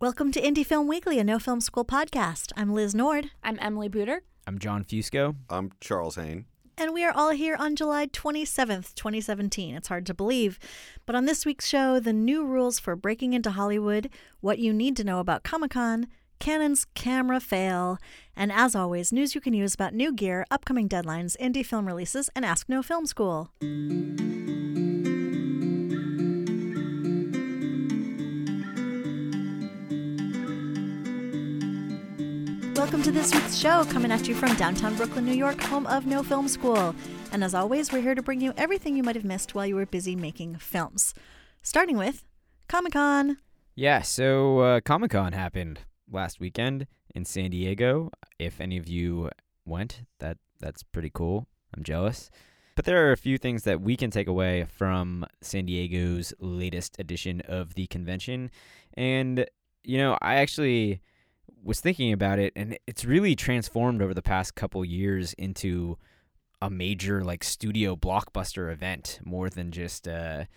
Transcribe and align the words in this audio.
Welcome 0.00 0.32
to 0.32 0.40
Indie 0.40 0.64
Film 0.64 0.88
Weekly, 0.88 1.18
a 1.18 1.24
no 1.24 1.38
film 1.38 1.60
school 1.60 1.84
podcast. 1.84 2.52
I'm 2.56 2.72
Liz 2.72 2.94
Nord, 2.94 3.30
I'm 3.42 3.58
Emily 3.60 3.88
Buder. 3.88 4.22
I'm 4.46 4.58
Jon 4.58 4.82
Fusco. 4.84 5.36
I'm 5.50 5.72
Charles 5.80 6.16
Haine. 6.16 6.46
and 6.78 6.94
we 6.94 7.04
are 7.04 7.12
all 7.12 7.30
here 7.30 7.54
on 7.56 7.76
July 7.76 8.06
27th, 8.06 8.94
2017. 8.94 9.74
It's 9.74 9.88
hard 9.88 10.06
to 10.06 10.14
believe. 10.14 10.58
But 11.04 11.14
on 11.14 11.26
this 11.26 11.44
week's 11.44 11.68
show, 11.68 12.00
the 12.00 12.14
new 12.14 12.44
rules 12.46 12.78
for 12.78 12.96
breaking 12.96 13.34
into 13.34 13.50
Hollywood, 13.50 14.08
what 14.40 14.58
you 14.58 14.72
need 14.72 14.96
to 14.96 15.04
know 15.04 15.18
about 15.20 15.42
Comic 15.42 15.72
Con, 15.72 16.06
Canon's 16.38 16.86
camera 16.94 17.38
fail, 17.38 17.98
and 18.34 18.50
as 18.50 18.74
always, 18.74 19.12
news 19.12 19.34
you 19.34 19.42
can 19.42 19.52
use 19.52 19.74
about 19.74 19.92
new 19.92 20.14
gear, 20.14 20.46
upcoming 20.50 20.88
deadlines, 20.88 21.36
indie 21.36 21.66
film 21.66 21.86
releases, 21.86 22.30
and 22.34 22.46
Ask 22.46 22.66
No 22.70 22.82
Film 22.82 23.04
School. 23.04 23.50
Welcome 32.90 33.04
to 33.04 33.12
this 33.12 33.32
week's 33.32 33.56
show, 33.56 33.84
coming 33.84 34.10
at 34.10 34.26
you 34.26 34.34
from 34.34 34.52
downtown 34.56 34.96
Brooklyn, 34.96 35.24
New 35.24 35.32
York, 35.32 35.60
home 35.62 35.86
of 35.86 36.06
No 36.06 36.24
Film 36.24 36.48
School. 36.48 36.92
And 37.30 37.44
as 37.44 37.54
always, 37.54 37.92
we're 37.92 38.02
here 38.02 38.16
to 38.16 38.20
bring 38.20 38.40
you 38.40 38.52
everything 38.56 38.96
you 38.96 39.04
might 39.04 39.14
have 39.14 39.24
missed 39.24 39.54
while 39.54 39.64
you 39.64 39.76
were 39.76 39.86
busy 39.86 40.16
making 40.16 40.56
films. 40.56 41.14
Starting 41.62 41.96
with 41.96 42.24
Comic 42.66 42.94
Con. 42.94 43.38
Yeah, 43.76 44.02
so 44.02 44.58
uh, 44.58 44.80
Comic 44.80 45.12
Con 45.12 45.34
happened 45.34 45.82
last 46.10 46.40
weekend 46.40 46.88
in 47.14 47.24
San 47.24 47.50
Diego. 47.50 48.10
If 48.40 48.60
any 48.60 48.76
of 48.76 48.88
you 48.88 49.30
went, 49.64 50.02
that 50.18 50.38
that's 50.58 50.82
pretty 50.82 51.12
cool. 51.14 51.46
I'm 51.76 51.84
jealous. 51.84 52.28
But 52.74 52.86
there 52.86 53.06
are 53.06 53.12
a 53.12 53.16
few 53.16 53.38
things 53.38 53.62
that 53.62 53.80
we 53.80 53.96
can 53.96 54.10
take 54.10 54.26
away 54.26 54.64
from 54.64 55.24
San 55.42 55.66
Diego's 55.66 56.34
latest 56.40 56.96
edition 56.98 57.40
of 57.42 57.74
the 57.74 57.86
convention. 57.86 58.50
And, 58.94 59.46
you 59.84 59.96
know, 59.96 60.18
I 60.20 60.34
actually 60.34 61.02
was 61.62 61.80
thinking 61.80 62.12
about 62.12 62.38
it, 62.38 62.52
and 62.56 62.78
it's 62.86 63.04
really 63.04 63.34
transformed 63.34 64.02
over 64.02 64.14
the 64.14 64.22
past 64.22 64.54
couple 64.54 64.84
years 64.84 65.32
into 65.34 65.98
a 66.62 66.70
major, 66.70 67.22
like, 67.22 67.44
studio 67.44 67.96
blockbuster 67.96 68.72
event 68.72 69.20
more 69.24 69.48
than 69.48 69.70
just 69.70 70.06
a, 70.06 70.48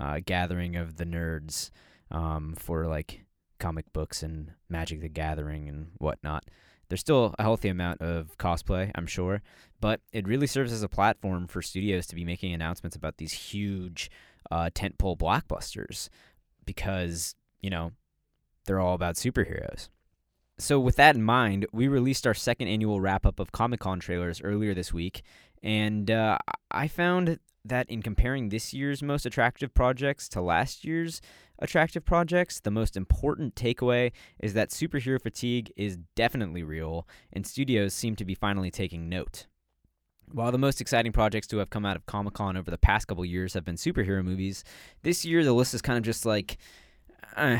a 0.00 0.20
gathering 0.20 0.76
of 0.76 0.96
the 0.96 1.04
nerds 1.04 1.70
um, 2.10 2.54
for, 2.56 2.86
like, 2.86 3.24
comic 3.58 3.92
books 3.92 4.22
and 4.22 4.52
Magic 4.68 5.00
the 5.00 5.08
Gathering 5.08 5.68
and 5.68 5.92
whatnot. 5.98 6.44
There's 6.88 7.00
still 7.00 7.34
a 7.38 7.42
healthy 7.42 7.68
amount 7.68 8.02
of 8.02 8.36
cosplay, 8.38 8.90
I'm 8.94 9.06
sure, 9.06 9.40
but 9.80 10.00
it 10.12 10.26
really 10.26 10.46
serves 10.46 10.72
as 10.72 10.82
a 10.82 10.88
platform 10.88 11.46
for 11.46 11.62
studios 11.62 12.06
to 12.08 12.14
be 12.14 12.24
making 12.24 12.52
announcements 12.52 12.96
about 12.96 13.16
these 13.16 13.32
huge 13.32 14.10
uh, 14.50 14.68
tentpole 14.74 15.16
blockbusters 15.16 16.08
because, 16.66 17.34
you 17.60 17.70
know, 17.70 17.92
they're 18.66 18.80
all 18.80 18.94
about 18.94 19.14
superheroes. 19.14 19.88
So, 20.62 20.78
with 20.78 20.94
that 20.94 21.16
in 21.16 21.24
mind, 21.24 21.66
we 21.72 21.88
released 21.88 22.24
our 22.24 22.34
second 22.34 22.68
annual 22.68 23.00
wrap 23.00 23.26
up 23.26 23.40
of 23.40 23.50
Comic 23.50 23.80
Con 23.80 23.98
trailers 23.98 24.40
earlier 24.40 24.74
this 24.74 24.92
week, 24.92 25.22
and 25.60 26.08
uh, 26.08 26.38
I 26.70 26.86
found 26.86 27.40
that 27.64 27.90
in 27.90 28.00
comparing 28.00 28.48
this 28.48 28.72
year's 28.72 29.02
most 29.02 29.26
attractive 29.26 29.74
projects 29.74 30.28
to 30.28 30.40
last 30.40 30.84
year's 30.84 31.20
attractive 31.58 32.04
projects, 32.04 32.60
the 32.60 32.70
most 32.70 32.96
important 32.96 33.56
takeaway 33.56 34.12
is 34.38 34.54
that 34.54 34.70
superhero 34.70 35.20
fatigue 35.20 35.72
is 35.76 35.98
definitely 36.14 36.62
real, 36.62 37.08
and 37.32 37.44
studios 37.44 37.92
seem 37.92 38.14
to 38.14 38.24
be 38.24 38.36
finally 38.36 38.70
taking 38.70 39.08
note. 39.08 39.48
While 40.30 40.52
the 40.52 40.58
most 40.58 40.80
exciting 40.80 41.10
projects 41.10 41.48
to 41.48 41.58
have 41.58 41.70
come 41.70 41.84
out 41.84 41.96
of 41.96 42.06
Comic 42.06 42.34
Con 42.34 42.56
over 42.56 42.70
the 42.70 42.78
past 42.78 43.08
couple 43.08 43.24
years 43.24 43.54
have 43.54 43.64
been 43.64 43.74
superhero 43.74 44.24
movies, 44.24 44.62
this 45.02 45.24
year 45.24 45.42
the 45.42 45.54
list 45.54 45.74
is 45.74 45.82
kind 45.82 45.98
of 45.98 46.04
just 46.04 46.24
like. 46.24 46.56
Uh, 47.36 47.58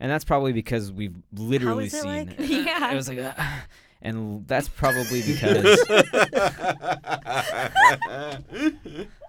and 0.00 0.10
that's 0.10 0.24
probably 0.24 0.52
because 0.52 0.92
we've 0.92 1.16
literally 1.32 1.86
is 1.86 1.94
it 1.94 2.02
seen. 2.02 2.26
like? 2.26 2.34
Yeah. 2.38 2.92
It 2.92 2.96
was 2.96 3.08
like. 3.08 3.18
Uh, 3.18 3.32
and 4.02 4.46
that's 4.46 4.68
probably 4.68 5.22
because. 5.26 5.82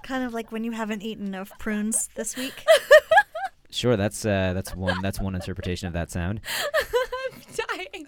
Kind 0.03 0.23
of 0.23 0.33
like 0.33 0.51
when 0.51 0.63
you 0.63 0.71
haven't 0.71 1.01
eaten 1.03 1.27
enough 1.27 1.51
prunes 1.59 2.09
this 2.15 2.35
week. 2.37 2.63
Sure, 3.69 3.97
that's 3.97 4.25
uh, 4.25 4.53
that's 4.53 4.73
one 4.73 5.01
that's 5.01 5.19
one 5.19 5.35
interpretation 5.35 5.87
of 5.87 5.93
that 5.93 6.09
sound. 6.09 6.39
I'm 7.33 7.41
dying. 7.53 8.05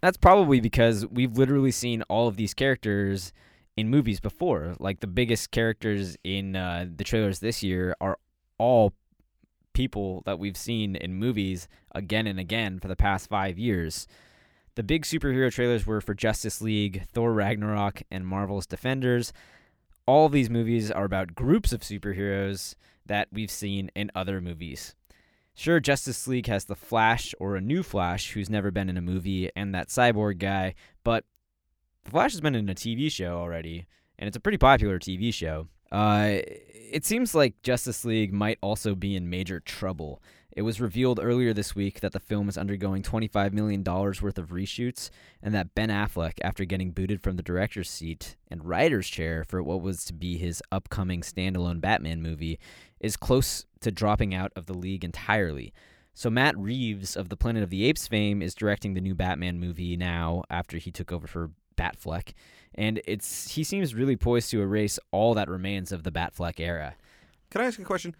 That's 0.00 0.16
probably 0.16 0.60
because 0.60 1.04
we've 1.04 1.36
literally 1.36 1.72
seen 1.72 2.02
all 2.02 2.28
of 2.28 2.36
these 2.36 2.54
characters 2.54 3.32
in 3.76 3.90
movies 3.90 4.20
before. 4.20 4.74
Like 4.78 5.00
the 5.00 5.08
biggest 5.08 5.50
characters 5.50 6.16
in 6.22 6.54
uh, 6.54 6.86
the 6.94 7.02
trailers 7.02 7.40
this 7.40 7.64
year 7.64 7.96
are 8.00 8.18
all 8.56 8.92
people 9.72 10.22
that 10.26 10.38
we've 10.38 10.56
seen 10.56 10.96
in 10.96 11.14
movies 11.14 11.68
again 11.94 12.26
and 12.26 12.38
again 12.38 12.78
for 12.78 12.88
the 12.88 12.96
past 12.96 13.28
five 13.28 13.58
years. 13.58 14.06
The 14.74 14.82
big 14.82 15.04
superhero 15.04 15.52
trailers 15.52 15.86
were 15.86 16.00
for 16.00 16.14
Justice 16.14 16.62
League, 16.62 17.04
Thor 17.12 17.32
Ragnarok, 17.32 18.02
and 18.10 18.26
Marvel's 18.26 18.66
Defenders. 18.66 19.32
All 20.06 20.28
these 20.28 20.48
movies 20.48 20.90
are 20.90 21.04
about 21.04 21.34
groups 21.34 21.72
of 21.72 21.82
superheroes 21.82 22.74
that 23.06 23.28
we've 23.32 23.50
seen 23.50 23.90
in 23.94 24.10
other 24.14 24.40
movies. 24.40 24.94
Sure, 25.54 25.80
Justice 25.80 26.26
League 26.26 26.46
has 26.46 26.64
the 26.64 26.74
Flash 26.74 27.34
or 27.38 27.56
a 27.56 27.60
new 27.60 27.82
Flash 27.82 28.30
who's 28.30 28.48
never 28.48 28.70
been 28.70 28.88
in 28.88 28.96
a 28.96 29.02
movie 29.02 29.50
and 29.54 29.74
that 29.74 29.88
cyborg 29.88 30.38
guy, 30.38 30.74
but 31.04 31.24
the 32.04 32.10
Flash 32.10 32.32
has 32.32 32.40
been 32.40 32.54
in 32.54 32.68
a 32.68 32.74
TV 32.74 33.10
show 33.10 33.36
already, 33.36 33.86
and 34.18 34.26
it's 34.26 34.36
a 34.36 34.40
pretty 34.40 34.58
popular 34.58 34.98
TV 34.98 35.32
show. 35.32 35.68
Uh, 35.92 36.38
it 36.92 37.04
seems 37.04 37.34
like 37.34 37.62
Justice 37.62 38.04
League 38.04 38.32
might 38.32 38.58
also 38.62 38.94
be 38.94 39.14
in 39.14 39.28
major 39.28 39.60
trouble. 39.60 40.22
It 40.54 40.62
was 40.62 40.80
revealed 40.80 41.20
earlier 41.22 41.52
this 41.52 41.74
week 41.74 42.00
that 42.00 42.12
the 42.12 42.20
film 42.20 42.48
is 42.48 42.58
undergoing 42.58 43.02
$25 43.02 43.52
million 43.52 43.82
worth 43.84 44.38
of 44.38 44.50
reshoots, 44.50 45.10
and 45.42 45.54
that 45.54 45.74
Ben 45.74 45.88
Affleck, 45.88 46.34
after 46.42 46.64
getting 46.64 46.90
booted 46.90 47.22
from 47.22 47.36
the 47.36 47.42
director's 47.42 47.88
seat 47.88 48.36
and 48.48 48.64
writer's 48.64 49.08
chair 49.08 49.44
for 49.48 49.62
what 49.62 49.80
was 49.80 50.04
to 50.06 50.12
be 50.12 50.36
his 50.36 50.62
upcoming 50.72 51.20
standalone 51.20 51.80
Batman 51.80 52.22
movie, 52.22 52.58
is 53.00 53.16
close 53.16 53.66
to 53.80 53.90
dropping 53.90 54.34
out 54.34 54.52
of 54.56 54.66
the 54.66 54.74
league 54.74 55.04
entirely. 55.04 55.72
So 56.14 56.28
Matt 56.28 56.56
Reeves 56.58 57.16
of 57.16 57.30
the 57.30 57.36
Planet 57.36 57.62
of 57.62 57.70
the 57.70 57.84
Apes 57.84 58.06
fame 58.06 58.42
is 58.42 58.54
directing 58.54 58.92
the 58.92 59.00
new 59.00 59.14
Batman 59.14 59.58
movie 59.58 59.96
now 59.96 60.42
after 60.50 60.76
he 60.76 60.90
took 60.90 61.10
over 61.10 61.26
for 61.26 61.50
Batfleck, 61.76 62.32
and 62.74 63.00
it's 63.06 63.52
he 63.52 63.64
seems 63.64 63.94
really 63.94 64.16
poised 64.16 64.50
to 64.50 64.60
erase 64.60 64.98
all 65.10 65.34
that 65.34 65.48
remains 65.48 65.92
of 65.92 66.02
the 66.02 66.10
Batfleck 66.12 66.58
era. 66.60 66.94
Can 67.50 67.60
I 67.60 67.66
ask 67.66 67.78
a 67.78 67.84
question? 67.84 68.14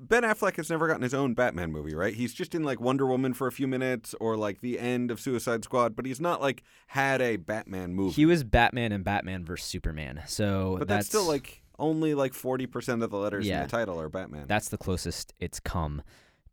Ben 0.00 0.22
Affleck 0.22 0.56
has 0.56 0.70
never 0.70 0.86
gotten 0.86 1.02
his 1.02 1.14
own 1.14 1.34
Batman 1.34 1.72
movie, 1.72 1.94
right? 1.94 2.14
He's 2.14 2.32
just 2.32 2.54
in 2.54 2.62
like 2.62 2.80
Wonder 2.80 3.06
Woman 3.06 3.34
for 3.34 3.46
a 3.48 3.52
few 3.52 3.66
minutes 3.66 4.14
or 4.20 4.36
like 4.36 4.60
the 4.60 4.78
end 4.78 5.10
of 5.10 5.20
Suicide 5.20 5.64
Squad, 5.64 5.96
but 5.96 6.06
he's 6.06 6.20
not 6.20 6.40
like 6.40 6.62
had 6.88 7.20
a 7.20 7.36
Batman 7.36 7.94
movie. 7.94 8.14
He 8.14 8.26
was 8.26 8.44
Batman 8.44 8.92
and 8.92 9.02
Batman 9.04 9.44
vs 9.44 9.66
Superman, 9.66 10.22
so 10.26 10.76
but 10.78 10.86
that's, 10.88 11.06
still 11.08 11.24
like 11.26 11.62
only 11.80 12.14
like 12.14 12.32
40% 12.32 13.02
of 13.02 13.10
the 13.10 13.16
letters 13.16 13.46
Yeah. 13.46 13.58
in 13.58 13.62
the 13.64 13.68
title 13.70 14.00
are 14.00 14.08
Batman. 14.08 14.44
that's 14.46 14.68
the 14.68 14.78
closest 14.78 15.32
it's 15.40 15.58
come 15.60 16.02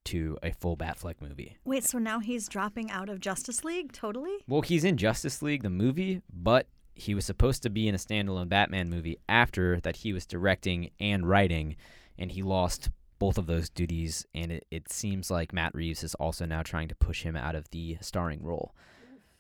to 0.06 0.38
a 0.44 0.52
full 0.52 0.78
Batfleck 0.78 1.16
movie. 1.20 1.58
Wait, 1.66 1.84
so 1.84 1.98
now 1.98 2.20
he's 2.20 2.48
dropping 2.48 2.92
out 2.92 3.10
of 3.10 3.20
Justice 3.20 3.64
League? 3.64 3.92
Totally? 3.92 4.36
Well, 4.48 4.62
he's 4.62 4.84
in 4.84 4.98
Justice 4.98 5.42
League 5.42 5.64
the 5.64 5.70
movie, 5.72 6.22
but 6.32 6.68
he 6.96 7.14
was 7.14 7.26
supposed 7.26 7.62
to 7.64 7.70
be 7.70 7.88
in 7.88 7.94
a 7.94 8.00
standalone 8.00 8.50
Batman 8.50 8.90
movie 8.90 9.20
after 9.28 9.80
that 9.82 9.98
he 9.98 10.14
was 10.14 10.26
directing 10.26 10.92
and 11.00 11.28
writing, 11.28 11.76
and 12.18 12.32
he 12.32 12.42
lost 12.42 12.90
both 13.20 13.38
of 13.38 13.48
those 13.48 13.70
duties. 13.70 14.26
And 14.34 14.52
it, 14.52 14.66
it 14.72 14.92
seems 14.92 15.30
like 15.30 15.54
Matt 15.54 15.76
Reeves 15.76 16.04
is 16.04 16.16
also 16.16 16.46
now 16.46 16.64
trying 16.64 16.88
to 16.88 16.96
push 16.96 17.24
him 17.24 17.36
out 17.36 17.54
of 17.54 17.70
the 17.72 17.98
starring 18.00 18.42
role. 18.42 18.74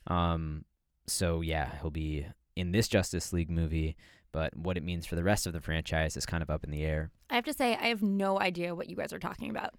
Um, 0.07 0.65
so 1.07 1.41
yeah, 1.41 1.71
he'll 1.81 1.91
be 1.91 2.27
in 2.57 2.73
this 2.73 2.89
Justice 2.89 3.31
League 3.31 3.49
movie, 3.49 3.95
but 4.33 4.55
what 4.55 4.75
it 4.77 4.83
means 4.83 5.05
for 5.05 5.15
the 5.15 5.23
rest 5.23 5.47
of 5.47 5.53
the 5.53 5.61
franchise 5.61 6.17
is 6.17 6.25
kind 6.25 6.43
of 6.43 6.49
up 6.49 6.65
in 6.65 6.71
the 6.71 6.83
air. 6.83 7.11
I 7.29 7.35
have 7.35 7.45
to 7.45 7.53
say, 7.53 7.75
I 7.75 7.87
have 7.87 8.03
no 8.03 8.39
idea 8.39 8.75
what 8.75 8.89
you 8.89 8.97
guys 8.97 9.13
are 9.13 9.19
talking 9.19 9.49
about. 9.49 9.73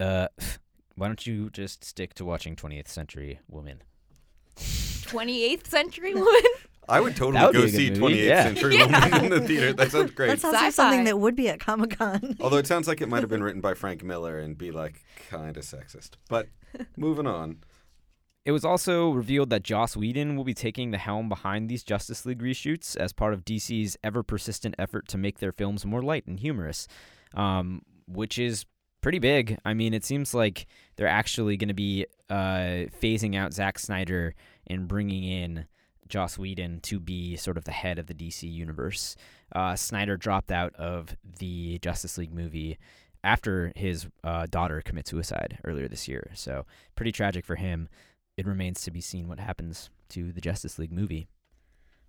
Uh, 0.00 0.28
why 0.96 1.06
don't 1.06 1.26
you 1.26 1.50
just 1.50 1.84
stick 1.84 2.14
to 2.14 2.24
watching 2.24 2.56
20th 2.56 2.88
Century 2.88 3.40
Women? 3.46 3.82
28th 4.56 5.66
century 5.66 6.14
woman? 6.14 6.42
I 6.88 7.00
would 7.00 7.16
totally 7.16 7.44
would 7.44 7.54
go 7.54 7.62
a 7.62 7.68
see 7.68 7.90
good 7.90 7.98
28th 7.98 8.24
yeah. 8.24 8.42
Century 8.44 8.76
Yeah. 8.76 9.08
Woman 9.08 9.24
in 9.24 9.30
the 9.30 9.46
theater. 9.46 9.72
That 9.72 9.90
sounds 9.90 10.10
great. 10.12 10.28
That 10.28 10.40
sounds 10.40 10.54
like 10.54 10.72
something 10.72 11.04
that 11.04 11.18
would 11.18 11.36
be 11.36 11.48
at 11.48 11.60
Comic 11.60 11.98
Con. 11.98 12.36
Although 12.40 12.56
it 12.56 12.66
sounds 12.66 12.88
like 12.88 13.00
it 13.00 13.08
might 13.08 13.20
have 13.20 13.30
been 13.30 13.42
written 13.42 13.60
by 13.60 13.74
Frank 13.74 14.02
Miller 14.02 14.38
and 14.38 14.56
be 14.56 14.70
like 14.70 15.02
kind 15.30 15.56
of 15.56 15.64
sexist. 15.64 16.12
But 16.28 16.48
moving 16.96 17.26
on. 17.26 17.58
It 18.44 18.52
was 18.52 18.64
also 18.64 19.10
revealed 19.10 19.50
that 19.50 19.62
Joss 19.62 19.94
Whedon 19.94 20.34
will 20.34 20.44
be 20.44 20.54
taking 20.54 20.90
the 20.90 20.96
helm 20.98 21.28
behind 21.28 21.68
these 21.68 21.84
Justice 21.84 22.24
League 22.24 22.40
reshoots 22.40 22.96
as 22.96 23.12
part 23.12 23.34
of 23.34 23.44
DC's 23.44 23.96
ever 24.02 24.22
persistent 24.22 24.74
effort 24.78 25.06
to 25.08 25.18
make 25.18 25.38
their 25.38 25.52
films 25.52 25.84
more 25.84 26.00
light 26.00 26.26
and 26.26 26.40
humorous, 26.40 26.88
um, 27.34 27.82
which 28.06 28.38
is 28.38 28.64
pretty 29.02 29.18
big. 29.18 29.58
I 29.66 29.74
mean, 29.74 29.92
it 29.92 30.02
seems 30.04 30.32
like 30.32 30.66
they're 30.96 31.06
actually 31.06 31.58
going 31.58 31.68
to 31.68 31.74
be 31.74 32.06
uh, 32.30 32.88
phasing 33.02 33.36
out 33.36 33.52
Zack 33.52 33.78
Snyder 33.78 34.34
and 34.66 34.88
bringing 34.88 35.24
in 35.24 35.66
Joss 36.08 36.38
Whedon 36.38 36.80
to 36.82 36.98
be 36.98 37.36
sort 37.36 37.56
of 37.56 37.64
the 37.64 37.72
head 37.72 37.98
of 37.98 38.06
the 38.06 38.14
DC 38.14 38.50
universe. 38.50 39.16
Uh, 39.54 39.76
Snyder 39.76 40.16
dropped 40.16 40.50
out 40.50 40.74
of 40.76 41.16
the 41.38 41.78
Justice 41.78 42.18
League 42.18 42.32
movie 42.34 42.78
after 43.24 43.72
his 43.74 44.06
uh, 44.24 44.46
daughter 44.48 44.80
commit 44.82 45.08
suicide 45.08 45.58
earlier 45.64 45.88
this 45.88 46.08
year. 46.08 46.30
So 46.34 46.66
pretty 46.94 47.12
tragic 47.12 47.44
for 47.44 47.56
him. 47.56 47.88
It 48.36 48.46
remains 48.46 48.82
to 48.82 48.90
be 48.90 49.00
seen 49.00 49.28
what 49.28 49.40
happens 49.40 49.90
to 50.10 50.32
the 50.32 50.40
Justice 50.40 50.78
League 50.78 50.92
movie. 50.92 51.28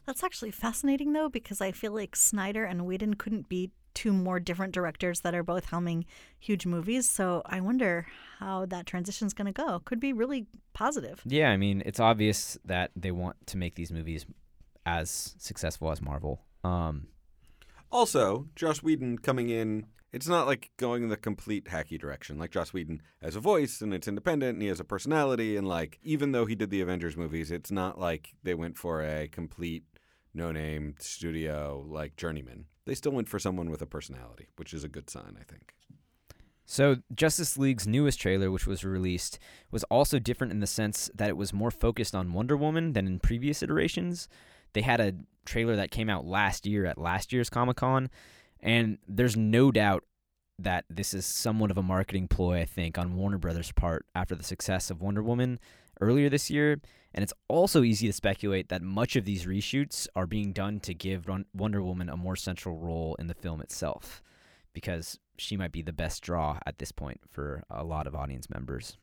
That's 0.06 0.24
actually 0.24 0.52
fascinating, 0.52 1.14
though, 1.14 1.30
because 1.30 1.62
I 1.62 1.72
feel 1.72 1.94
like 1.94 2.16
Snyder 2.16 2.64
and 2.64 2.86
Whedon 2.86 3.16
couldn't 3.16 3.50
be 3.50 3.72
two 3.94 4.14
more 4.14 4.40
different 4.40 4.74
directors 4.74 5.22
that 5.22 5.34
are 5.34 5.44
both 5.44 5.68
helming 5.68 6.06
huge 6.40 6.66
movies. 6.66 7.08
So 7.10 7.42
I 7.46 7.60
wonder 7.62 8.06
how 8.40 8.66
that 8.68 8.86
transition 8.86 9.28
is 9.28 9.34
going 9.34 9.52
to 9.52 9.52
go. 9.52 9.80
Could 9.86 10.00
be 10.00 10.14
really 10.14 10.48
positive. 10.74 11.22
Yeah, 11.26 11.50
I 11.50 11.58
mean, 11.58 11.84
it's 11.86 12.00
obvious 12.00 12.58
that 12.66 12.92
they 12.96 13.12
want 13.12 13.36
to 13.48 13.58
make 13.58 13.76
these 13.76 13.92
movies 13.92 14.26
as 14.86 15.36
successful 15.38 15.92
as 15.92 16.02
Marvel. 16.02 16.42
Um, 16.64 17.08
Also, 17.92 18.48
Joss 18.56 18.84
Whedon 18.84 19.18
coming 19.20 19.50
in, 19.50 19.86
it's 20.12 20.28
not 20.28 20.48
like 20.48 20.72
going 20.78 21.10
the 21.10 21.18
complete 21.18 21.66
hacky 21.66 22.00
direction. 22.00 22.40
Like 22.40 22.52
Joss 22.52 22.74
Whedon 22.74 23.02
has 23.22 23.36
a 23.36 23.40
voice 23.40 23.82
and 23.82 23.94
it's 23.94 24.08
independent 24.08 24.54
and 24.54 24.62
he 24.62 24.68
has 24.68 24.80
a 24.80 24.84
personality 24.84 25.58
and 25.58 25.68
like 25.68 26.00
even 26.04 26.32
though 26.32 26.46
he 26.46 26.56
did 26.56 26.70
the 26.70 26.82
Avengers 26.82 27.18
movies, 27.18 27.52
it's 27.52 27.72
not 27.72 28.00
like 28.00 28.34
they 28.44 28.54
went 28.54 28.78
for 28.78 29.04
a 29.04 29.28
complete 29.28 29.84
no-name 30.34 30.96
studio 31.00 31.86
like 31.88 32.16
Journeyman. 32.16 32.66
They 32.90 32.96
still 32.96 33.12
went 33.12 33.30
for 33.30 33.38
someone 33.38 33.70
with 33.70 33.84
a 33.84 33.86
personality, 33.86 34.48
which 34.56 34.74
is 34.74 34.84
a 34.84 34.88
good 34.88 35.12
sign, 35.12 35.38
I 35.40 35.44
think. 35.44 35.76
So, 36.66 36.96
Justice 37.14 37.56
League's 37.56 37.86
newest 37.86 38.20
trailer, 38.20 38.50
which 38.50 38.66
was 38.66 38.84
released, 38.84 39.38
was 39.70 39.84
also 39.92 40.18
different 40.18 40.54
in 40.54 40.60
the 40.60 40.66
sense 40.66 41.08
that 41.14 41.30
it 41.30 41.38
was 41.38 41.54
more 41.54 41.70
focused 41.70 42.16
on 42.16 42.34
Wonder 42.34 42.58
Woman 42.58 42.94
than 42.94 43.06
in 43.06 43.20
previous 43.20 43.62
iterations. 43.62 44.28
They 44.74 44.82
had 44.82 45.00
a 45.00 45.14
trailer 45.46 45.76
that 45.76 45.92
came 45.92 46.10
out 46.10 46.26
last 46.26 46.66
year 46.66 46.88
at 46.88 46.98
last 46.98 47.32
year's 47.32 47.52
Comic 47.52 47.78
Con, 47.78 48.10
and 48.60 48.98
there's 49.08 49.38
no 49.38 49.72
doubt 49.72 50.04
that 50.58 50.86
this 50.90 51.14
is 51.14 51.28
somewhat 51.28 51.70
of 51.70 51.78
a 51.78 51.84
marketing 51.84 52.28
ploy, 52.28 52.60
I 52.60 52.66
think, 52.66 52.98
on 52.98 53.16
Warner 53.16 53.38
Brothers' 53.38 53.72
part 53.72 54.08
after 54.16 54.34
the 54.34 54.44
success 54.44 54.90
of 54.90 55.00
Wonder 55.00 55.22
Woman 55.22 55.60
earlier 56.00 56.30
this 56.30 56.50
year. 56.50 56.80
And 57.14 57.24
it's 57.24 57.34
also 57.48 57.84
easy 57.84 58.08
to 58.08 58.14
speculate 58.14 58.70
that 58.70 58.84
much 58.84 59.16
of 59.16 59.26
these 59.26 59.46
reshoots 59.46 60.08
are 60.16 60.28
being 60.28 60.54
done 60.54 60.80
to 60.82 60.94
give 60.94 61.26
Wonder 61.54 61.82
Woman 61.82 62.10
a 62.10 62.18
more 62.18 62.36
central 62.36 62.78
role 62.78 63.16
in 63.18 63.28
the 63.28 63.34
film 63.34 63.62
itself, 63.62 64.22
because 64.74 65.20
she 65.38 65.58
might 65.58 65.72
be 65.72 65.82
the 65.82 65.92
best 65.92 66.22
draw 66.22 66.60
at 66.66 66.78
this 66.78 66.92
point 66.92 67.22
for 67.30 67.64
a 67.70 67.84
lot 67.84 68.06
of 68.06 68.14
audience 68.14 68.50
members. 68.50 68.98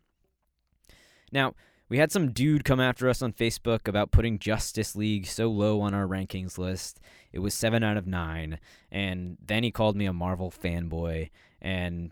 Now, 1.32 1.54
we 1.88 1.98
had 1.98 2.10
some 2.12 2.32
dude 2.32 2.64
come 2.64 2.80
after 2.80 3.08
us 3.08 3.22
on 3.22 3.32
Facebook 3.32 3.86
about 3.86 4.10
putting 4.10 4.38
Justice 4.38 4.96
League 4.96 5.26
so 5.26 5.48
low 5.48 5.80
on 5.80 5.94
our 5.94 6.06
rankings 6.06 6.58
list. 6.58 7.00
It 7.32 7.38
was 7.38 7.54
7 7.54 7.84
out 7.84 7.96
of 7.96 8.06
9. 8.08 8.58
And 8.90 9.36
then 9.44 9.62
he 9.62 9.70
called 9.70 9.96
me 9.96 10.06
a 10.06 10.12
Marvel 10.12 10.50
fanboy. 10.50 11.30
And 11.62 12.10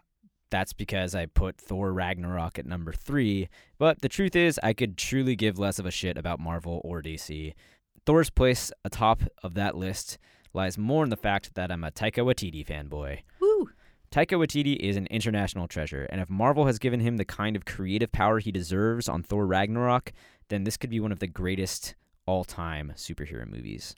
that's 0.55 0.73
because 0.73 1.17
I 1.17 1.27
put 1.27 1.57
Thor 1.57 1.93
Ragnarok 1.93 2.61
at 2.61 2.65
number 2.65 2.93
3. 2.93 3.49
But 3.77 4.03
the 4.03 4.09
truth 4.09 4.37
is, 4.37 4.61
I 4.63 4.73
could 4.73 4.97
truly 4.97 5.35
give 5.35 5.59
less 5.59 5.81
of 5.81 5.87
a 5.87 5.91
shit 5.91 6.17
about 6.17 6.39
Marvel 6.39 6.81
or 6.85 7.03
DC. 7.03 7.55
Thor's 8.07 8.31
place 8.31 8.71
atop 8.85 9.25
of 9.43 9.55
that 9.55 9.77
list 9.77 10.17
lies 10.53 10.79
more 10.79 11.03
in 11.03 11.11
the 11.11 11.17
fact 11.17 11.55
that 11.55 11.73
I'm 11.73 11.83
a 11.83 11.91
Taika 11.91 12.25
Waititi 12.25 12.65
fanboy. 12.65 13.23
Woo! 13.41 13.71
Taika 14.13 14.39
Waititi 14.39 14.77
is 14.77 14.97
an 14.97 15.09
international 15.09 15.67
treasure, 15.67 16.07
and 16.09 16.21
if 16.21 16.31
Marvel 16.31 16.67
has 16.67 16.79
given 16.79 17.01
him 17.01 17.17
the 17.17 17.25
kind 17.25 17.57
of 17.57 17.65
creative 17.65 18.13
power 18.13 18.39
he 18.39 18.53
deserves 18.53 19.09
on 19.09 19.25
Thor 19.25 19.49
Ragnarok, 19.49 20.13
then 20.51 20.63
this 20.63 20.77
could 20.77 20.91
be 20.91 21.01
one 21.01 21.11
of 21.11 21.19
the 21.19 21.27
greatest 21.27 21.97
all 22.27 22.45
time 22.45 22.93
superhero 22.95 23.45
movies. 23.45 23.97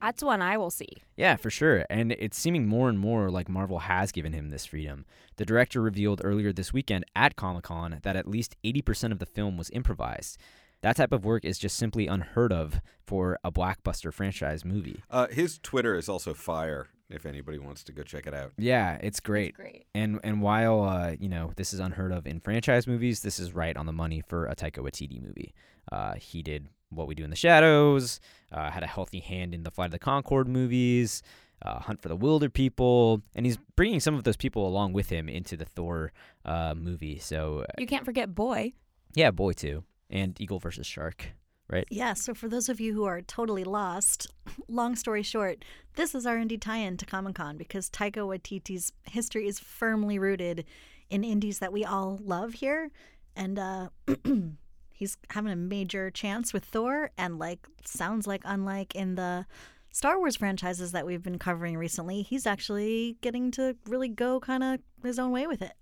That's 0.00 0.22
one 0.22 0.42
I 0.42 0.56
will 0.56 0.70
see. 0.70 0.88
Yeah, 1.16 1.36
for 1.36 1.50
sure. 1.50 1.84
And 1.90 2.12
it's 2.12 2.38
seeming 2.38 2.66
more 2.66 2.88
and 2.88 2.98
more 2.98 3.30
like 3.30 3.48
Marvel 3.48 3.80
has 3.80 4.12
given 4.12 4.32
him 4.32 4.50
this 4.50 4.66
freedom. 4.66 5.04
The 5.36 5.44
director 5.44 5.80
revealed 5.80 6.20
earlier 6.24 6.52
this 6.52 6.72
weekend 6.72 7.04
at 7.16 7.36
Comic 7.36 7.64
Con 7.64 7.98
that 8.02 8.16
at 8.16 8.28
least 8.28 8.56
80% 8.64 9.12
of 9.12 9.18
the 9.18 9.26
film 9.26 9.56
was 9.56 9.70
improvised. 9.70 10.38
That 10.82 10.96
type 10.96 11.12
of 11.12 11.24
work 11.24 11.44
is 11.44 11.58
just 11.58 11.76
simply 11.76 12.06
unheard 12.06 12.52
of 12.52 12.80
for 13.04 13.38
a 13.42 13.50
blockbuster 13.50 14.12
franchise 14.12 14.64
movie. 14.64 15.02
Uh, 15.10 15.26
his 15.28 15.58
Twitter 15.58 15.96
is 15.96 16.08
also 16.08 16.34
fire. 16.34 16.88
If 17.10 17.24
anybody 17.24 17.58
wants 17.58 17.82
to 17.84 17.92
go 17.92 18.02
check 18.02 18.26
it 18.26 18.34
out. 18.34 18.52
Yeah, 18.58 18.98
it's 19.02 19.18
great. 19.18 19.54
Great. 19.54 19.86
And 19.94 20.20
and 20.22 20.42
while 20.42 20.82
uh, 20.82 21.14
you 21.18 21.30
know 21.30 21.52
this 21.56 21.72
is 21.72 21.80
unheard 21.80 22.12
of 22.12 22.26
in 22.26 22.38
franchise 22.38 22.86
movies, 22.86 23.22
this 23.22 23.38
is 23.40 23.54
right 23.54 23.74
on 23.78 23.86
the 23.86 23.94
money 23.94 24.20
for 24.20 24.44
a 24.44 24.54
Taika 24.54 24.80
Waititi 24.80 25.18
movie. 25.22 25.54
Uh, 25.90 26.16
he 26.16 26.42
did 26.42 26.68
What 26.90 27.06
We 27.08 27.14
Do 27.14 27.24
in 27.24 27.30
the 27.30 27.36
Shadows, 27.36 28.20
uh, 28.52 28.70
had 28.70 28.82
a 28.82 28.86
healthy 28.86 29.20
hand 29.20 29.54
in 29.54 29.62
the 29.62 29.70
Flight 29.70 29.86
of 29.86 29.92
the 29.92 29.98
Conchords 29.98 30.46
movies, 30.48 31.22
uh, 31.62 31.80
Hunt 31.80 32.00
for 32.00 32.08
the 32.08 32.16
Wilder 32.16 32.48
People, 32.48 33.22
and 33.34 33.44
he's 33.44 33.58
bringing 33.76 34.00
some 34.00 34.14
of 34.14 34.24
those 34.24 34.36
people 34.36 34.66
along 34.66 34.92
with 34.92 35.08
him 35.10 35.28
into 35.28 35.56
the 35.56 35.64
Thor 35.64 36.12
uh, 36.44 36.74
movie. 36.76 37.18
So 37.18 37.60
uh, 37.68 37.72
You 37.78 37.86
can't 37.86 38.04
forget 38.04 38.34
Boy. 38.34 38.72
yeah, 39.14 39.30
boy 39.30 39.52
too, 39.52 39.84
and 40.10 40.40
Eagle 40.40 40.58
versus 40.60 40.86
Shark. 40.86 41.32
Right. 41.70 41.84
Yeah, 41.90 42.14
so 42.14 42.32
for 42.32 42.48
those 42.48 42.70
of 42.70 42.80
you 42.80 42.94
who 42.94 43.04
are 43.04 43.20
totally 43.20 43.62
lost, 43.64 44.26
long 44.68 44.96
story 44.96 45.22
short, 45.22 45.66
this 45.96 46.14
is 46.14 46.24
our 46.24 46.36
indie 46.36 46.58
tie 46.58 46.78
in 46.78 46.96
to 46.96 47.04
Comic 47.04 47.34
Con 47.34 47.58
because 47.58 47.90
Taika 47.90 48.20
Waititi's 48.26 48.94
history 49.04 49.46
is 49.46 49.58
firmly 49.58 50.18
rooted 50.18 50.64
in 51.10 51.24
indies 51.24 51.58
that 51.58 51.70
we 51.70 51.84
all 51.84 52.18
love 52.24 52.54
here. 52.54 52.90
And 53.36 53.58
uh, 53.58 53.88
he's 54.98 55.16
having 55.30 55.52
a 55.52 55.56
major 55.56 56.10
chance 56.10 56.52
with 56.52 56.64
Thor, 56.64 57.12
and 57.16 57.38
like, 57.38 57.66
sounds 57.84 58.26
like 58.26 58.42
unlike 58.44 58.94
in 58.96 59.14
the 59.14 59.46
Star 59.92 60.18
Wars 60.18 60.36
franchises 60.36 60.92
that 60.92 61.06
we've 61.06 61.22
been 61.22 61.38
covering 61.38 61.76
recently, 61.76 62.22
he's 62.22 62.46
actually 62.46 63.16
getting 63.20 63.52
to 63.52 63.76
really 63.86 64.08
go 64.08 64.40
kind 64.40 64.64
of 64.64 64.80
his 65.02 65.18
own 65.18 65.30
way 65.30 65.46
with 65.46 65.62
it. 65.62 65.74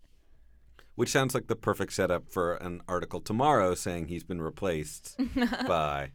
Which 0.97 1.11
sounds 1.11 1.35
like 1.35 1.47
the 1.47 1.57
perfect 1.57 1.95
setup 1.95 2.31
for 2.31 2.55
an 2.57 2.83
article 2.89 3.21
tomorrow 3.21 3.75
saying 3.75 4.09
he's 4.09 4.25
been 4.25 4.43
replaced 4.43 5.19
by. 5.67 6.11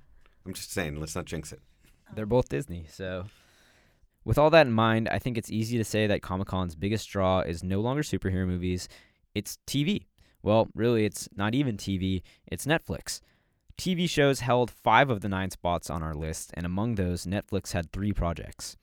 I'm 0.45 0.53
just 0.53 0.71
saying, 0.71 0.99
let's 0.99 1.15
not 1.15 1.25
jinx 1.25 1.51
it. 1.51 1.59
They're 2.13 2.25
both 2.25 2.49
Disney, 2.49 2.85
so. 2.89 3.25
With 4.25 4.37
all 4.37 4.51
that 4.51 4.67
in 4.67 4.73
mind, 4.73 5.09
I 5.09 5.17
think 5.17 5.37
it's 5.37 5.49
easy 5.49 5.77
to 5.77 5.83
say 5.83 6.05
that 6.07 6.21
Comic 6.21 6.47
Con's 6.47 6.75
biggest 6.75 7.09
draw 7.09 7.39
is 7.39 7.63
no 7.63 7.81
longer 7.81 8.03
superhero 8.03 8.45
movies, 8.45 8.87
it's 9.33 9.57
TV. 9.65 10.05
Well, 10.43 10.69
really, 10.73 11.05
it's 11.05 11.29
not 11.35 11.53
even 11.53 11.77
TV, 11.77 12.21
it's 12.47 12.65
Netflix. 12.65 13.21
TV 13.77 14.09
shows 14.09 14.41
held 14.41 14.69
five 14.69 15.09
of 15.09 15.21
the 15.21 15.29
nine 15.29 15.51
spots 15.51 15.89
on 15.89 16.03
our 16.03 16.13
list, 16.13 16.51
and 16.53 16.65
among 16.65 16.95
those, 16.95 17.25
Netflix 17.25 17.73
had 17.73 17.91
three 17.91 18.13
projects. 18.13 18.77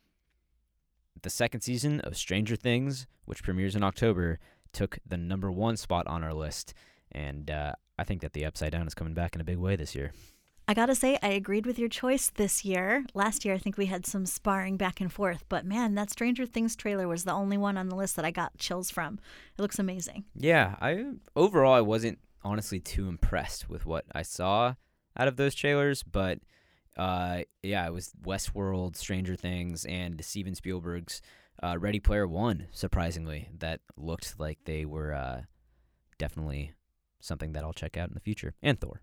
The 1.23 1.31
second 1.31 1.61
season 1.63 2.01
of 2.01 2.17
Stranger 2.17 2.57
Things, 2.57 3.07
which 3.25 3.43
premieres 3.43 3.77
in 3.77 3.83
October, 3.83 4.39
took 4.73 4.99
the 5.07 5.17
number 5.17 5.51
one 5.51 5.77
spot 5.77 6.07
on 6.07 6.23
our 6.23 6.35
list, 6.35 6.75
and 7.11 7.51
uh, 7.51 7.73
I 7.99 8.05
think 8.05 8.21
that 8.23 8.33
the 8.33 8.45
Upside 8.45 8.73
Down 8.73 8.87
is 8.87 8.95
coming 8.95 9.15
back 9.15 9.35
in 9.35 9.41
a 9.41 9.45
big 9.45 9.59
way 9.59 9.77
this 9.77 9.95
year. 9.95 10.13
I 10.71 10.75
gotta 10.75 10.95
say, 10.95 11.19
I 11.23 11.29
agreed 11.29 11.65
with 11.65 11.79
your 11.79 11.89
choice 11.89 12.29
this 12.29 12.63
year. 12.63 13.07
Last 13.15 13.43
year, 13.43 13.55
I 13.55 13.59
think 13.59 13.79
we 13.79 13.87
had 13.87 14.05
some 14.05 14.27
sparring 14.27 14.77
back 14.77 15.01
and 15.01 15.11
forth, 15.11 15.47
but 15.49 15.65
man, 15.65 15.95
that 15.95 16.11
Stranger 16.11 16.45
Things 16.45 16.77
trailer 16.77 17.09
was 17.09 17.25
the 17.25 17.33
only 17.33 17.57
one 17.57 17.79
on 17.79 17.89
the 17.89 17.97
list 17.97 18.17
that 18.17 18.27
I 18.27 18.31
got 18.31 18.59
chills 18.59 18.91
from. 18.91 19.19
It 19.59 19.63
looks 19.63 19.79
amazing. 19.79 20.27
Yeah, 20.35 20.77
I 20.79 21.13
overall 21.35 21.73
I 21.73 21.81
wasn't 21.81 22.19
honestly 22.45 22.81
too 22.81 23.09
impressed 23.09 23.71
with 23.71 23.87
what 23.87 24.05
I 24.15 24.21
saw 24.21 24.75
out 25.17 25.27
of 25.27 25.37
those 25.37 25.55
trailers, 25.55 26.03
but 26.03 26.41
uh, 26.99 27.45
yeah, 27.63 27.87
it 27.87 27.95
was 27.95 28.13
Westworld, 28.23 28.95
Stranger 28.95 29.37
Things, 29.37 29.87
and 29.87 30.23
Steven 30.23 30.55
Spielberg's 30.55 31.23
uh, 31.63 31.79
Ready 31.79 31.99
Player 31.99 32.29
One. 32.29 32.67
Surprisingly, 32.73 33.49
that 33.57 33.81
looked 33.97 34.39
like 34.39 34.59
they 34.67 34.85
were 34.85 35.15
uh, 35.15 35.41
definitely 36.19 36.73
something 37.21 37.53
that 37.53 37.65
I'll 37.65 37.73
check 37.73 37.97
out 37.97 38.09
in 38.09 38.15
the 38.15 38.21
future, 38.21 38.55
and 38.63 38.79
Thor. 38.79 39.01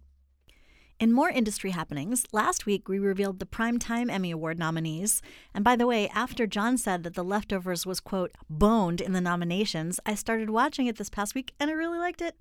In 0.98 1.12
more 1.12 1.30
industry 1.30 1.72
happenings, 1.72 2.24
last 2.32 2.66
week 2.66 2.88
we 2.88 3.00
revealed 3.00 3.40
the 3.40 3.46
Primetime 3.46 4.10
Emmy 4.10 4.32
Award 4.32 4.58
nominees. 4.58 5.22
And 5.54 5.62
by 5.62 5.75
the 5.75 5.86
way, 5.86 6.08
after 6.10 6.48
Jon 6.48 6.78
said 6.78 7.04
that 7.04 7.16
The 7.16 7.24
Leftovers 7.24 7.86
was, 7.86 8.00
quote, 8.00 8.32
boned 8.50 9.02
in 9.02 9.12
the 9.12 9.20
nominations, 9.20 10.00
I 10.06 10.16
started 10.16 10.50
watching 10.50 10.88
it 10.88 10.96
this 10.96 11.10
past 11.10 11.36
week 11.36 11.54
and 11.60 11.70
I 11.70 11.74
really 11.74 12.00
liked 12.00 12.22
it. 12.22 12.38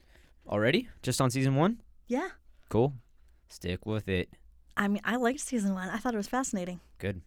Already, 0.47 0.89
just 1.03 1.21
on 1.21 1.31
season 1.31 1.57
one. 1.57 1.81
Yeah. 2.07 2.29
Cool. 2.69 2.95
Stick 3.49 3.87
with 3.87 4.09
it. 4.09 4.29
I 4.77 4.87
mean, 4.87 5.03
I 5.05 5.17
liked 5.17 5.41
season 5.41 5.75
one. 5.75 5.89
I 5.89 5.97
thought 5.97 6.15
it 6.15 6.19
was 6.19 6.29
fascinating. 6.29 6.79
Good. 6.99 7.23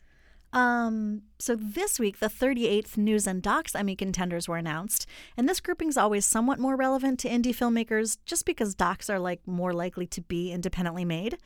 Um, 0.54 1.24
so 1.40 1.56
this 1.56 2.00
week, 2.00 2.20
the 2.20 2.28
38th 2.28 2.98
News 2.98 3.28
and 3.28 3.42
Docs 3.42 3.76
Emmy 3.76 3.96
contenders 3.96 4.48
were 4.48 4.58
announced, 4.58 5.06
and 5.36 5.48
this 5.48 5.60
grouping 5.60 5.90
is 5.90 5.98
always 5.98 6.26
somewhat 6.26 6.60
more 6.60 6.76
relevant 6.76 7.20
to 7.20 7.30
indie 7.30 7.56
filmmakers 7.56 8.18
just 8.26 8.46
because 8.46 8.74
docs 8.74 9.10
are 9.10 9.20
like 9.20 9.46
more 9.46 9.74
likely 9.74 10.08
to 10.08 10.22
be 10.22 10.52
independently 10.52 11.06
made. 11.06 11.38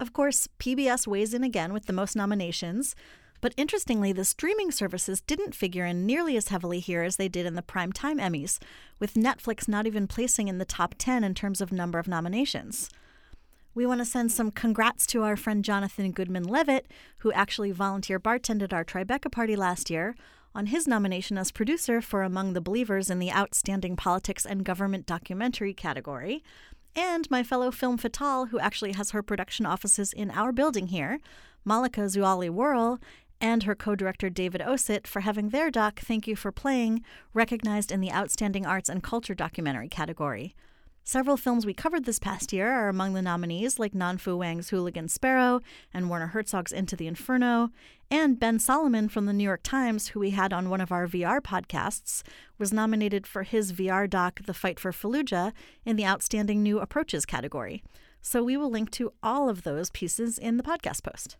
Of 0.00 0.12
course, 0.12 0.48
PBS 0.58 1.06
weighs 1.06 1.32
in 1.32 1.44
again 1.44 1.72
with 1.72 1.86
the 1.86 1.92
most 1.92 2.16
nominations, 2.16 2.96
but 3.40 3.54
interestingly, 3.56 4.12
the 4.12 4.24
streaming 4.24 4.70
services 4.70 5.20
didn't 5.20 5.54
figure 5.54 5.84
in 5.84 6.06
nearly 6.06 6.36
as 6.36 6.48
heavily 6.48 6.80
here 6.80 7.02
as 7.02 7.16
they 7.16 7.28
did 7.28 7.46
in 7.46 7.54
the 7.54 7.62
primetime 7.62 8.20
Emmys, 8.20 8.58
with 9.00 9.14
Netflix 9.14 9.66
not 9.66 9.86
even 9.86 10.06
placing 10.06 10.48
in 10.48 10.58
the 10.58 10.64
top 10.64 10.94
10 10.96 11.24
in 11.24 11.34
terms 11.34 11.60
of 11.60 11.72
number 11.72 11.98
of 11.98 12.06
nominations. 12.06 12.88
We 13.74 13.86
want 13.86 14.00
to 14.00 14.04
send 14.04 14.30
some 14.30 14.50
congrats 14.50 15.06
to 15.06 15.22
our 15.22 15.34
friend 15.34 15.64
Jonathan 15.64 16.12
Goodman 16.12 16.44
Levitt, 16.44 16.88
who 17.18 17.32
actually 17.32 17.70
volunteer 17.70 18.20
bartended 18.20 18.70
our 18.70 18.84
Tribeca 18.84 19.32
party 19.32 19.56
last 19.56 19.88
year. 19.88 20.14
on 20.54 20.66
his 20.66 20.86
nomination 20.86 21.38
as 21.38 21.50
producer 21.50 22.02
for 22.02 22.22
Among 22.22 22.52
the 22.52 22.60
Believers 22.60 23.08
in 23.08 23.18
the 23.18 23.32
Outstanding 23.32 23.96
Politics 23.96 24.44
and 24.44 24.66
Government 24.66 25.06
Documentary 25.06 25.72
category, 25.72 26.44
and 26.94 27.30
my 27.30 27.42
fellow 27.42 27.70
film 27.70 27.96
fatale, 27.96 28.48
who 28.50 28.58
actually 28.58 28.92
has 28.92 29.12
her 29.12 29.22
production 29.22 29.64
offices 29.64 30.12
in 30.12 30.30
our 30.30 30.52
building 30.52 30.88
here, 30.88 31.20
Malika 31.64 32.02
Zouhali 32.02 32.50
Worrall, 32.50 32.98
and 33.40 33.62
her 33.62 33.74
co 33.74 33.94
director 33.94 34.28
David 34.28 34.60
Osit 34.60 35.06
for 35.06 35.20
having 35.20 35.48
their 35.48 35.70
doc, 35.70 36.00
Thank 36.00 36.26
You 36.26 36.36
for 36.36 36.52
Playing, 36.52 37.02
recognized 37.32 37.90
in 37.90 38.02
the 38.02 38.12
Outstanding 38.12 38.66
Arts 38.66 38.90
and 38.90 39.02
Culture 39.02 39.34
documentary 39.34 39.88
category. 39.88 40.54
Several 41.04 41.36
films 41.36 41.66
we 41.66 41.74
covered 41.74 42.04
this 42.04 42.20
past 42.20 42.52
year 42.52 42.70
are 42.70 42.88
among 42.88 43.14
the 43.14 43.22
nominees, 43.22 43.80
like 43.80 43.92
Nan 43.92 44.18
Fu 44.18 44.36
Wang's 44.36 44.70
Hooligan 44.70 45.08
Sparrow 45.08 45.60
and 45.92 46.08
Werner 46.08 46.28
Herzog's 46.28 46.70
Into 46.70 46.94
the 46.94 47.08
Inferno, 47.08 47.70
and 48.08 48.38
Ben 48.38 48.60
Solomon 48.60 49.08
from 49.08 49.26
the 49.26 49.32
New 49.32 49.42
York 49.42 49.64
Times, 49.64 50.08
who 50.08 50.20
we 50.20 50.30
had 50.30 50.52
on 50.52 50.70
one 50.70 50.80
of 50.80 50.92
our 50.92 51.08
VR 51.08 51.40
podcasts, 51.40 52.22
was 52.56 52.72
nominated 52.72 53.26
for 53.26 53.42
his 53.42 53.72
VR 53.72 54.08
doc, 54.08 54.42
The 54.46 54.54
Fight 54.54 54.78
for 54.78 54.92
Fallujah, 54.92 55.52
in 55.84 55.96
the 55.96 56.06
Outstanding 56.06 56.62
New 56.62 56.78
Approaches 56.78 57.26
category. 57.26 57.82
So 58.20 58.44
we 58.44 58.56
will 58.56 58.70
link 58.70 58.92
to 58.92 59.12
all 59.24 59.48
of 59.48 59.64
those 59.64 59.90
pieces 59.90 60.38
in 60.38 60.56
the 60.56 60.62
podcast 60.62 61.02
post. 61.02 61.36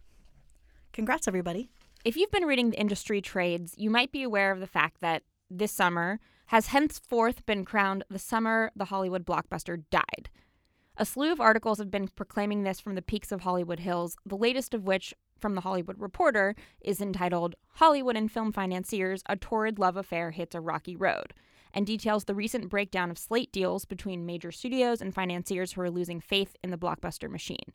Congrats, 0.92 1.28
everybody. 1.28 1.68
If 2.04 2.16
you've 2.16 2.32
been 2.32 2.46
reading 2.46 2.70
the 2.70 2.80
industry 2.80 3.20
trades, 3.20 3.74
you 3.76 3.90
might 3.90 4.10
be 4.10 4.24
aware 4.24 4.50
of 4.50 4.58
the 4.58 4.66
fact 4.66 5.00
that 5.02 5.22
this 5.48 5.70
summer 5.70 6.18
has 6.52 6.66
henceforth 6.66 7.46
been 7.46 7.64
crowned 7.64 8.04
the 8.10 8.18
summer 8.18 8.70
the 8.76 8.84
Hollywood 8.84 9.24
blockbuster 9.24 9.84
died. 9.90 10.28
A 10.98 11.06
slew 11.06 11.32
of 11.32 11.40
articles 11.40 11.78
have 11.78 11.90
been 11.90 12.08
proclaiming 12.08 12.62
this 12.62 12.78
from 12.78 12.94
the 12.94 13.00
peaks 13.00 13.32
of 13.32 13.40
Hollywood 13.40 13.80
Hills, 13.80 14.16
the 14.26 14.36
latest 14.36 14.74
of 14.74 14.84
which, 14.84 15.14
from 15.40 15.54
the 15.54 15.62
Hollywood 15.62 15.98
Reporter, 15.98 16.54
is 16.82 17.00
entitled 17.00 17.54
Hollywood 17.76 18.18
and 18.18 18.30
Film 18.30 18.52
Financiers 18.52 19.22
A 19.30 19.36
Torrid 19.36 19.78
Love 19.78 19.96
Affair 19.96 20.30
Hits 20.30 20.54
a 20.54 20.60
Rocky 20.60 20.94
Road, 20.94 21.32
and 21.72 21.86
details 21.86 22.24
the 22.24 22.34
recent 22.34 22.68
breakdown 22.68 23.10
of 23.10 23.16
slate 23.16 23.50
deals 23.50 23.86
between 23.86 24.26
major 24.26 24.52
studios 24.52 25.00
and 25.00 25.14
financiers 25.14 25.72
who 25.72 25.80
are 25.80 25.90
losing 25.90 26.20
faith 26.20 26.54
in 26.62 26.70
the 26.70 26.76
blockbuster 26.76 27.30
machine. 27.30 27.72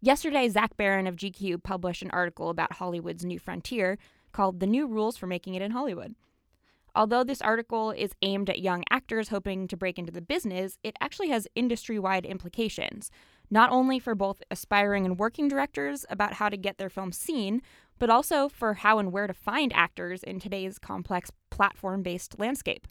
Yesterday, 0.00 0.48
Zach 0.48 0.76
Baron 0.76 1.08
of 1.08 1.16
GQ 1.16 1.64
published 1.64 2.02
an 2.02 2.12
article 2.12 2.48
about 2.48 2.74
Hollywood's 2.74 3.24
new 3.24 3.40
frontier 3.40 3.98
called 4.30 4.60
The 4.60 4.68
New 4.68 4.86
Rules 4.86 5.16
for 5.16 5.26
Making 5.26 5.54
It 5.54 5.62
in 5.62 5.72
Hollywood. 5.72 6.14
Although 6.96 7.24
this 7.24 7.42
article 7.42 7.90
is 7.90 8.14
aimed 8.22 8.48
at 8.48 8.62
young 8.62 8.82
actors 8.90 9.28
hoping 9.28 9.68
to 9.68 9.76
break 9.76 9.98
into 9.98 10.10
the 10.10 10.22
business, 10.22 10.78
it 10.82 10.96
actually 10.98 11.28
has 11.28 11.46
industry 11.54 11.98
wide 11.98 12.24
implications, 12.24 13.10
not 13.50 13.70
only 13.70 13.98
for 13.98 14.14
both 14.14 14.42
aspiring 14.50 15.04
and 15.04 15.18
working 15.18 15.46
directors 15.46 16.06
about 16.08 16.32
how 16.32 16.48
to 16.48 16.56
get 16.56 16.78
their 16.78 16.88
films 16.88 17.18
seen, 17.18 17.60
but 17.98 18.08
also 18.08 18.48
for 18.48 18.74
how 18.74 18.98
and 18.98 19.12
where 19.12 19.26
to 19.26 19.34
find 19.34 19.74
actors 19.74 20.22
in 20.22 20.40
today's 20.40 20.78
complex 20.78 21.30
platform 21.50 22.02
based 22.02 22.38
landscape. 22.38 22.86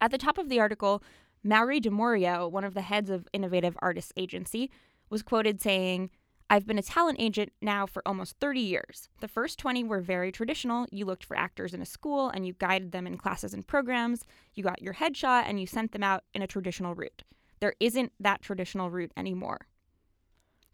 At 0.00 0.10
the 0.10 0.18
top 0.18 0.38
of 0.38 0.48
the 0.48 0.58
article, 0.58 1.02
Maury 1.44 1.82
DiMauro, 1.82 2.50
one 2.50 2.64
of 2.64 2.72
the 2.72 2.80
heads 2.80 3.10
of 3.10 3.28
Innovative 3.34 3.76
Artists 3.82 4.12
Agency, 4.16 4.70
was 5.10 5.22
quoted 5.22 5.60
saying, 5.60 6.08
I've 6.50 6.66
been 6.66 6.78
a 6.78 6.82
talent 6.82 7.18
agent 7.20 7.52
now 7.60 7.84
for 7.84 8.02
almost 8.06 8.36
30 8.40 8.60
years. 8.60 9.10
The 9.20 9.28
first 9.28 9.58
20 9.58 9.84
were 9.84 10.00
very 10.00 10.32
traditional. 10.32 10.86
You 10.90 11.04
looked 11.04 11.24
for 11.24 11.36
actors 11.36 11.74
in 11.74 11.82
a 11.82 11.86
school 11.86 12.30
and 12.30 12.46
you 12.46 12.54
guided 12.54 12.92
them 12.92 13.06
in 13.06 13.18
classes 13.18 13.52
and 13.52 13.66
programs. 13.66 14.24
You 14.54 14.62
got 14.62 14.80
your 14.80 14.94
headshot 14.94 15.44
and 15.46 15.60
you 15.60 15.66
sent 15.66 15.92
them 15.92 16.02
out 16.02 16.24
in 16.32 16.40
a 16.40 16.46
traditional 16.46 16.94
route. 16.94 17.22
There 17.60 17.74
isn't 17.80 18.12
that 18.20 18.40
traditional 18.40 18.88
route 18.88 19.12
anymore. 19.14 19.66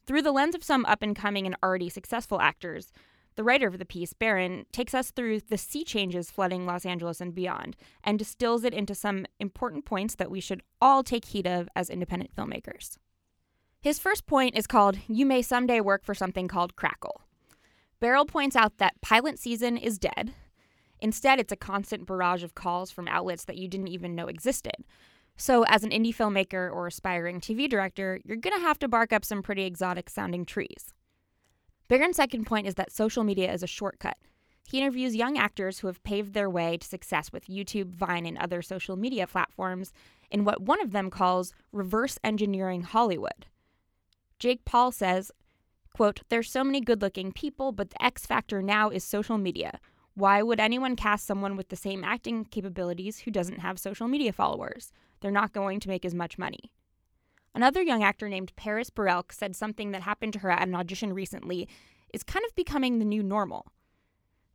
Through 0.07 0.23
the 0.23 0.33
lens 0.33 0.55
of 0.55 0.63
some 0.63 0.85
up 0.85 1.03
and 1.03 1.17
coming 1.17 1.45
and 1.45 1.57
already 1.61 1.89
successful 1.89 2.41
actors, 2.41 2.93
the 3.35 3.43
writer 3.43 3.67
of 3.67 3.81
the 3.81 3.85
piece, 3.85 4.13
Baron, 4.13 4.67
takes 4.71 4.95
us 4.95 5.11
through 5.11 5.41
the 5.41 5.59
sea 5.59 5.83
changes 5.83 6.31
flooding 6.31 6.67
Los 6.67 6.87
Angeles 6.87 7.21
and 7.21 7.35
beyond 7.35 7.75
and 8.05 8.17
distills 8.17 8.63
it 8.63 8.75
into 8.75 8.95
some 8.95 9.27
important 9.41 9.85
points 9.85 10.15
that 10.15 10.31
we 10.31 10.41
should 10.41 10.63
all 10.81 11.03
take 11.03 11.25
heed 11.25 11.49
of 11.49 11.69
as 11.75 11.91
independent 11.91 12.33
filmmakers. 12.37 12.97
His 13.85 13.99
first 13.99 14.25
point 14.25 14.57
is 14.57 14.67
called 14.67 14.97
You 15.09 15.27
May 15.27 15.43
Someday 15.43 15.79
Work 15.79 16.07
for 16.07 16.15
Something 16.15 16.49
Called 16.49 16.75
Crackle. 16.75 17.21
Baron 18.01 18.25
points 18.25 18.57
out 18.57 18.79
that 18.79 18.99
pilot 19.03 19.39
season 19.39 19.77
is 19.77 19.99
dead. 19.99 20.33
Instead, 21.01 21.39
it's 21.39 21.53
a 21.53 21.57
constant 21.57 22.07
barrage 22.07 22.43
of 22.43 22.55
calls 22.55 22.91
from 22.91 23.07
outlets 23.09 23.45
that 23.45 23.59
you 23.59 23.69
didn't 23.69 23.89
even 23.89 24.15
know 24.15 24.27
existed. 24.27 24.87
So, 25.37 25.67
as 25.67 25.85
an 25.85 25.91
indie 25.91 26.17
filmmaker 26.17 26.73
or 26.73 26.87
aspiring 26.87 27.43
TV 27.43 27.69
director, 27.69 28.21
you're 28.25 28.39
going 28.39 28.57
to 28.57 28.67
have 28.67 28.79
to 28.79 28.89
bark 28.89 29.13
up 29.13 29.23
some 29.23 29.43
pretty 29.43 29.65
exotic 29.65 30.09
sounding 30.09 30.47
trees. 30.47 30.95
Baron's 31.87 32.17
second 32.17 32.47
point 32.47 32.67
is 32.67 32.77
that 32.77 32.91
social 32.91 33.23
media 33.23 33.53
is 33.53 33.63
a 33.63 33.67
shortcut. 33.67 34.17
He 34.67 34.79
interviews 34.79 35.15
young 35.15 35.37
actors 35.37 35.81
who 35.81 35.89
have 35.89 36.03
paved 36.05 36.33
their 36.33 36.49
way 36.49 36.79
to 36.79 36.89
success 36.89 37.35
with 37.35 37.49
YouTube, 37.49 37.91
Vine, 37.91 38.25
and 38.25 38.39
other 38.39 38.63
social 38.63 38.97
media 38.97 39.27
platforms 39.27 39.93
in 40.31 40.47
what 40.47 40.63
one 40.63 40.81
of 40.81 40.93
them 40.93 41.11
calls 41.11 41.53
reverse 41.71 42.19
engineering 42.25 42.81
Hollywood. 42.81 43.45
Jake 44.39 44.65
Paul 44.65 44.93
says, 44.93 45.31
quote, 45.95 46.21
There's 46.29 46.51
so 46.51 46.65
many 46.65 46.81
good 46.81 47.03
looking 47.03 47.33
people, 47.33 47.73
but 47.73 47.91
the 47.91 48.05
X 48.05 48.27
factor 48.27 48.63
now 48.63 48.91
is 48.91 49.05
social 49.05 49.39
media. 49.39 49.81
Why 50.15 50.43
would 50.43 50.61
anyone 50.61 50.97
cast 50.97 51.27
someone 51.27 51.57
with 51.57 51.69
the 51.69 51.77
same 51.77 52.05
acting 52.05 52.45
capabilities 52.45 53.21
who 53.21 53.31
doesn't 53.31 53.61
have 53.61 53.79
social 53.79 54.07
media 54.07 54.33
followers? 54.33 54.93
They're 55.21 55.31
not 55.31 55.53
going 55.53 55.81
to 55.81 55.89
make 55.89 56.05
as 56.05 56.15
much 56.15 56.39
money. 56.39 56.71
Another 57.55 57.83
young 57.83 58.03
actor 58.03 58.29
named 58.29 58.55
Paris 58.57 58.91
Berelc 58.91 59.33
said 59.33 59.55
something 59.55 59.93
that 59.93 60.03
happened 60.03 60.33
to 60.35 60.41
her 60.41 60.51
at 60.51 60.67
an 60.67 60.75
audition 60.75 61.13
recently 61.13 61.69
is 62.13 62.23
kind 62.23 62.45
of 62.45 62.55
becoming 62.55 62.99
the 62.99 63.05
new 63.05 63.23
normal. 63.23 63.67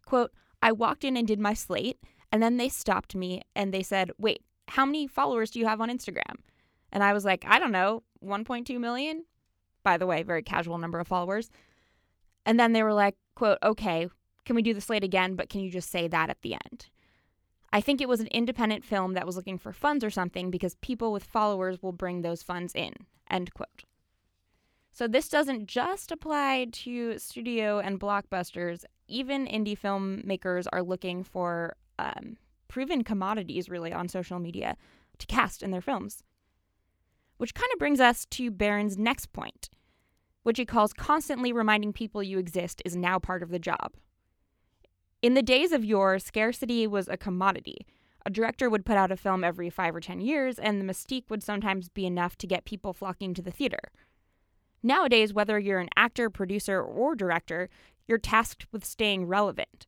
Quote, 0.06 0.32
I 0.62 0.72
walked 0.72 1.04
in 1.04 1.16
and 1.16 1.28
did 1.28 1.40
my 1.40 1.54
slate, 1.54 2.00
and 2.32 2.44
then 2.44 2.58
they 2.58 2.70
stopped 2.70 3.16
me 3.16 3.42
and 3.56 3.74
they 3.74 3.84
said, 3.84 4.12
Wait, 4.18 4.44
how 4.70 4.86
many 4.86 5.08
followers 5.08 5.52
do 5.52 5.60
you 5.60 5.66
have 5.66 5.82
on 5.82 5.90
Instagram? 5.90 6.36
And 6.92 7.04
I 7.04 7.14
was 7.14 7.26
like, 7.26 7.46
I 7.48 7.60
don't 7.60 7.72
know, 7.72 8.04
1.2 8.24 8.80
million? 8.80 9.26
By 9.90 9.98
the 9.98 10.06
way, 10.06 10.22
very 10.22 10.44
casual 10.44 10.78
number 10.78 11.00
of 11.00 11.08
followers. 11.08 11.50
And 12.46 12.60
then 12.60 12.74
they 12.74 12.84
were 12.84 12.94
like, 12.94 13.16
quote, 13.34 13.58
okay, 13.64 14.08
can 14.46 14.56
we 14.56 14.62
do 14.62 14.76
the 14.76 14.82
slate 14.82 15.04
again? 15.04 15.36
But 15.36 15.50
can 15.50 15.62
you 15.62 15.72
just 15.72 15.90
say 15.90 16.08
that 16.08 16.30
at 16.30 16.44
the 16.44 16.54
end? 16.54 16.90
I 17.74 17.82
think 17.82 18.00
it 18.00 18.08
was 18.08 18.20
an 18.20 18.28
independent 18.28 18.86
film 18.86 19.14
that 19.14 19.26
was 19.26 19.36
looking 19.36 19.58
for 19.58 19.74
funds 19.74 20.04
or 20.04 20.12
something 20.12 20.52
because 20.52 20.76
people 20.76 21.12
with 21.12 21.24
followers 21.24 21.82
will 21.82 21.92
bring 21.92 22.22
those 22.22 22.44
funds 22.44 22.74
in, 22.76 22.94
end 23.32 23.52
quote. 23.56 23.84
So 24.92 25.08
this 25.08 25.28
doesn't 25.28 25.66
just 25.66 26.12
apply 26.12 26.68
to 26.84 27.18
studio 27.18 27.80
and 27.80 28.00
blockbusters. 28.00 28.86
Even 29.08 29.48
indie 29.48 29.80
filmmakers 29.80 30.68
are 30.72 30.84
looking 30.84 31.24
for 31.24 31.76
um, 31.98 32.38
proven 32.68 33.04
commodities, 33.04 33.70
really, 33.70 33.92
on 33.92 34.08
social 34.08 34.38
media 34.38 34.78
to 35.18 35.26
cast 35.26 35.64
in 35.64 35.72
their 35.72 35.82
films. 35.82 36.22
Which 37.38 37.56
kind 37.56 37.70
of 37.74 37.80
brings 37.80 38.00
us 38.00 38.26
to 38.32 38.52
Baron's 38.52 38.98
next 38.98 39.32
point, 39.32 39.70
which 40.44 40.58
he 40.58 40.66
calls 40.66 40.94
constantly 40.94 41.52
reminding 41.52 41.94
people 41.94 42.24
you 42.24 42.40
exist 42.40 42.82
is 42.86 42.96
now 42.96 43.20
part 43.20 43.44
of 43.44 43.50
the 43.50 43.60
job. 43.60 43.94
In 45.22 45.34
the 45.34 45.42
days 45.42 45.72
of 45.72 45.84
yore, 45.84 46.18
scarcity 46.20 46.88
was 46.88 47.08
a 47.08 47.18
commodity. 47.18 47.86
A 48.26 48.30
director 48.30 48.70
would 48.70 48.86
put 48.86 48.98
out 48.98 49.12
a 49.12 49.18
film 49.18 49.44
every 49.44 49.70
five 49.70 49.96
or 49.96 50.00
ten 50.00 50.22
years, 50.22 50.58
and 50.58 50.80
the 50.80 50.86
mystique 50.86 51.30
would 51.30 51.44
sometimes 51.44 51.90
be 51.90 52.06
enough 52.06 52.38
to 52.38 52.48
get 52.48 52.66
people 52.66 52.94
flocking 52.94 53.34
to 53.34 53.42
the 53.42 53.52
theater. 53.52 53.80
Nowadays, 54.82 55.34
whether 55.34 55.60
you're 55.60 55.80
an 55.80 55.90
actor, 55.98 56.30
producer, 56.30 56.82
or 56.82 57.16
director, 57.16 57.70
you're 58.08 58.18
tasked 58.18 58.68
with 58.72 58.86
staying 58.86 59.26
relevant. 59.26 59.88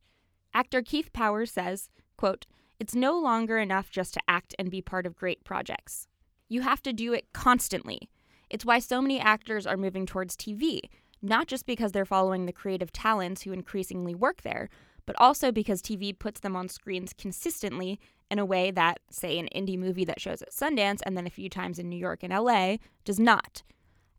Actor 0.53 0.81
Keith 0.81 1.13
Powers 1.13 1.51
says, 1.51 1.89
quote, 2.17 2.45
It's 2.79 2.93
no 2.93 3.17
longer 3.17 3.57
enough 3.57 3.89
just 3.89 4.13
to 4.15 4.21
act 4.27 4.53
and 4.59 4.69
be 4.69 4.81
part 4.81 5.05
of 5.05 5.15
great 5.15 5.43
projects. 5.45 6.07
You 6.49 6.61
have 6.61 6.81
to 6.83 6.91
do 6.91 7.13
it 7.13 7.27
constantly. 7.33 8.09
It's 8.51 8.65
why 8.65 8.79
so 8.79 9.01
many 9.01 9.17
actors 9.17 9.65
are 9.65 9.77
moving 9.77 10.05
towards 10.05 10.35
TV, 10.35 10.81
not 11.21 11.47
just 11.47 11.65
because 11.65 11.93
they're 11.93 12.03
following 12.03 12.45
the 12.45 12.51
creative 12.51 12.91
talents 12.91 13.43
who 13.43 13.53
increasingly 13.53 14.13
work 14.13 14.41
there, 14.41 14.67
but 15.05 15.15
also 15.19 15.53
because 15.53 15.81
TV 15.81 16.17
puts 16.17 16.41
them 16.41 16.57
on 16.57 16.67
screens 16.67 17.13
consistently 17.17 17.97
in 18.29 18.39
a 18.39 18.45
way 18.45 18.69
that, 18.69 18.99
say, 19.09 19.39
an 19.39 19.47
indie 19.55 19.79
movie 19.79 20.03
that 20.03 20.19
shows 20.19 20.41
at 20.41 20.51
Sundance 20.51 20.99
and 21.05 21.15
then 21.15 21.25
a 21.25 21.31
few 21.31 21.47
times 21.47 21.79
in 21.79 21.87
New 21.87 21.95
York 21.95 22.23
and 22.23 22.33
LA 22.33 22.75
does 23.05 23.21
not. 23.21 23.63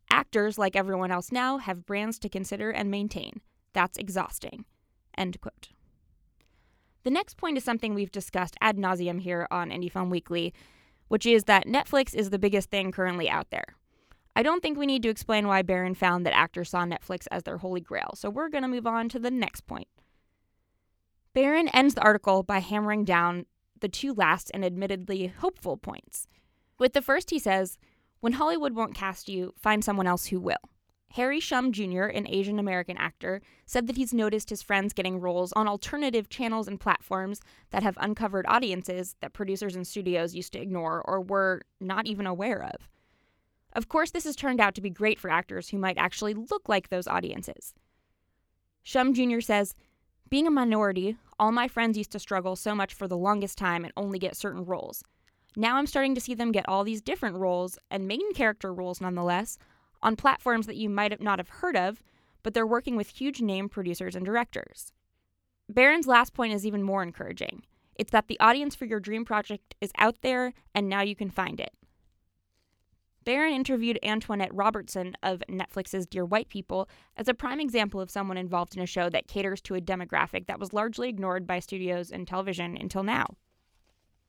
Actors, 0.09 0.57
like 0.57 0.75
everyone 0.75 1.11
else 1.11 1.31
now, 1.31 1.59
have 1.59 1.85
brands 1.85 2.17
to 2.17 2.27
consider 2.27 2.71
and 2.71 2.89
maintain. 2.89 3.39
That's 3.73 3.97
exhausting. 3.97 4.65
End 5.15 5.39
quote. 5.41 5.69
The 7.03 7.11
next 7.11 7.37
point 7.37 7.57
is 7.57 7.63
something 7.63 7.93
we've 7.93 8.11
discussed 8.11 8.57
ad 8.61 8.77
nauseum 8.77 9.21
here 9.21 9.47
on 9.51 9.69
Indie 9.69 9.91
Film 9.91 10.09
Weekly, 10.09 10.55
which 11.07 11.27
is 11.27 11.43
that 11.43 11.67
Netflix 11.67 12.15
is 12.15 12.31
the 12.31 12.39
biggest 12.39 12.71
thing 12.71 12.91
currently 12.91 13.29
out 13.29 13.51
there. 13.51 13.75
I 14.35 14.43
don't 14.43 14.61
think 14.61 14.77
we 14.77 14.85
need 14.85 15.03
to 15.03 15.09
explain 15.09 15.47
why 15.47 15.61
Baron 15.61 15.93
found 15.93 16.25
that 16.25 16.35
actors 16.35 16.69
saw 16.69 16.85
Netflix 16.85 17.27
as 17.29 17.43
their 17.43 17.59
holy 17.59 17.81
grail, 17.81 18.11
so 18.15 18.29
we're 18.29 18.49
going 18.49 18.63
to 18.63 18.67
move 18.67 18.87
on 18.87 19.09
to 19.09 19.19
the 19.19 19.31
next 19.31 19.67
point. 19.67 19.87
Baron 21.33 21.67
ends 21.69 21.95
the 21.95 22.01
article 22.01 22.43
by 22.43 22.59
hammering 22.59 23.05
down 23.05 23.45
the 23.79 23.89
two 23.89 24.13
last 24.13 24.49
and 24.53 24.63
admittedly 24.63 25.27
hopeful 25.27 25.77
points. 25.77 26.27
With 26.79 26.93
the 26.93 27.01
first, 27.01 27.29
he 27.29 27.39
says, 27.39 27.77
When 28.21 28.33
Hollywood 28.33 28.73
won't 28.73 28.95
cast 28.95 29.29
you, 29.29 29.53
find 29.57 29.83
someone 29.83 30.07
else 30.07 30.27
who 30.27 30.39
will. 30.39 30.57
Harry 31.13 31.39
Shum 31.39 31.71
Jr., 31.71 32.05
an 32.05 32.27
Asian 32.27 32.57
American 32.57 32.97
actor, 32.97 33.39
said 33.67 33.85
that 33.85 33.97
he's 33.97 34.15
noticed 34.15 34.49
his 34.49 34.63
friends 34.63 34.93
getting 34.93 35.19
roles 35.19 35.53
on 35.53 35.67
alternative 35.67 36.27
channels 36.27 36.67
and 36.67 36.79
platforms 36.79 37.39
that 37.69 37.83
have 37.83 37.97
uncovered 37.99 38.45
audiences 38.47 39.15
that 39.21 39.33
producers 39.33 39.75
and 39.75 39.85
studios 39.85 40.33
used 40.33 40.53
to 40.53 40.59
ignore 40.59 41.03
or 41.05 41.21
were 41.21 41.61
not 41.79 42.07
even 42.07 42.25
aware 42.25 42.63
of. 42.63 42.89
Of 43.75 43.89
course, 43.89 44.11
this 44.11 44.25
has 44.25 44.35
turned 44.35 44.61
out 44.61 44.75
to 44.75 44.81
be 44.81 44.89
great 44.89 45.19
for 45.19 45.29
actors 45.29 45.69
who 45.69 45.77
might 45.77 45.97
actually 45.97 46.33
look 46.33 46.69
like 46.69 46.89
those 46.89 47.07
audiences. 47.07 47.73
Shum 48.83 49.13
Jr. 49.13 49.39
says, 49.39 49.75
Being 50.29 50.45
a 50.45 50.51
minority, 50.51 51.17
all 51.39 51.51
my 51.51 51.67
friends 51.67 51.97
used 51.97 52.11
to 52.11 52.19
struggle 52.19 52.55
so 52.55 52.75
much 52.75 52.93
for 52.93 53.07
the 53.07 53.17
longest 53.17 53.57
time 53.57 53.83
and 53.83 53.93
only 53.97 54.19
get 54.19 54.37
certain 54.37 54.65
roles. 54.65 55.03
Now 55.55 55.77
I'm 55.77 55.87
starting 55.87 56.15
to 56.15 56.21
see 56.21 56.33
them 56.33 56.51
get 56.51 56.67
all 56.67 56.83
these 56.83 57.01
different 57.01 57.37
roles, 57.37 57.77
and 57.89 58.07
main 58.07 58.33
character 58.33 58.73
roles 58.73 59.01
nonetheless, 59.01 59.57
on 60.01 60.15
platforms 60.15 60.67
that 60.67 60.75
you 60.75 60.89
might 60.89 61.19
not 61.21 61.39
have 61.39 61.49
heard 61.49 61.75
of, 61.75 62.03
but 62.43 62.53
they're 62.53 62.67
working 62.67 62.95
with 62.95 63.07
huge 63.09 63.41
name 63.41 63.69
producers 63.69 64.15
and 64.15 64.25
directors. 64.25 64.91
Baron's 65.69 66.07
last 66.07 66.33
point 66.33 66.53
is 66.53 66.65
even 66.65 66.83
more 66.83 67.01
encouraging. 67.01 67.63
It's 67.95 68.11
that 68.11 68.27
the 68.27 68.39
audience 68.39 68.75
for 68.75 68.85
your 68.85 68.99
dream 68.99 69.23
project 69.23 69.75
is 69.79 69.91
out 69.97 70.17
there, 70.21 70.53
and 70.75 70.89
now 70.89 71.01
you 71.01 71.15
can 71.15 71.29
find 71.29 71.59
it. 71.59 71.71
Baron 73.23 73.53
interviewed 73.53 73.99
Antoinette 74.03 74.53
Robertson 74.53 75.15
of 75.23 75.43
Netflix's 75.49 76.05
Dear 76.05 76.25
White 76.25 76.49
People 76.49 76.89
as 77.15 77.27
a 77.27 77.33
prime 77.33 77.59
example 77.59 78.01
of 78.01 78.11
someone 78.11 78.37
involved 78.37 78.75
in 78.75 78.81
a 78.81 78.87
show 78.87 79.09
that 79.09 79.27
caters 79.27 79.61
to 79.61 79.75
a 79.75 79.81
demographic 79.81 80.47
that 80.47 80.59
was 80.59 80.73
largely 80.73 81.09
ignored 81.09 81.47
by 81.47 81.59
studios 81.59 82.11
and 82.11 82.27
television 82.27 82.75
until 82.75 83.03
now. 83.03 83.27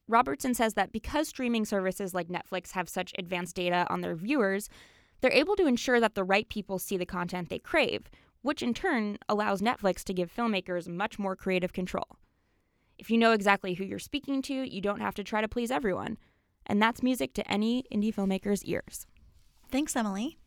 Robertson 0.06 0.54
says 0.54 0.74
that 0.74 0.92
because 0.92 1.28
streaming 1.28 1.64
services 1.64 2.14
like 2.14 2.28
Netflix 2.28 2.72
have 2.72 2.88
such 2.88 3.12
advanced 3.18 3.56
data 3.56 3.86
on 3.88 4.02
their 4.02 4.14
viewers, 4.14 4.68
they're 5.20 5.32
able 5.32 5.56
to 5.56 5.66
ensure 5.66 5.98
that 5.98 6.14
the 6.14 6.24
right 6.24 6.48
people 6.48 6.78
see 6.78 6.96
the 6.96 7.06
content 7.06 7.48
they 7.48 7.58
crave, 7.58 8.10
which 8.42 8.62
in 8.62 8.74
turn 8.74 9.18
allows 9.28 9.62
Netflix 9.62 10.04
to 10.04 10.12
give 10.12 10.34
filmmakers 10.34 10.86
much 10.86 11.18
more 11.18 11.34
creative 11.34 11.72
control. 11.72 12.18
If 12.98 13.10
you 13.10 13.18
know 13.18 13.32
exactly 13.32 13.74
who 13.74 13.84
you're 13.84 13.98
speaking 13.98 14.42
to, 14.42 14.54
you 14.54 14.80
don't 14.80 15.00
have 15.00 15.14
to 15.14 15.24
try 15.24 15.40
to 15.40 15.48
please 15.48 15.70
everyone. 15.70 16.18
And 16.66 16.80
that's 16.80 17.02
music 17.02 17.34
to 17.34 17.50
any 17.50 17.84
indie 17.92 18.14
filmmaker's 18.14 18.64
ears. 18.64 19.06
Thanks, 19.70 19.96
Emily. 19.96 20.38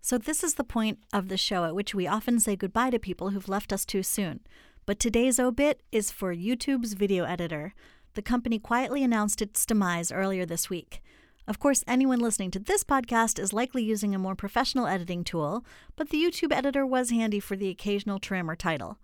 So, 0.00 0.18
this 0.18 0.42
is 0.42 0.54
the 0.54 0.64
point 0.64 0.98
of 1.12 1.28
the 1.28 1.36
show 1.36 1.64
at 1.64 1.74
which 1.74 1.94
we 1.94 2.08
often 2.08 2.40
say 2.40 2.56
goodbye 2.56 2.90
to 2.90 2.98
people 2.98 3.30
who've 3.30 3.48
left 3.48 3.72
us 3.72 3.84
too 3.84 4.02
soon. 4.02 4.40
But 4.84 4.98
today's 4.98 5.38
obit 5.38 5.80
is 5.92 6.10
for 6.10 6.34
YouTube's 6.34 6.94
video 6.94 7.24
editor. 7.24 7.72
The 8.14 8.22
company 8.22 8.58
quietly 8.58 9.04
announced 9.04 9.40
its 9.40 9.64
demise 9.64 10.10
earlier 10.10 10.44
this 10.44 10.68
week. 10.68 11.00
Of 11.46 11.58
course, 11.58 11.84
anyone 11.86 12.18
listening 12.18 12.50
to 12.52 12.58
this 12.58 12.84
podcast 12.84 13.38
is 13.38 13.52
likely 13.52 13.82
using 13.82 14.14
a 14.14 14.18
more 14.18 14.34
professional 14.34 14.86
editing 14.86 15.24
tool, 15.24 15.64
but 15.96 16.10
the 16.10 16.22
YouTube 16.22 16.52
editor 16.52 16.84
was 16.84 17.10
handy 17.10 17.40
for 17.40 17.56
the 17.56 17.68
occasional 17.68 18.18
trim 18.18 18.50
or 18.50 18.56
title. 18.56 18.98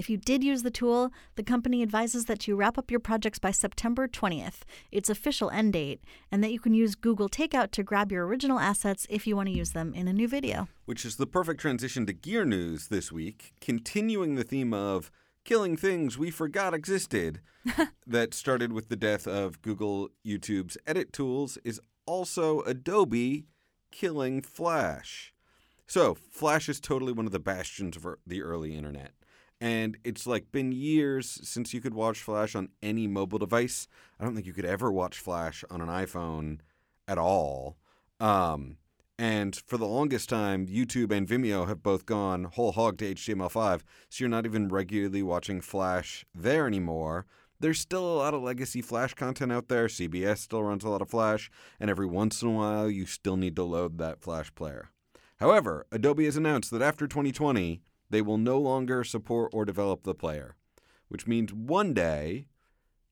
If 0.00 0.08
you 0.08 0.16
did 0.16 0.42
use 0.42 0.62
the 0.62 0.70
tool, 0.70 1.12
the 1.34 1.42
company 1.42 1.82
advises 1.82 2.24
that 2.24 2.48
you 2.48 2.56
wrap 2.56 2.78
up 2.78 2.90
your 2.90 3.00
projects 3.00 3.38
by 3.38 3.50
September 3.50 4.08
20th, 4.08 4.62
its 4.90 5.10
official 5.10 5.50
end 5.50 5.74
date, 5.74 6.00
and 6.32 6.42
that 6.42 6.52
you 6.52 6.58
can 6.58 6.72
use 6.72 6.94
Google 6.94 7.28
Takeout 7.28 7.70
to 7.72 7.82
grab 7.82 8.10
your 8.10 8.26
original 8.26 8.58
assets 8.58 9.06
if 9.10 9.26
you 9.26 9.36
want 9.36 9.50
to 9.50 9.54
use 9.54 9.72
them 9.72 9.92
in 9.92 10.08
a 10.08 10.14
new 10.14 10.26
video. 10.26 10.68
Which 10.86 11.04
is 11.04 11.16
the 11.16 11.26
perfect 11.26 11.60
transition 11.60 12.06
to 12.06 12.14
gear 12.14 12.46
news 12.46 12.88
this 12.88 13.12
week, 13.12 13.52
continuing 13.60 14.36
the 14.36 14.42
theme 14.42 14.72
of 14.72 15.10
killing 15.44 15.76
things 15.76 16.16
we 16.16 16.30
forgot 16.30 16.72
existed 16.72 17.42
that 18.06 18.32
started 18.32 18.72
with 18.72 18.88
the 18.88 18.96
death 18.96 19.26
of 19.26 19.60
Google 19.60 20.08
YouTube's 20.24 20.78
edit 20.86 21.12
tools 21.12 21.58
is 21.62 21.78
also 22.06 22.62
Adobe 22.62 23.44
killing 23.92 24.40
Flash. 24.40 25.34
So, 25.86 26.14
Flash 26.14 26.70
is 26.70 26.80
totally 26.80 27.12
one 27.12 27.26
of 27.26 27.32
the 27.32 27.38
bastions 27.38 27.98
of 27.98 28.06
er, 28.06 28.18
the 28.26 28.40
early 28.40 28.74
internet. 28.74 29.12
And 29.60 29.98
it's 30.04 30.26
like 30.26 30.52
been 30.52 30.72
years 30.72 31.38
since 31.42 31.74
you 31.74 31.80
could 31.80 31.92
watch 31.92 32.22
Flash 32.22 32.54
on 32.54 32.70
any 32.82 33.06
mobile 33.06 33.38
device. 33.38 33.88
I 34.18 34.24
don't 34.24 34.34
think 34.34 34.46
you 34.46 34.54
could 34.54 34.64
ever 34.64 34.90
watch 34.90 35.18
Flash 35.18 35.64
on 35.70 35.82
an 35.82 35.88
iPhone 35.88 36.60
at 37.06 37.18
all. 37.18 37.76
Um, 38.18 38.78
and 39.18 39.54
for 39.66 39.76
the 39.76 39.86
longest 39.86 40.30
time, 40.30 40.66
YouTube 40.66 41.12
and 41.12 41.28
Vimeo 41.28 41.68
have 41.68 41.82
both 41.82 42.06
gone 42.06 42.44
whole 42.44 42.72
hog 42.72 42.96
to 42.98 43.14
HTML5, 43.14 43.82
so 44.08 44.22
you're 44.22 44.30
not 44.30 44.46
even 44.46 44.68
regularly 44.68 45.22
watching 45.22 45.60
Flash 45.60 46.24
there 46.34 46.66
anymore. 46.66 47.26
There's 47.60 47.78
still 47.78 48.06
a 48.06 48.16
lot 48.16 48.32
of 48.32 48.42
legacy 48.42 48.80
Flash 48.80 49.12
content 49.12 49.52
out 49.52 49.68
there. 49.68 49.88
CBS 49.88 50.38
still 50.38 50.62
runs 50.62 50.84
a 50.84 50.88
lot 50.88 51.02
of 51.02 51.10
Flash, 51.10 51.50
and 51.78 51.90
every 51.90 52.06
once 52.06 52.40
in 52.40 52.48
a 52.48 52.52
while, 52.52 52.90
you 52.90 53.04
still 53.04 53.36
need 53.36 53.56
to 53.56 53.62
load 53.62 53.98
that 53.98 54.22
Flash 54.22 54.54
player. 54.54 54.88
However, 55.38 55.86
Adobe 55.92 56.24
has 56.24 56.38
announced 56.38 56.70
that 56.70 56.80
after 56.80 57.06
2020, 57.06 57.82
they 58.10 58.20
will 58.20 58.38
no 58.38 58.58
longer 58.58 59.04
support 59.04 59.50
or 59.54 59.64
develop 59.64 60.02
the 60.02 60.14
player, 60.14 60.56
which 61.08 61.26
means 61.26 61.52
one 61.52 61.94
day 61.94 62.46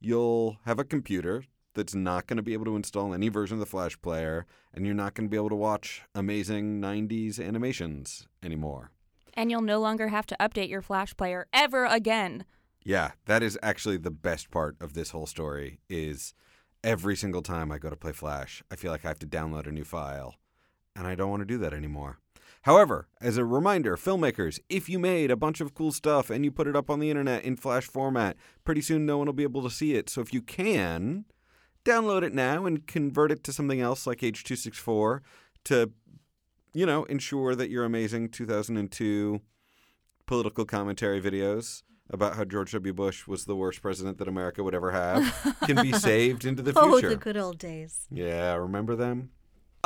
you'll 0.01 0.59
have 0.65 0.79
a 0.79 0.85
computer 0.85 1.45
that's 1.75 1.95
not 1.95 2.27
going 2.27 2.37
to 2.37 2.43
be 2.43 2.53
able 2.53 2.65
to 2.65 2.77
install 2.77 3.15
any 3.15 3.29
version 3.29 3.55
of 3.55 3.61
the 3.61 3.67
Flash 3.67 4.01
player, 4.03 4.47
and 4.75 4.85
you're 4.85 4.95
not 4.95 5.15
going 5.15 5.29
to 5.29 5.31
be 5.31 5.37
able 5.37 5.49
to 5.49 5.55
watch 5.55 6.03
amazing 6.15 6.81
90s 6.81 7.39
animations 7.39 8.27
anymore. 8.43 8.91
And 9.35 9.51
you'll 9.51 9.63
no 9.63 9.79
longer 9.79 10.09
have 10.09 10.27
to 10.27 10.37
update 10.41 10.69
your 10.69 10.83
Flash 10.83 11.17
player 11.17 11.47
ever 11.53 11.85
again. 11.85 12.45
Yeah, 12.83 13.13
that 13.27 13.43
is 13.43 13.59
actually 13.63 13.99
the 13.99 14.11
best 14.11 14.51
part 14.51 14.77
of 14.81 14.95
this 14.95 15.11
whole 15.11 15.27
story 15.27 15.79
is 15.89 16.35
every 16.83 17.17
single 17.17 17.43
time 17.43 17.71
I 17.71 17.79
go 17.79 17.91
to 17.91 17.97
play 17.97 18.13
Flash, 18.13 18.63
I 18.71 18.77
feel 18.77 18.91
like 18.91 19.05
I 19.05 19.09
have 19.09 19.19
to 19.21 19.27
download 19.27 19.67
a 19.67 19.73
new 19.73 19.85
file, 19.85 20.35
and 20.97 21.07
I 21.07 21.15
don't 21.15 21.31
want 21.31 21.43
to 21.43 21.47
do 21.47 21.59
that 21.59 21.73
anymore. 21.73 22.19
However, 22.69 23.09
as 23.23 23.39
a 23.39 23.47
reminder, 23.47 23.97
filmmakers, 23.97 24.61
if 24.69 24.91
you 24.91 24.99
made 24.99 25.31
a 25.31 25.37
bunch 25.37 25.63
of 25.63 25.73
cool 25.73 25.91
stuff 25.91 26.29
and 26.29 26.45
you 26.45 26.51
put 26.51 26.67
it 26.67 26.77
up 26.77 26.91
on 26.91 27.01
the 27.01 27.09
internet 27.09 27.43
in 27.43 27.57
Flash 27.57 27.87
format, 27.87 28.37
pretty 28.63 28.83
soon 28.83 29.07
no 29.07 29.17
one 29.17 29.25
will 29.25 29.33
be 29.33 29.43
able 29.43 29.63
to 29.63 29.71
see 29.71 29.95
it. 29.95 30.11
So 30.11 30.21
if 30.21 30.35
you 30.35 30.43
can, 30.43 31.25
download 31.83 32.25
it 32.25 32.35
now 32.35 32.67
and 32.67 32.87
convert 32.87 33.33
it 33.33 33.43
to 33.45 33.55
something 33.55 33.81
else 33.81 34.07
like 34.07 34.19
H264 34.19 35.21
to, 35.65 35.93
you 36.75 36.85
know, 36.85 37.05
ensure 37.05 37.55
that 37.55 37.71
your 37.71 37.87
amazing 37.87 38.29
2002 38.29 39.41
political 40.27 40.67
commentary 40.67 41.23
videos 41.23 41.85
about 42.11 42.37
how 42.37 42.45
George 42.45 42.73
W. 42.73 42.93
Bush 42.93 43.27
was 43.27 43.47
the 43.47 43.57
worst 43.57 43.81
president 43.81 44.19
that 44.19 44.29
America 44.29 44.63
would 44.63 44.75
ever 44.75 44.91
have 44.91 45.57
can 45.65 45.81
be 45.81 45.93
saved 45.99 46.45
into 46.45 46.61
the 46.61 46.75
future. 46.75 46.87
Oh, 46.87 47.01
the 47.01 47.17
good 47.17 47.39
old 47.39 47.57
days. 47.57 48.07
Yeah, 48.11 48.57
remember 48.57 48.95
them? 48.95 49.31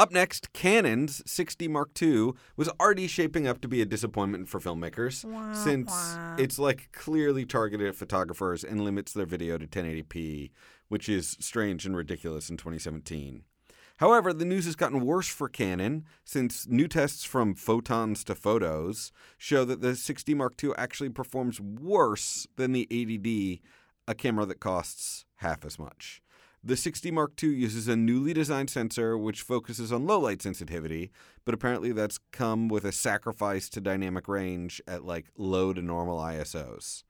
Up 0.03 0.11
next, 0.11 0.53
Canon's 0.53 1.23
6D 1.29 1.71
Mark 1.71 1.91
II 2.03 2.33
was 2.57 2.69
already 2.81 3.07
shaping 3.07 3.47
up 3.47 3.61
to 3.61 3.69
be 3.69 3.81
a 3.81 3.87
disappointment 3.87 4.49
for 4.49 4.59
filmmakers 4.59 5.25
Wah, 5.25 5.53
since 5.53 5.93
wah. 5.93 6.35
it's 6.41 6.59
like 6.59 6.91
clearly 6.91 7.47
targeted 7.47 7.87
at 7.87 7.95
photographers 7.95 8.65
and 8.65 8.83
limits 8.83 9.13
their 9.13 9.27
video 9.27 9.59
to 9.59 9.67
1080p, 9.69 10.51
which 10.89 11.09
is 11.09 11.37
strange 11.39 11.87
and 11.87 11.97
ridiculous 11.97 12.51
in 12.51 12.57
2017. 12.57 13.45
However, 13.99 14.33
the 14.33 14.45
news 14.45 14.65
has 14.65 14.75
gotten 14.75 15.07
worse 15.07 15.29
for 15.29 15.49
Canon 15.49 16.05
since 16.25 16.67
new 16.67 16.89
tests 16.89 17.23
from 17.23 17.55
photons 17.55 18.25
to 18.25 18.35
photos 18.35 19.13
show 19.39 19.65
that 19.65 19.83
the 19.83 19.93
6D 19.93 20.35
Mark 20.35 20.55
II 20.61 20.73
actually 20.77 21.11
performs 21.11 21.61
worse 21.61 22.49
than 22.57 22.73
the 22.73 22.89
80D, 22.91 23.61
a 24.09 24.17
camera 24.17 24.47
that 24.47 24.59
costs 24.59 25.27
half 25.37 25.65
as 25.65 25.79
much. 25.79 26.23
The 26.65 26.75
6D 26.75 27.11
Mark 27.11 27.33
II 27.43 27.51
uses 27.51 27.89
a 27.89 27.97
newly 27.97 28.33
designed 28.33 28.71
sensor 28.71 29.19
which 29.19 29.43
focuses 29.43 29.91
on 29.91 30.07
low 30.07 30.21
light 30.21 30.41
sensitivity, 30.43 31.11
but 31.45 31.55
apparently 31.55 31.91
that's 31.91 32.21
come 32.31 32.69
with 32.69 32.85
a 32.85 32.93
sacrifice 32.93 33.69
to 33.71 33.81
dynamic 33.81 34.29
range 34.29 34.81
at 34.87 35.05
like 35.05 35.27
low 35.37 35.73
to 35.73 35.83
normal 35.83 36.19
ISOs. 36.19 37.03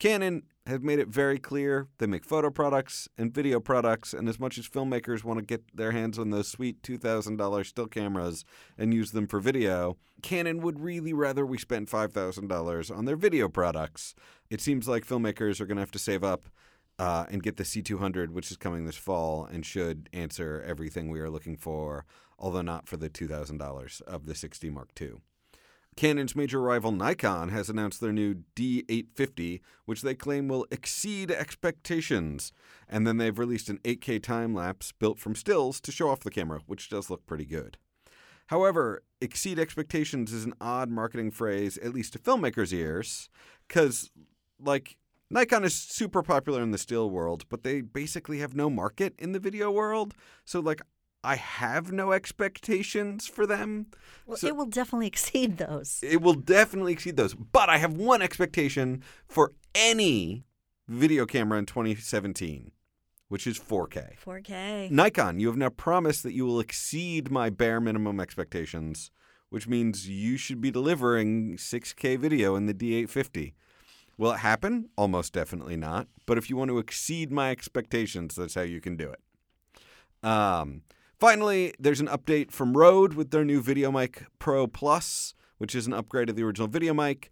Canon 0.00 0.42
have 0.66 0.82
made 0.82 0.98
it 0.98 1.06
very 1.06 1.38
clear 1.38 1.86
they 1.98 2.06
make 2.06 2.24
photo 2.24 2.50
products 2.50 3.08
and 3.16 3.32
video 3.32 3.60
products, 3.60 4.12
and 4.12 4.28
as 4.28 4.40
much 4.40 4.58
as 4.58 4.68
filmmakers 4.68 5.22
want 5.22 5.38
to 5.38 5.44
get 5.44 5.62
their 5.76 5.92
hands 5.92 6.18
on 6.18 6.30
those 6.30 6.48
sweet 6.48 6.82
$2,000 6.82 7.66
still 7.66 7.86
cameras 7.86 8.44
and 8.76 8.92
use 8.92 9.12
them 9.12 9.28
for 9.28 9.38
video, 9.38 9.98
Canon 10.20 10.62
would 10.62 10.80
really 10.80 11.12
rather 11.12 11.46
we 11.46 11.58
spent 11.58 11.88
$5,000 11.88 12.96
on 12.96 13.04
their 13.04 13.16
video 13.16 13.48
products. 13.48 14.16
It 14.48 14.60
seems 14.60 14.88
like 14.88 15.06
filmmakers 15.06 15.60
are 15.60 15.66
going 15.66 15.76
to 15.76 15.82
have 15.82 15.92
to 15.92 15.98
save 16.00 16.24
up 16.24 16.48
uh, 17.00 17.24
and 17.30 17.42
get 17.42 17.56
the 17.56 17.64
C200, 17.64 18.28
which 18.28 18.50
is 18.50 18.58
coming 18.58 18.84
this 18.84 18.96
fall 18.96 19.46
and 19.46 19.64
should 19.64 20.10
answer 20.12 20.62
everything 20.66 21.08
we 21.08 21.18
are 21.18 21.30
looking 21.30 21.56
for, 21.56 22.04
although 22.38 22.60
not 22.60 22.86
for 22.86 22.98
the 22.98 23.08
$2,000 23.08 24.02
of 24.02 24.26
the 24.26 24.34
6D 24.34 24.70
Mark 24.70 24.90
II. 25.00 25.12
Canon's 25.96 26.36
major 26.36 26.60
rival 26.60 26.92
Nikon 26.92 27.48
has 27.48 27.70
announced 27.70 28.02
their 28.02 28.12
new 28.12 28.42
D850, 28.54 29.60
which 29.86 30.02
they 30.02 30.14
claim 30.14 30.46
will 30.46 30.66
exceed 30.70 31.30
expectations. 31.30 32.52
And 32.86 33.06
then 33.06 33.16
they've 33.16 33.38
released 33.38 33.70
an 33.70 33.78
8K 33.78 34.22
time 34.22 34.54
lapse 34.54 34.92
built 34.92 35.18
from 35.18 35.34
stills 35.34 35.80
to 35.80 35.90
show 35.90 36.10
off 36.10 36.20
the 36.20 36.30
camera, 36.30 36.60
which 36.66 36.90
does 36.90 37.08
look 37.08 37.24
pretty 37.24 37.46
good. 37.46 37.78
However, 38.48 39.02
exceed 39.22 39.58
expectations 39.58 40.34
is 40.34 40.44
an 40.44 40.54
odd 40.60 40.90
marketing 40.90 41.30
phrase, 41.30 41.78
at 41.78 41.94
least 41.94 42.12
to 42.12 42.18
filmmakers' 42.18 42.74
ears, 42.74 43.30
because, 43.66 44.10
like, 44.62 44.98
Nikon 45.30 45.62
is 45.64 45.74
super 45.74 46.22
popular 46.22 46.60
in 46.60 46.72
the 46.72 46.78
still 46.78 47.08
world, 47.08 47.44
but 47.48 47.62
they 47.62 47.80
basically 47.82 48.38
have 48.40 48.54
no 48.54 48.68
market 48.68 49.14
in 49.18 49.30
the 49.32 49.38
video 49.38 49.70
world. 49.70 50.14
So, 50.44 50.58
like, 50.58 50.80
I 51.22 51.36
have 51.36 51.92
no 51.92 52.10
expectations 52.12 53.28
for 53.28 53.46
them. 53.46 53.86
Well, 54.26 54.36
So- 54.36 54.48
it 54.48 54.56
will 54.56 54.66
definitely 54.66 55.06
exceed 55.14 55.58
those. 55.58 56.00
It 56.02 56.20
will 56.20 56.34
definitely 56.34 56.92
exceed 56.92 57.16
those. 57.16 57.34
But 57.34 57.68
I 57.68 57.78
have 57.78 57.92
one 57.96 58.22
expectation 58.22 59.04
for 59.28 59.52
any 59.74 60.44
video 60.88 61.26
camera 61.26 61.60
in 61.60 61.66
2017, 61.66 62.72
which 63.28 63.46
is 63.46 63.56
4K. 63.56 64.16
4K. 64.18 64.90
Nikon, 64.90 65.38
you 65.38 65.46
have 65.46 65.56
now 65.56 65.68
promised 65.68 66.24
that 66.24 66.32
you 66.32 66.44
will 66.44 66.58
exceed 66.58 67.30
my 67.30 67.50
bare 67.50 67.80
minimum 67.80 68.18
expectations, 68.18 69.12
which 69.50 69.68
means 69.68 70.08
you 70.08 70.36
should 70.36 70.60
be 70.60 70.72
delivering 70.72 71.56
6K 71.56 72.18
video 72.18 72.56
in 72.56 72.66
the 72.66 72.74
D850. 72.74 73.52
Will 74.20 74.32
it 74.32 74.40
happen? 74.40 74.90
Almost 74.98 75.32
definitely 75.32 75.78
not. 75.78 76.06
But 76.26 76.36
if 76.36 76.50
you 76.50 76.56
want 76.56 76.68
to 76.68 76.76
exceed 76.76 77.32
my 77.32 77.50
expectations, 77.50 78.34
that's 78.34 78.54
how 78.54 78.60
you 78.60 78.78
can 78.78 78.94
do 78.94 79.10
it. 79.10 79.20
Um, 80.22 80.82
finally, 81.18 81.72
there's 81.78 82.00
an 82.00 82.06
update 82.06 82.50
from 82.50 82.76
Rode 82.76 83.14
with 83.14 83.30
their 83.30 83.46
new 83.46 83.62
VideoMic 83.62 84.26
Pro 84.38 84.66
Plus, 84.66 85.32
which 85.56 85.74
is 85.74 85.86
an 85.86 85.94
upgrade 85.94 86.28
of 86.28 86.36
the 86.36 86.42
original 86.42 86.68
VideoMic. 86.68 87.28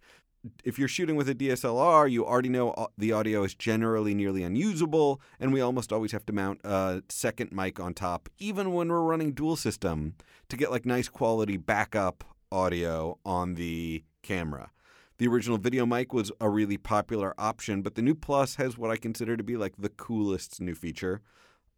If 0.63 0.79
you're 0.79 0.87
shooting 0.87 1.15
with 1.15 1.29
a 1.29 1.35
DSLR, 1.35 2.09
you 2.09 2.25
already 2.25 2.49
know 2.49 2.73
the 2.97 3.11
audio 3.11 3.43
is 3.43 3.53
generally 3.53 4.15
nearly 4.15 4.41
unusable, 4.41 5.21
and 5.39 5.53
we 5.53 5.61
almost 5.61 5.93
always 5.93 6.11
have 6.11 6.25
to 6.25 6.33
mount 6.33 6.59
a 6.63 7.03
second 7.07 7.51
mic 7.51 7.79
on 7.79 7.93
top, 7.93 8.29
even 8.39 8.73
when 8.73 8.89
we're 8.89 9.01
running 9.01 9.33
dual 9.33 9.57
system, 9.57 10.15
to 10.47 10.57
get 10.57 10.71
like 10.71 10.87
nice 10.87 11.07
quality 11.07 11.55
backup 11.55 12.23
audio 12.51 13.19
on 13.23 13.53
the 13.53 14.03
camera. 14.23 14.71
The 15.19 15.27
original 15.27 15.57
video 15.57 15.85
mic 15.85 16.13
was 16.13 16.31
a 16.39 16.49
really 16.49 16.77
popular 16.77 17.33
option, 17.37 17.81
but 17.81 17.95
the 17.95 18.01
new 18.01 18.15
Plus 18.15 18.55
has 18.55 18.77
what 18.77 18.89
I 18.89 18.95
consider 18.95 19.35
to 19.35 19.43
be 19.43 19.57
like 19.57 19.73
the 19.77 19.89
coolest 19.89 20.61
new 20.61 20.73
feature 20.73 21.21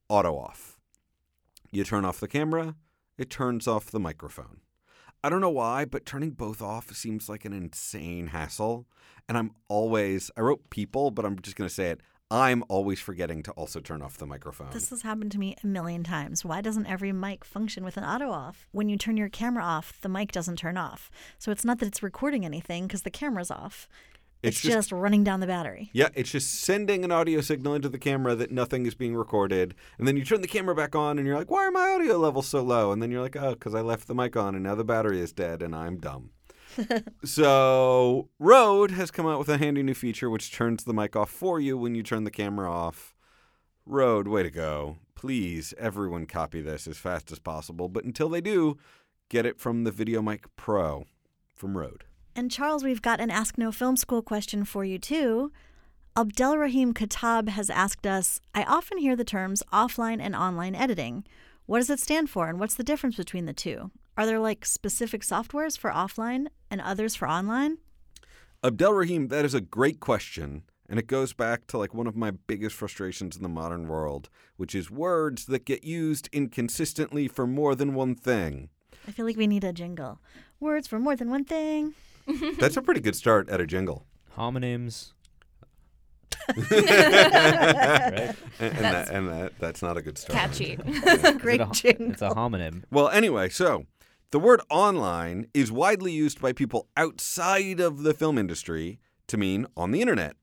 auto 0.07 0.37
off. 0.37 0.77
You 1.71 1.83
turn 1.83 2.05
off 2.05 2.19
the 2.19 2.27
camera, 2.27 2.75
it 3.17 3.31
turns 3.31 3.67
off 3.67 3.89
the 3.89 3.99
microphone. 3.99 4.59
I 5.23 5.29
don't 5.29 5.41
know 5.41 5.49
why, 5.49 5.85
but 5.85 6.05
turning 6.05 6.31
both 6.31 6.61
off 6.61 6.95
seems 6.95 7.29
like 7.29 7.43
an 7.43 7.51
insane 7.51 8.27
hassle. 8.27 8.85
And 9.27 9.35
I'm 9.39 9.55
always, 9.67 10.29
I 10.37 10.41
wrote 10.41 10.69
people, 10.69 11.09
but 11.09 11.25
I'm 11.25 11.39
just 11.39 11.57
going 11.57 11.67
to 11.67 11.73
say 11.73 11.89
it. 11.89 12.01
I'm 12.31 12.63
always 12.69 13.01
forgetting 13.01 13.43
to 13.43 13.51
also 13.51 13.81
turn 13.81 14.01
off 14.01 14.17
the 14.17 14.25
microphone. 14.25 14.69
This 14.71 14.89
has 14.91 15.01
happened 15.01 15.33
to 15.33 15.37
me 15.37 15.57
a 15.61 15.67
million 15.67 16.01
times. 16.01 16.45
Why 16.45 16.61
doesn't 16.61 16.87
every 16.87 17.11
mic 17.11 17.43
function 17.43 17.83
with 17.83 17.97
an 17.97 18.05
auto 18.05 18.31
off? 18.31 18.67
When 18.71 18.87
you 18.87 18.97
turn 18.97 19.17
your 19.17 19.27
camera 19.27 19.63
off, 19.63 19.99
the 19.99 20.07
mic 20.07 20.31
doesn't 20.31 20.55
turn 20.55 20.77
off. 20.77 21.11
So 21.37 21.51
it's 21.51 21.65
not 21.65 21.79
that 21.79 21.87
it's 21.87 22.01
recording 22.01 22.45
anything 22.45 22.87
because 22.87 23.01
the 23.01 23.11
camera's 23.11 23.51
off. 23.51 23.89
It's, 24.41 24.55
It's 24.57 24.61
just- 24.63 24.73
just, 24.75 24.91
running 24.93 25.25
down 25.25 25.41
the 25.41 25.45
battery. 25.45 25.89
Yeah, 25.93 26.07
it's 26.15 26.31
just 26.31 26.61
sending 26.61 27.03
an 27.03 27.11
audio 27.11 27.41
signal 27.41 27.75
into 27.75 27.89
the 27.89 27.99
camera 27.99 28.33
that 28.35 28.49
nothing 28.49 28.85
is 28.85 28.95
being 28.95 29.15
recorded. 29.15 29.75
And 29.99 30.07
then 30.07 30.15
you 30.15 30.23
turn 30.23 30.41
the 30.41 30.47
camera 30.47 30.73
back 30.73 30.95
on 30.95 31.19
and 31.19 31.27
you're 31.27 31.37
like, 31.37 31.51
why 31.51 31.67
are 31.67 31.71
my 31.71 31.89
audio 31.89 32.17
levels 32.17 32.47
so 32.47 32.63
low? 32.63 32.93
And 32.93 33.03
then 33.03 33.11
you're 33.11 33.21
like, 33.21 33.35
oh, 33.35 33.51
because 33.55 33.75
I 33.75 33.81
left 33.81 34.07
the 34.07 34.15
mic 34.15 34.37
on 34.37 34.55
and 34.55 34.63
now 34.63 34.73
the 34.75 34.85
battery 34.85 35.19
is 35.19 35.31
dead 35.33 35.61
and 35.61 35.75
I'm 35.75 35.97
dumb. 35.97 36.31
So, 37.23 38.29
Rode 38.39 38.91
has 38.91 39.11
come 39.11 39.27
out 39.27 39.39
with 39.39 39.49
a 39.49 39.57
handy 39.57 39.83
new 39.83 39.93
feature 39.93 40.29
which 40.29 40.51
turns 40.51 40.83
the 40.83 40.93
mic 40.93 41.15
off 41.15 41.29
for 41.29 41.59
you 41.59 41.77
when 41.77 41.95
you 41.95 42.03
turn 42.03 42.23
the 42.23 42.31
camera 42.31 42.71
off. 42.71 43.15
Rode, 43.85 44.27
way 44.27 44.43
to 44.43 44.51
go. 44.51 44.97
Please, 45.15 45.73
everyone 45.77 46.25
copy 46.25 46.61
this 46.61 46.87
as 46.87 46.97
fast 46.97 47.31
as 47.31 47.39
possible. 47.39 47.89
But 47.89 48.05
until 48.05 48.29
they 48.29 48.41
do, 48.41 48.77
get 49.29 49.45
it 49.45 49.59
from 49.59 49.83
the 49.83 49.91
Video 49.91 50.21
Mic 50.21 50.55
Pro 50.55 51.05
from 51.55 51.77
Rode. 51.77 52.05
And 52.35 52.49
Charles, 52.49 52.83
we've 52.83 53.01
got 53.01 53.19
an 53.19 53.29
Ask 53.29 53.57
No 53.57 53.71
Film 53.71 53.97
School 53.97 54.21
question 54.21 54.63
for 54.65 54.85
you 54.85 54.97
too. 54.97 55.51
Abdelrahim 56.15 56.93
Katab 56.93 57.49
has 57.49 57.69
asked 57.69 58.05
us 58.05 58.41
I 58.53 58.63
often 58.63 58.97
hear 58.97 59.15
the 59.15 59.23
terms 59.23 59.63
offline 59.71 60.19
and 60.19 60.35
online 60.35 60.75
editing. 60.75 61.23
What 61.65 61.79
does 61.79 61.89
it 61.89 61.99
stand 61.99 62.29
for, 62.29 62.49
and 62.49 62.59
what's 62.59 62.75
the 62.75 62.83
difference 62.83 63.15
between 63.15 63.45
the 63.45 63.53
two? 63.53 63.91
Are 64.17 64.25
there 64.25 64.39
like 64.39 64.65
specific 64.65 65.21
softwares 65.21 65.77
for 65.77 65.89
offline 65.91 66.47
and 66.69 66.81
others 66.81 67.15
for 67.15 67.27
online? 67.27 67.77
Abdelrahim, 68.63 69.29
that 69.29 69.45
is 69.45 69.53
a 69.53 69.61
great 69.61 69.99
question. 69.99 70.63
And 70.89 70.99
it 70.99 71.07
goes 71.07 71.31
back 71.31 71.67
to 71.67 71.77
like 71.77 71.93
one 71.93 72.07
of 72.07 72.17
my 72.17 72.31
biggest 72.31 72.75
frustrations 72.75 73.37
in 73.37 73.43
the 73.43 73.49
modern 73.49 73.87
world, 73.87 74.29
which 74.57 74.75
is 74.75 74.91
words 74.91 75.45
that 75.45 75.63
get 75.63 75.85
used 75.85 76.27
inconsistently 76.33 77.29
for 77.29 77.47
more 77.47 77.75
than 77.75 77.93
one 77.93 78.13
thing. 78.13 78.69
I 79.07 79.11
feel 79.11 79.25
like 79.25 79.37
we 79.37 79.47
need 79.47 79.63
a 79.63 79.71
jingle. 79.71 80.19
Words 80.59 80.87
for 80.87 80.99
more 80.99 81.15
than 81.15 81.29
one 81.29 81.45
thing. 81.45 81.93
That's 82.59 82.75
a 82.75 82.81
pretty 82.81 82.99
good 82.99 83.15
start 83.15 83.49
at 83.49 83.61
a 83.61 83.65
jingle. 83.65 84.05
Homonyms. 84.37 85.13
And, 88.61 88.75
and 88.75 88.85
that, 88.85 89.09
and 89.09 89.27
that, 89.29 89.53
that's 89.59 89.81
not 89.81 89.97
a 89.97 90.03
good 90.03 90.17
start. 90.19 90.37
Catchy. 90.37 90.75
Great 91.39 91.61
it's, 91.61 91.79
a, 91.79 91.81
jingle. 91.81 92.11
it's 92.11 92.21
a 92.21 92.29
homonym. 92.29 92.83
Well, 92.91 93.09
anyway, 93.09 93.49
so 93.49 93.85
the 94.31 94.39
word 94.39 94.61
online 94.69 95.47
is 95.53 95.73
widely 95.73 96.13
used 96.13 96.39
by 96.39 96.53
people 96.53 96.87
outside 96.95 97.81
of 97.81 98.03
the 98.03 98.13
film 98.13 98.37
industry 98.37 98.97
to 99.27 99.35
mean 99.35 99.67
on 99.75 99.91
the 99.91 99.99
internet. 99.99 100.37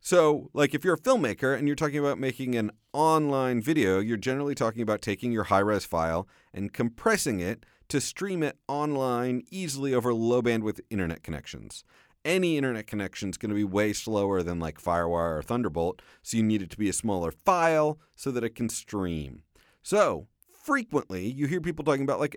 So, 0.00 0.50
like 0.52 0.74
if 0.74 0.84
you're 0.84 0.94
a 0.94 1.00
filmmaker 1.00 1.56
and 1.56 1.66
you're 1.66 1.76
talking 1.76 1.98
about 1.98 2.18
making 2.18 2.54
an 2.54 2.70
online 2.92 3.62
video, 3.62 4.00
you're 4.00 4.18
generally 4.18 4.54
talking 4.54 4.82
about 4.82 5.00
taking 5.00 5.32
your 5.32 5.44
high 5.44 5.60
res 5.60 5.86
file 5.86 6.28
and 6.52 6.74
compressing 6.74 7.40
it 7.40 7.64
to 7.88 8.02
stream 8.02 8.42
it 8.42 8.58
online 8.68 9.42
easily 9.50 9.94
over 9.94 10.12
low 10.12 10.42
bandwidth 10.42 10.80
internet 10.90 11.22
connections. 11.22 11.84
Any 12.22 12.58
internet 12.58 12.86
connection 12.86 13.30
is 13.30 13.38
going 13.38 13.50
to 13.50 13.56
be 13.56 13.64
way 13.64 13.94
slower 13.94 14.42
than 14.42 14.60
like 14.60 14.78
Firewire 14.78 15.38
or 15.38 15.42
Thunderbolt, 15.42 16.02
so 16.22 16.36
you 16.36 16.42
need 16.42 16.60
it 16.60 16.70
to 16.70 16.78
be 16.78 16.90
a 16.90 16.92
smaller 16.92 17.30
file 17.30 17.98
so 18.14 18.30
that 18.30 18.44
it 18.44 18.54
can 18.54 18.68
stream. 18.68 19.42
So, 19.82 20.26
frequently 20.66 21.26
you 21.28 21.46
hear 21.46 21.60
people 21.60 21.84
talking 21.84 22.02
about 22.02 22.20
like 22.20 22.36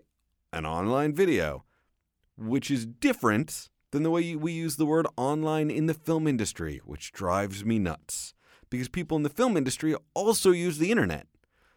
an 0.52 0.66
online 0.66 1.14
video, 1.14 1.64
which 2.38 2.72
is 2.72 2.86
different 2.86 3.70
than 3.92 4.04
the 4.04 4.12
way 4.12 4.36
we 4.36 4.52
use 4.52 4.76
the 4.76 4.86
word 4.86 5.08
online 5.18 5.70
in 5.70 5.88
the 5.88 5.94
film 5.94 6.28
industry, 6.28 6.82
which 6.86 7.12
drives 7.12 7.66
me 7.66 7.80
nuts. 7.80 8.34
Because 8.70 8.88
people 8.88 9.18
in 9.18 9.24
the 9.24 9.30
film 9.30 9.58
industry 9.58 9.96
also 10.14 10.52
use 10.52 10.78
the 10.78 10.92
internet. 10.92 11.28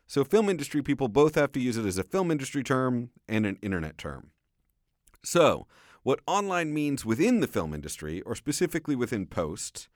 So, 0.06 0.24
film 0.24 0.50
industry 0.50 0.82
people 0.82 1.08
both 1.08 1.36
have 1.36 1.52
to 1.52 1.60
use 1.60 1.78
it 1.78 1.86
as 1.86 1.96
a 1.96 2.02
film 2.02 2.30
industry 2.30 2.62
term 2.62 3.10
and 3.28 3.46
an 3.46 3.58
internet 3.62 3.96
term. 3.96 4.30
So, 5.24 5.66
what 6.02 6.20
online 6.26 6.74
means 6.74 7.06
within 7.06 7.40
the 7.40 7.46
film 7.46 7.72
industry, 7.72 8.20
or 8.22 8.34
specifically 8.34 8.96
within 8.96 9.26
post, 9.26 9.88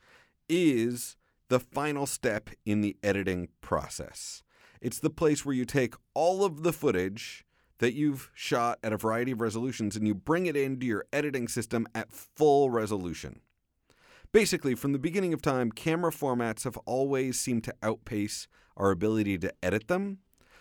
is 0.48 1.16
the 1.48 1.60
final 1.60 2.06
step 2.06 2.50
in 2.64 2.80
the 2.80 2.96
editing 3.02 3.48
process. 3.60 4.42
It's 4.80 5.00
the 5.00 5.10
place 5.10 5.44
where 5.44 5.54
you 5.54 5.64
take 5.64 5.94
all 6.14 6.44
of 6.44 6.62
the 6.62 6.72
footage 6.72 7.44
that 7.78 7.94
you've 7.94 8.30
shot 8.34 8.78
at 8.82 8.92
a 8.92 8.96
variety 8.96 9.32
of 9.32 9.40
resolutions 9.40 9.96
and 9.96 10.06
you 10.06 10.14
bring 10.14 10.46
it 10.46 10.56
into 10.56 10.86
your 10.86 11.04
editing 11.12 11.48
system 11.48 11.86
at 11.94 12.12
full 12.12 12.70
resolution. 12.70 13.40
Basically, 14.32 14.74
from 14.74 14.92
the 14.92 14.98
beginning 14.98 15.32
of 15.32 15.40
time, 15.40 15.70
camera 15.70 16.10
formats 16.10 16.64
have 16.64 16.76
always 16.78 17.38
seemed 17.38 17.64
to 17.64 17.74
outpace 17.82 18.48
our 18.76 18.90
ability 18.90 19.38
to 19.38 19.52
edit 19.62 19.88
them. 19.88 20.18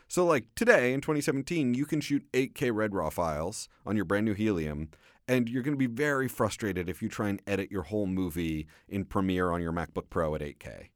So, 0.08 0.26
like 0.26 0.46
today 0.56 0.94
in 0.94 1.02
2017, 1.02 1.74
you 1.74 1.86
can 1.86 2.00
shoot 2.00 2.32
8K 2.32 2.74
Red 2.74 2.94
RAW 2.94 3.10
files 3.10 3.68
on 3.86 3.96
your 3.96 4.06
brand 4.06 4.26
new 4.26 4.34
Helium, 4.34 4.90
and 5.28 5.50
you're 5.50 5.64
going 5.64 5.74
to 5.74 5.78
be 5.78 5.88
very 5.88 6.28
frustrated 6.28 6.88
if 6.88 7.02
you 7.02 7.10
try 7.10 7.30
and 7.30 7.42
edit 7.48 7.72
your 7.72 7.84
whole 7.84 8.06
movie 8.06 8.68
in 8.88 9.06
Premiere 9.06 9.52
on 9.52 9.62
your 9.62 9.74
MacBook 9.74 10.10
Pro 10.10 10.36
at 10.36 10.42
8K. 10.42 10.90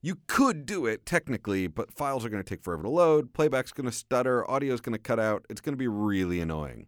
You 0.00 0.18
could 0.28 0.64
do 0.64 0.86
it 0.86 1.04
technically, 1.04 1.66
but 1.66 1.92
files 1.92 2.24
are 2.24 2.28
going 2.28 2.42
to 2.42 2.48
take 2.48 2.62
forever 2.62 2.84
to 2.84 2.88
load, 2.88 3.32
playback's 3.32 3.72
going 3.72 3.86
to 3.86 3.92
stutter, 3.92 4.48
audio's 4.48 4.80
going 4.80 4.92
to 4.92 4.98
cut 4.98 5.18
out. 5.18 5.44
It's 5.50 5.60
going 5.60 5.72
to 5.72 5.78
be 5.78 5.88
really 5.88 6.40
annoying. 6.40 6.86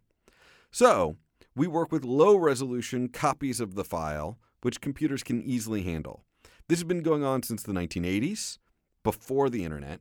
So, 0.71 1.17
we 1.53 1.67
work 1.67 1.91
with 1.91 2.05
low 2.05 2.37
resolution 2.37 3.09
copies 3.09 3.59
of 3.59 3.75
the 3.75 3.83
file, 3.83 4.39
which 4.61 4.79
computers 4.79 5.23
can 5.23 5.41
easily 5.43 5.83
handle. 5.83 6.23
This 6.69 6.79
has 6.79 6.85
been 6.85 7.03
going 7.03 7.23
on 7.23 7.43
since 7.43 7.63
the 7.63 7.73
1980s, 7.73 8.57
before 9.03 9.49
the 9.49 9.65
internet, 9.65 9.99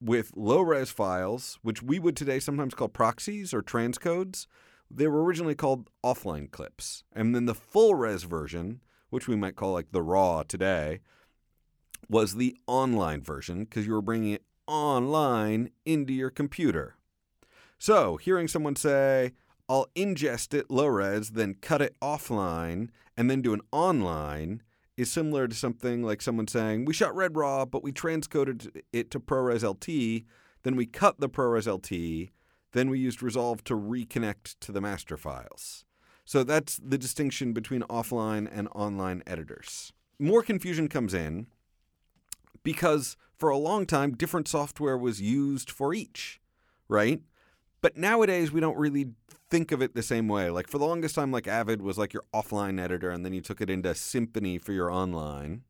with 0.00 0.32
low 0.34 0.60
res 0.60 0.90
files, 0.90 1.60
which 1.62 1.84
we 1.84 2.00
would 2.00 2.16
today 2.16 2.40
sometimes 2.40 2.74
call 2.74 2.88
proxies 2.88 3.54
or 3.54 3.62
transcodes. 3.62 4.46
They 4.90 5.06
were 5.06 5.22
originally 5.22 5.54
called 5.54 5.88
offline 6.04 6.50
clips. 6.50 7.04
And 7.12 7.32
then 7.32 7.46
the 7.46 7.54
full 7.54 7.94
res 7.94 8.24
version, 8.24 8.80
which 9.10 9.28
we 9.28 9.36
might 9.36 9.54
call 9.54 9.72
like 9.72 9.92
the 9.92 10.02
raw 10.02 10.42
today, 10.42 10.98
was 12.10 12.34
the 12.34 12.56
online 12.66 13.22
version 13.22 13.60
because 13.60 13.86
you 13.86 13.92
were 13.92 14.02
bringing 14.02 14.32
it 14.32 14.42
online 14.66 15.70
into 15.86 16.12
your 16.12 16.28
computer. 16.28 16.96
So, 17.78 18.16
hearing 18.16 18.48
someone 18.48 18.74
say, 18.76 19.32
I'll 19.68 19.86
ingest 19.94 20.52
it 20.52 20.70
low 20.70 20.86
res, 20.86 21.30
then 21.30 21.54
cut 21.54 21.80
it 21.80 21.94
offline, 22.02 22.88
and 23.16 23.30
then 23.30 23.40
do 23.40 23.54
an 23.54 23.60
online 23.70 24.62
is 24.96 25.10
similar 25.10 25.46
to 25.46 25.54
something 25.54 26.02
like 26.02 26.20
someone 26.20 26.48
saying, 26.48 26.84
We 26.84 26.92
shot 26.92 27.14
Red 27.14 27.36
Raw, 27.36 27.64
but 27.64 27.84
we 27.84 27.92
transcoded 27.92 28.82
it 28.92 29.10
to 29.12 29.20
ProRes 29.20 29.62
LT, 29.62 30.26
then 30.64 30.74
we 30.74 30.86
cut 30.86 31.20
the 31.20 31.28
ProRes 31.28 31.72
LT, 31.72 32.30
then 32.72 32.90
we 32.90 32.98
used 32.98 33.22
Resolve 33.22 33.62
to 33.64 33.74
reconnect 33.74 34.56
to 34.60 34.72
the 34.72 34.80
master 34.80 35.16
files. 35.16 35.84
So 36.24 36.42
that's 36.42 36.76
the 36.76 36.98
distinction 36.98 37.52
between 37.52 37.82
offline 37.82 38.48
and 38.52 38.68
online 38.74 39.22
editors. 39.26 39.92
More 40.18 40.42
confusion 40.42 40.88
comes 40.88 41.14
in 41.14 41.46
because 42.62 43.16
for 43.36 43.48
a 43.48 43.56
long 43.56 43.86
time, 43.86 44.12
different 44.12 44.48
software 44.48 44.98
was 44.98 45.20
used 45.20 45.70
for 45.70 45.94
each. 45.94 46.40
right? 46.88 47.22
But 47.80 47.96
nowadays 47.96 48.52
we 48.52 48.60
don't 48.60 48.76
really 48.76 49.12
think 49.48 49.72
of 49.72 49.80
it 49.80 49.94
the 49.94 50.02
same 50.02 50.28
way. 50.28 50.50
Like 50.50 50.68
for 50.68 50.78
the 50.78 50.84
longest 50.84 51.14
time, 51.14 51.32
like 51.32 51.46
Avid 51.48 51.80
was 51.80 51.96
like 51.96 52.12
your 52.12 52.24
offline 52.34 52.78
editor, 52.80 53.10
and 53.10 53.24
then 53.24 53.32
you 53.32 53.40
took 53.40 53.60
it 53.60 53.70
into 53.70 53.94
Symphony 53.94 54.58
for 54.58 54.72
your 54.72 54.90
online. 54.90 55.62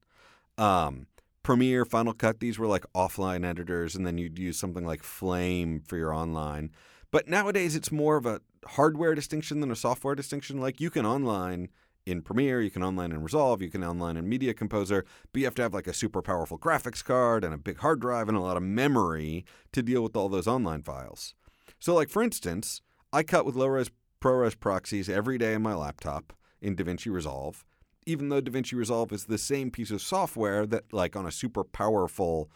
Um, 0.59 1.07
Premiere, 1.42 1.85
Final 1.85 2.12
Cut, 2.12 2.40
these 2.40 2.59
were 2.59 2.66
like 2.66 2.85
offline 2.94 3.46
editors, 3.46 3.94
and 3.94 4.07
then 4.07 4.18
you'd 4.18 4.38
use 4.38 4.59
something 4.59 4.85
like 4.85 5.03
Flame 5.03 5.83
for 5.87 5.96
your 5.96 6.12
online. 6.12 6.70
But 7.11 7.29
nowadays 7.29 7.74
it's 7.76 7.92
more 7.92 8.16
of 8.16 8.26
a 8.26 8.40
hardware 8.66 9.14
distinction 9.14 9.61
than 9.61 9.70
a 9.70 9.76
software 9.76 10.14
distinction. 10.14 10.61
Like 10.61 10.81
you 10.81 10.90
can 10.90 11.07
online 11.07 11.68
in 12.11 12.23
Premiere, 12.23 12.61
you 12.61 12.70
can 12.70 12.83
online 12.83 13.12
in 13.12 13.23
Resolve, 13.23 13.62
you 13.62 13.70
can 13.70 13.85
online 13.85 14.16
in 14.16 14.29
Media 14.29 14.53
Composer, 14.53 15.05
but 15.33 15.38
you 15.40 15.46
have 15.46 15.55
to 15.55 15.62
have 15.62 15.75
like 15.75 15.87
a 15.87 15.94
super 15.94 16.23
powerful 16.23 16.59
graphics 16.59 17.05
card 17.05 17.44
and 17.44 17.55
a 17.55 17.59
big 17.59 17.79
hard 17.79 18.01
drive 18.01 18.29
and 18.29 18.37
a 18.37 18.40
lot 18.40 18.57
of 18.57 18.62
memory 18.62 19.44
to 19.73 19.83
deal 19.83 20.03
with 20.03 20.16
all 20.16 20.29
those 20.29 20.46
online 20.49 20.83
files. 20.83 21.35
So, 21.79 21.94
like 21.94 22.11
for 22.11 22.23
instance, 22.23 22.83
I 23.12 23.23
cut 23.23 23.46
with 23.46 23.57
low 23.57 23.66
res 23.66 23.90
ProRes 24.20 24.59
proxies 24.59 25.09
every 25.09 25.38
day 25.38 25.55
on 25.55 25.62
my 25.62 25.75
laptop 25.75 26.35
in 26.61 26.77
DaVinci 26.77 27.11
Resolve, 27.11 27.64
even 28.07 28.29
though 28.29 28.42
DaVinci 28.42 28.75
Resolve 28.75 29.12
is 29.12 29.25
the 29.25 29.38
same 29.38 29.70
piece 29.70 29.90
of 29.90 30.03
software 30.03 30.66
that, 30.66 30.92
like 30.92 31.16
on 31.16 31.27
a 31.27 31.33
super 31.33 31.64
powerful 31.64 32.51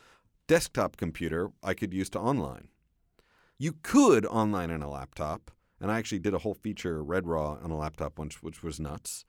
desktop 0.47 0.97
computer, 0.97 1.51
I 1.62 1.75
could 1.75 1.95
use 1.95 2.11
to 2.11 2.21
online. 2.21 2.69
You 3.57 3.77
could 3.83 4.27
online 4.27 4.71
in 4.71 4.83
a 4.83 4.90
laptop, 4.90 5.51
and 5.85 5.92
I 5.92 5.99
actually 5.99 6.20
did 6.20 6.33
a 6.33 6.38
whole 6.38 6.55
feature 6.55 7.05
Red 7.05 7.27
Raw 7.27 7.59
on 7.62 7.70
a 7.70 7.77
laptop 7.77 8.18
once, 8.18 8.37
which 8.37 8.62
was 8.62 8.81
nuts. 8.81 9.27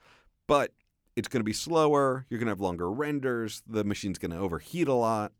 But 0.47 0.71
it's 1.17 1.27
going 1.27 1.41
to 1.41 1.45
be 1.45 1.51
slower. 1.51 2.25
You're 2.29 2.39
going 2.39 2.47
to 2.47 2.51
have 2.51 2.61
longer 2.61 2.89
renders. 2.89 3.61
The 3.67 3.83
machine's 3.83 4.17
going 4.17 4.31
to 4.31 4.37
overheat 4.37 4.87
a 4.87 4.93
lot. 4.93 5.33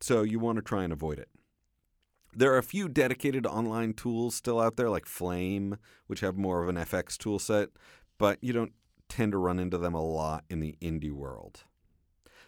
So 0.00 0.22
you 0.22 0.38
want 0.38 0.58
to 0.58 0.62
try 0.62 0.84
and 0.84 0.92
avoid 0.92 1.18
it. 1.18 1.28
There 2.32 2.52
are 2.52 2.58
a 2.58 2.62
few 2.62 2.88
dedicated 2.88 3.44
online 3.44 3.92
tools 3.92 4.36
still 4.36 4.60
out 4.60 4.76
there, 4.76 4.88
like 4.88 5.06
Flame, 5.06 5.78
which 6.06 6.20
have 6.20 6.36
more 6.36 6.62
of 6.62 6.68
an 6.68 6.76
FX 6.76 7.18
tool 7.18 7.40
set, 7.40 7.70
but 8.16 8.38
you 8.40 8.52
don't 8.52 8.72
tend 9.08 9.32
to 9.32 9.38
run 9.38 9.58
into 9.58 9.78
them 9.78 9.94
a 9.94 10.00
lot 10.00 10.44
in 10.48 10.60
the 10.60 10.76
indie 10.80 11.10
world. 11.10 11.64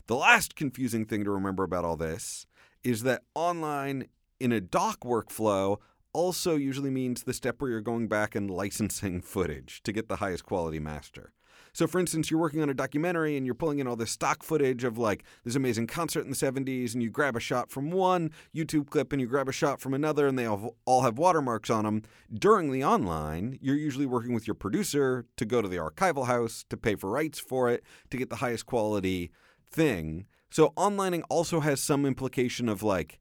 The 0.06 0.14
last 0.14 0.54
confusing 0.54 1.04
thing 1.04 1.24
to 1.24 1.32
remember 1.32 1.64
about 1.64 1.84
all 1.84 1.96
this 1.96 2.46
is 2.84 3.02
that 3.02 3.22
online 3.34 4.06
in 4.38 4.52
a 4.52 4.60
doc 4.60 5.00
workflow 5.00 5.78
also 6.14 6.56
usually 6.56 6.90
means 6.90 7.24
the 7.24 7.34
step 7.34 7.60
where 7.60 7.70
you're 7.70 7.80
going 7.82 8.08
back 8.08 8.34
and 8.34 8.50
licensing 8.50 9.20
footage 9.22 9.82
to 9.82 9.92
get 9.92 10.08
the 10.08 10.16
highest 10.16 10.44
quality 10.44 10.78
master. 10.78 11.32
So, 11.74 11.88
for 11.88 11.98
instance, 11.98 12.30
you're 12.30 12.40
working 12.40 12.62
on 12.62 12.70
a 12.70 12.74
documentary 12.74 13.36
and 13.36 13.44
you're 13.44 13.54
pulling 13.56 13.80
in 13.80 13.88
all 13.88 13.96
this 13.96 14.12
stock 14.12 14.44
footage 14.44 14.84
of 14.84 14.96
like 14.96 15.24
this 15.42 15.56
amazing 15.56 15.88
concert 15.88 16.20
in 16.20 16.30
the 16.30 16.36
70s, 16.36 16.94
and 16.94 17.02
you 17.02 17.10
grab 17.10 17.34
a 17.34 17.40
shot 17.40 17.68
from 17.68 17.90
one 17.90 18.30
YouTube 18.54 18.88
clip 18.88 19.12
and 19.12 19.20
you 19.20 19.26
grab 19.26 19.48
a 19.48 19.52
shot 19.52 19.80
from 19.80 19.92
another, 19.92 20.28
and 20.28 20.38
they 20.38 20.46
all, 20.46 21.02
have 21.02 21.18
watermarks 21.18 21.70
on 21.70 21.84
them. 21.84 22.02
During 22.32 22.70
the 22.70 22.84
online, 22.84 23.58
you're 23.60 23.74
usually 23.74 24.06
working 24.06 24.32
with 24.32 24.46
your 24.46 24.54
producer 24.54 25.26
to 25.36 25.44
go 25.44 25.60
to 25.60 25.68
the 25.68 25.76
archival 25.76 26.26
house 26.26 26.64
to 26.70 26.76
pay 26.76 26.94
for 26.94 27.10
rights 27.10 27.40
for 27.40 27.68
it 27.68 27.82
to 28.10 28.16
get 28.16 28.30
the 28.30 28.36
highest 28.36 28.66
quality 28.66 29.32
thing. 29.68 30.26
So, 30.50 30.72
onlining 30.76 31.24
also 31.28 31.58
has 31.58 31.80
some 31.80 32.06
implication 32.06 32.68
of 32.68 32.84
like 32.84 33.18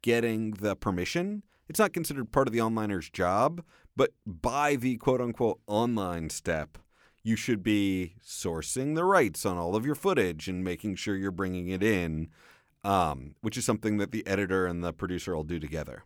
getting 0.00 0.52
the 0.52 0.74
permission. 0.74 1.42
It's 1.70 1.78
not 1.78 1.92
considered 1.92 2.32
part 2.32 2.48
of 2.48 2.52
the 2.52 2.58
onliner's 2.58 3.08
job, 3.08 3.62
but 3.94 4.10
by 4.26 4.74
the 4.74 4.96
quote 4.96 5.20
unquote 5.20 5.60
online 5.68 6.28
step, 6.28 6.78
you 7.22 7.36
should 7.36 7.62
be 7.62 8.16
sourcing 8.26 8.96
the 8.96 9.04
rights 9.04 9.46
on 9.46 9.56
all 9.56 9.76
of 9.76 9.86
your 9.86 9.94
footage 9.94 10.48
and 10.48 10.64
making 10.64 10.96
sure 10.96 11.14
you're 11.14 11.30
bringing 11.30 11.68
it 11.68 11.80
in, 11.80 12.26
um, 12.82 13.36
which 13.40 13.56
is 13.56 13.64
something 13.64 13.98
that 13.98 14.10
the 14.10 14.26
editor 14.26 14.66
and 14.66 14.82
the 14.82 14.92
producer 14.92 15.32
all 15.32 15.44
do 15.44 15.60
together. 15.60 16.02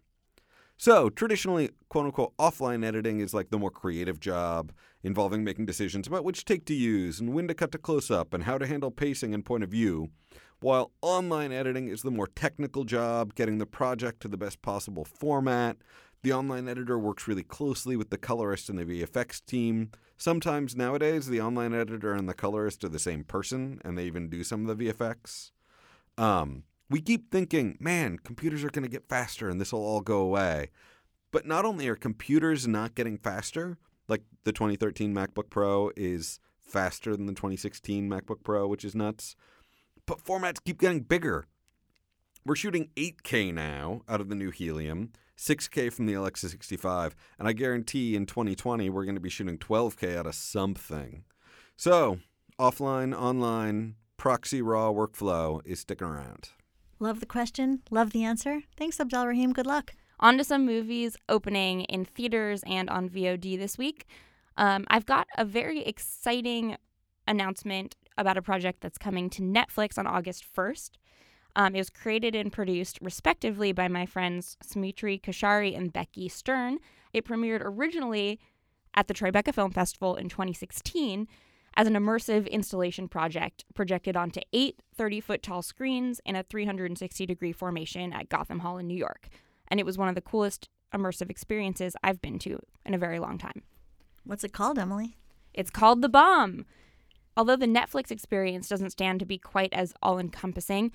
So, 0.76 1.08
traditionally, 1.08 1.70
quote 1.88 2.04
unquote, 2.04 2.36
offline 2.36 2.84
editing 2.84 3.20
is 3.20 3.32
like 3.32 3.48
the 3.48 3.58
more 3.58 3.70
creative 3.70 4.20
job 4.20 4.70
involving 5.02 5.44
making 5.44 5.64
decisions 5.64 6.06
about 6.06 6.24
which 6.24 6.44
take 6.44 6.66
to 6.66 6.74
use 6.74 7.20
and 7.20 7.32
when 7.32 7.48
to 7.48 7.54
cut 7.54 7.72
to 7.72 7.78
close 7.78 8.10
up 8.10 8.34
and 8.34 8.44
how 8.44 8.58
to 8.58 8.66
handle 8.66 8.90
pacing 8.90 9.32
and 9.32 9.46
point 9.46 9.64
of 9.64 9.70
view, 9.70 10.10
while 10.64 10.92
online 11.02 11.52
editing 11.52 11.88
is 11.88 12.00
the 12.00 12.10
more 12.10 12.26
technical 12.26 12.84
job, 12.84 13.34
getting 13.34 13.58
the 13.58 13.66
project 13.66 14.20
to 14.20 14.28
the 14.28 14.38
best 14.38 14.62
possible 14.62 15.04
format. 15.04 15.76
The 16.22 16.32
online 16.32 16.68
editor 16.68 16.98
works 16.98 17.28
really 17.28 17.42
closely 17.42 17.96
with 17.96 18.08
the 18.08 18.16
colorist 18.16 18.70
and 18.70 18.78
the 18.78 18.86
VFX 18.86 19.44
team. 19.44 19.90
Sometimes 20.16 20.74
nowadays, 20.74 21.26
the 21.26 21.38
online 21.38 21.74
editor 21.74 22.14
and 22.14 22.26
the 22.26 22.32
colorist 22.32 22.82
are 22.82 22.88
the 22.88 22.98
same 22.98 23.24
person, 23.24 23.78
and 23.84 23.98
they 23.98 24.06
even 24.06 24.30
do 24.30 24.42
some 24.42 24.66
of 24.66 24.78
the 24.78 24.86
VFX. 24.86 25.50
Um, 26.16 26.62
we 26.88 27.02
keep 27.02 27.30
thinking, 27.30 27.76
man, 27.78 28.16
computers 28.24 28.64
are 28.64 28.70
going 28.70 28.84
to 28.84 28.90
get 28.90 29.06
faster 29.06 29.50
and 29.50 29.60
this 29.60 29.70
will 29.70 29.84
all 29.84 30.00
go 30.00 30.20
away. 30.20 30.70
But 31.30 31.44
not 31.44 31.66
only 31.66 31.88
are 31.88 31.94
computers 31.94 32.66
not 32.66 32.94
getting 32.94 33.18
faster, 33.18 33.76
like 34.08 34.22
the 34.44 34.52
2013 34.52 35.14
MacBook 35.14 35.50
Pro 35.50 35.90
is 35.94 36.40
faster 36.58 37.14
than 37.14 37.26
the 37.26 37.34
2016 37.34 38.08
MacBook 38.08 38.42
Pro, 38.42 38.66
which 38.66 38.86
is 38.86 38.94
nuts, 38.94 39.36
formats 40.06 40.62
keep 40.64 40.78
getting 40.80 41.00
bigger. 41.00 41.46
We're 42.46 42.56
shooting 42.56 42.90
8K 42.96 43.54
now 43.54 44.02
out 44.08 44.20
of 44.20 44.28
the 44.28 44.34
new 44.34 44.50
Helium, 44.50 45.12
6K 45.38 45.92
from 45.92 46.06
the 46.06 46.14
Alexa 46.14 46.50
65, 46.50 47.14
and 47.38 47.48
I 47.48 47.52
guarantee 47.52 48.14
in 48.14 48.26
2020 48.26 48.90
we're 48.90 49.04
going 49.04 49.14
to 49.14 49.20
be 49.20 49.30
shooting 49.30 49.58
12K 49.58 50.16
out 50.16 50.26
of 50.26 50.34
something. 50.34 51.24
So, 51.76 52.18
offline, 52.58 53.18
online, 53.18 53.94
proxy 54.16 54.60
raw 54.60 54.92
workflow 54.92 55.60
is 55.64 55.80
sticking 55.80 56.06
around. 56.06 56.50
Love 56.98 57.20
the 57.20 57.26
question. 57.26 57.82
Love 57.90 58.10
the 58.10 58.24
answer. 58.24 58.62
Thanks, 58.76 59.00
Abdel 59.00 59.26
Rahim. 59.26 59.52
Good 59.52 59.66
luck. 59.66 59.94
On 60.20 60.38
to 60.38 60.44
some 60.44 60.64
movies 60.64 61.16
opening 61.28 61.82
in 61.82 62.04
theaters 62.04 62.62
and 62.66 62.88
on 62.88 63.08
VOD 63.08 63.58
this 63.58 63.76
week. 63.76 64.06
Um, 64.56 64.84
I've 64.88 65.06
got 65.06 65.26
a 65.36 65.44
very 65.44 65.80
exciting 65.84 66.76
announcement 67.26 67.96
about 68.16 68.36
a 68.36 68.42
project 68.42 68.80
that's 68.80 68.98
coming 68.98 69.30
to 69.30 69.42
Netflix 69.42 69.98
on 69.98 70.06
August 70.06 70.44
1st. 70.56 70.90
Um, 71.56 71.74
it 71.74 71.78
was 71.78 71.90
created 71.90 72.34
and 72.34 72.52
produced, 72.52 72.98
respectively, 73.00 73.72
by 73.72 73.88
my 73.88 74.06
friends 74.06 74.56
Smriti 74.64 75.20
Keshari 75.20 75.76
and 75.76 75.92
Becky 75.92 76.28
Stern. 76.28 76.78
It 77.12 77.24
premiered 77.24 77.62
originally 77.62 78.40
at 78.94 79.08
the 79.08 79.14
Tribeca 79.14 79.54
Film 79.54 79.70
Festival 79.70 80.16
in 80.16 80.28
2016 80.28 81.28
as 81.76 81.86
an 81.86 81.94
immersive 81.94 82.50
installation 82.50 83.08
project 83.08 83.64
projected 83.74 84.16
onto 84.16 84.40
eight 84.52 84.80
30 84.96 85.20
foot 85.20 85.42
tall 85.42 85.62
screens 85.62 86.20
in 86.24 86.36
a 86.36 86.42
360 86.44 87.26
degree 87.26 87.52
formation 87.52 88.12
at 88.12 88.28
Gotham 88.28 88.60
Hall 88.60 88.78
in 88.78 88.86
New 88.86 88.96
York. 88.96 89.28
And 89.68 89.80
it 89.80 89.86
was 89.86 89.98
one 89.98 90.08
of 90.08 90.14
the 90.14 90.20
coolest 90.20 90.68
immersive 90.94 91.30
experiences 91.30 91.96
I've 92.02 92.22
been 92.22 92.38
to 92.40 92.60
in 92.84 92.94
a 92.94 92.98
very 92.98 93.18
long 93.18 93.38
time. 93.38 93.62
What's 94.24 94.44
it 94.44 94.52
called, 94.52 94.78
Emily? 94.78 95.16
It's 95.52 95.70
called 95.70 96.02
The 96.02 96.08
Bomb. 96.08 96.64
Although 97.36 97.56
the 97.56 97.66
Netflix 97.66 98.10
experience 98.10 98.68
doesn't 98.68 98.90
stand 98.90 99.20
to 99.20 99.26
be 99.26 99.38
quite 99.38 99.72
as 99.72 99.92
all 100.02 100.18
encompassing, 100.18 100.92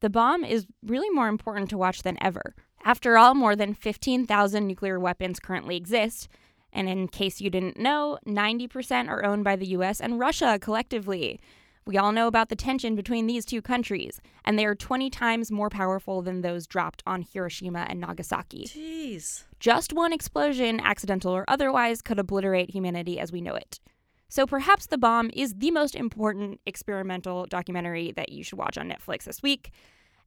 The 0.00 0.10
Bomb 0.10 0.44
is 0.44 0.66
really 0.82 1.10
more 1.10 1.28
important 1.28 1.70
to 1.70 1.78
watch 1.78 2.02
than 2.02 2.22
ever. 2.22 2.54
After 2.84 3.18
all, 3.18 3.34
more 3.34 3.56
than 3.56 3.74
15,000 3.74 4.66
nuclear 4.66 5.00
weapons 5.00 5.40
currently 5.40 5.76
exist, 5.76 6.28
and 6.72 6.88
in 6.88 7.08
case 7.08 7.40
you 7.40 7.50
didn't 7.50 7.78
know, 7.78 8.18
90% 8.26 9.08
are 9.08 9.24
owned 9.24 9.44
by 9.44 9.56
the 9.56 9.66
US 9.68 10.00
and 10.00 10.20
Russia 10.20 10.58
collectively. 10.60 11.40
We 11.84 11.96
all 11.96 12.12
know 12.12 12.26
about 12.26 12.50
the 12.50 12.54
tension 12.54 12.94
between 12.94 13.26
these 13.26 13.46
two 13.46 13.62
countries, 13.62 14.20
and 14.44 14.58
they 14.58 14.66
are 14.66 14.74
20 14.74 15.08
times 15.08 15.50
more 15.50 15.70
powerful 15.70 16.20
than 16.20 16.42
those 16.42 16.66
dropped 16.66 17.02
on 17.06 17.22
Hiroshima 17.22 17.86
and 17.88 17.98
Nagasaki. 17.98 18.66
Jeez. 18.66 19.44
Just 19.58 19.94
one 19.94 20.12
explosion, 20.12 20.80
accidental 20.80 21.32
or 21.32 21.46
otherwise, 21.48 22.02
could 22.02 22.18
obliterate 22.18 22.70
humanity 22.70 23.18
as 23.18 23.32
we 23.32 23.40
know 23.40 23.54
it. 23.54 23.80
So 24.28 24.46
perhaps 24.46 24.86
The 24.86 24.98
Bomb 24.98 25.30
is 25.32 25.54
the 25.54 25.70
most 25.70 25.94
important 25.94 26.60
experimental 26.66 27.46
documentary 27.46 28.12
that 28.12 28.30
you 28.30 28.44
should 28.44 28.58
watch 28.58 28.76
on 28.76 28.90
Netflix 28.90 29.24
this 29.24 29.42
week, 29.42 29.70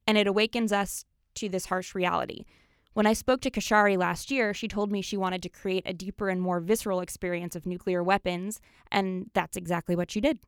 and 0.08 0.18
it 0.18 0.28
awakens 0.28 0.72
us 0.72 1.06
to 1.36 1.50
this 1.50 1.68
harsh 1.68 1.94
reality. 1.94 2.46
When 2.94 3.06
I 3.06 3.14
spoke 3.14 3.42
to 3.42 3.52
Keshari 3.52 3.98
last 3.98 4.32
year, 4.32 4.54
she 4.54 4.68
told 4.68 4.92
me 4.92 5.02
she 5.02 5.16
wanted 5.16 5.42
to 5.44 5.50
create 5.50 5.84
a 5.86 5.94
deeper 5.94 6.30
and 6.30 6.42
more 6.42 6.60
visceral 6.60 7.00
experience 7.00 7.56
of 7.56 7.66
nuclear 7.66 8.04
weapons, 8.04 8.60
and 8.92 9.30
that's 9.34 9.56
exactly 9.56 9.96
what 9.96 10.12
she 10.12 10.20
did. 10.20 10.40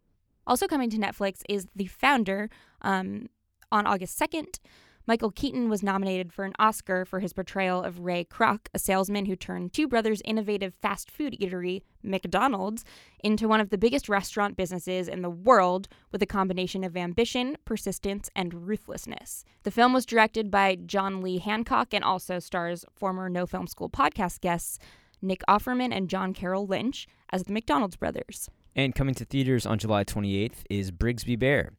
Also 0.45 0.67
coming 0.67 0.89
to 0.89 0.97
Netflix 0.97 1.41
is 1.47 1.67
The 1.75 1.85
Founder 1.85 2.49
um, 2.81 3.29
on 3.71 3.87
August 3.87 4.19
2nd. 4.19 4.59
Michael 5.05 5.31
Keaton 5.31 5.69
was 5.69 5.83
nominated 5.83 6.31
for 6.31 6.45
an 6.45 6.53
Oscar 6.57 7.03
for 7.03 7.19
his 7.19 7.33
portrayal 7.33 7.83
of 7.83 7.99
Ray 7.99 8.23
Kroc, 8.23 8.67
a 8.73 8.79
salesman 8.79 9.25
who 9.25 9.35
turned 9.35 9.73
Two 9.73 9.85
Brothers' 9.85 10.21
innovative 10.23 10.73
fast 10.75 11.11
food 11.11 11.35
eatery, 11.41 11.81
McDonald's, 12.01 12.85
into 13.21 13.49
one 13.49 13.59
of 13.59 13.69
the 13.69 13.77
biggest 13.77 14.07
restaurant 14.07 14.55
businesses 14.55 15.09
in 15.09 15.21
the 15.21 15.29
world 15.29 15.89
with 16.13 16.21
a 16.21 16.25
combination 16.25 16.85
of 16.85 16.95
ambition, 16.95 17.57
persistence, 17.65 18.29
and 18.33 18.65
ruthlessness. 18.65 19.43
The 19.63 19.71
film 19.71 19.91
was 19.91 20.05
directed 20.05 20.49
by 20.49 20.75
John 20.85 21.21
Lee 21.21 21.39
Hancock 21.39 21.93
and 21.93 22.03
also 22.03 22.39
stars 22.39 22.85
former 22.95 23.27
No 23.27 23.45
Film 23.45 23.67
School 23.67 23.89
podcast 23.89 24.39
guests 24.39 24.79
Nick 25.21 25.41
Offerman 25.49 25.93
and 25.93 26.09
John 26.09 26.33
Carroll 26.33 26.65
Lynch 26.65 27.07
as 27.29 27.43
the 27.43 27.53
McDonald's 27.53 27.97
brothers. 27.97 28.49
And 28.73 28.95
coming 28.95 29.15
to 29.15 29.25
theaters 29.25 29.65
on 29.65 29.79
July 29.79 30.05
28th 30.05 30.63
is 30.69 30.91
Brigsby 30.91 31.37
Bear. 31.37 31.73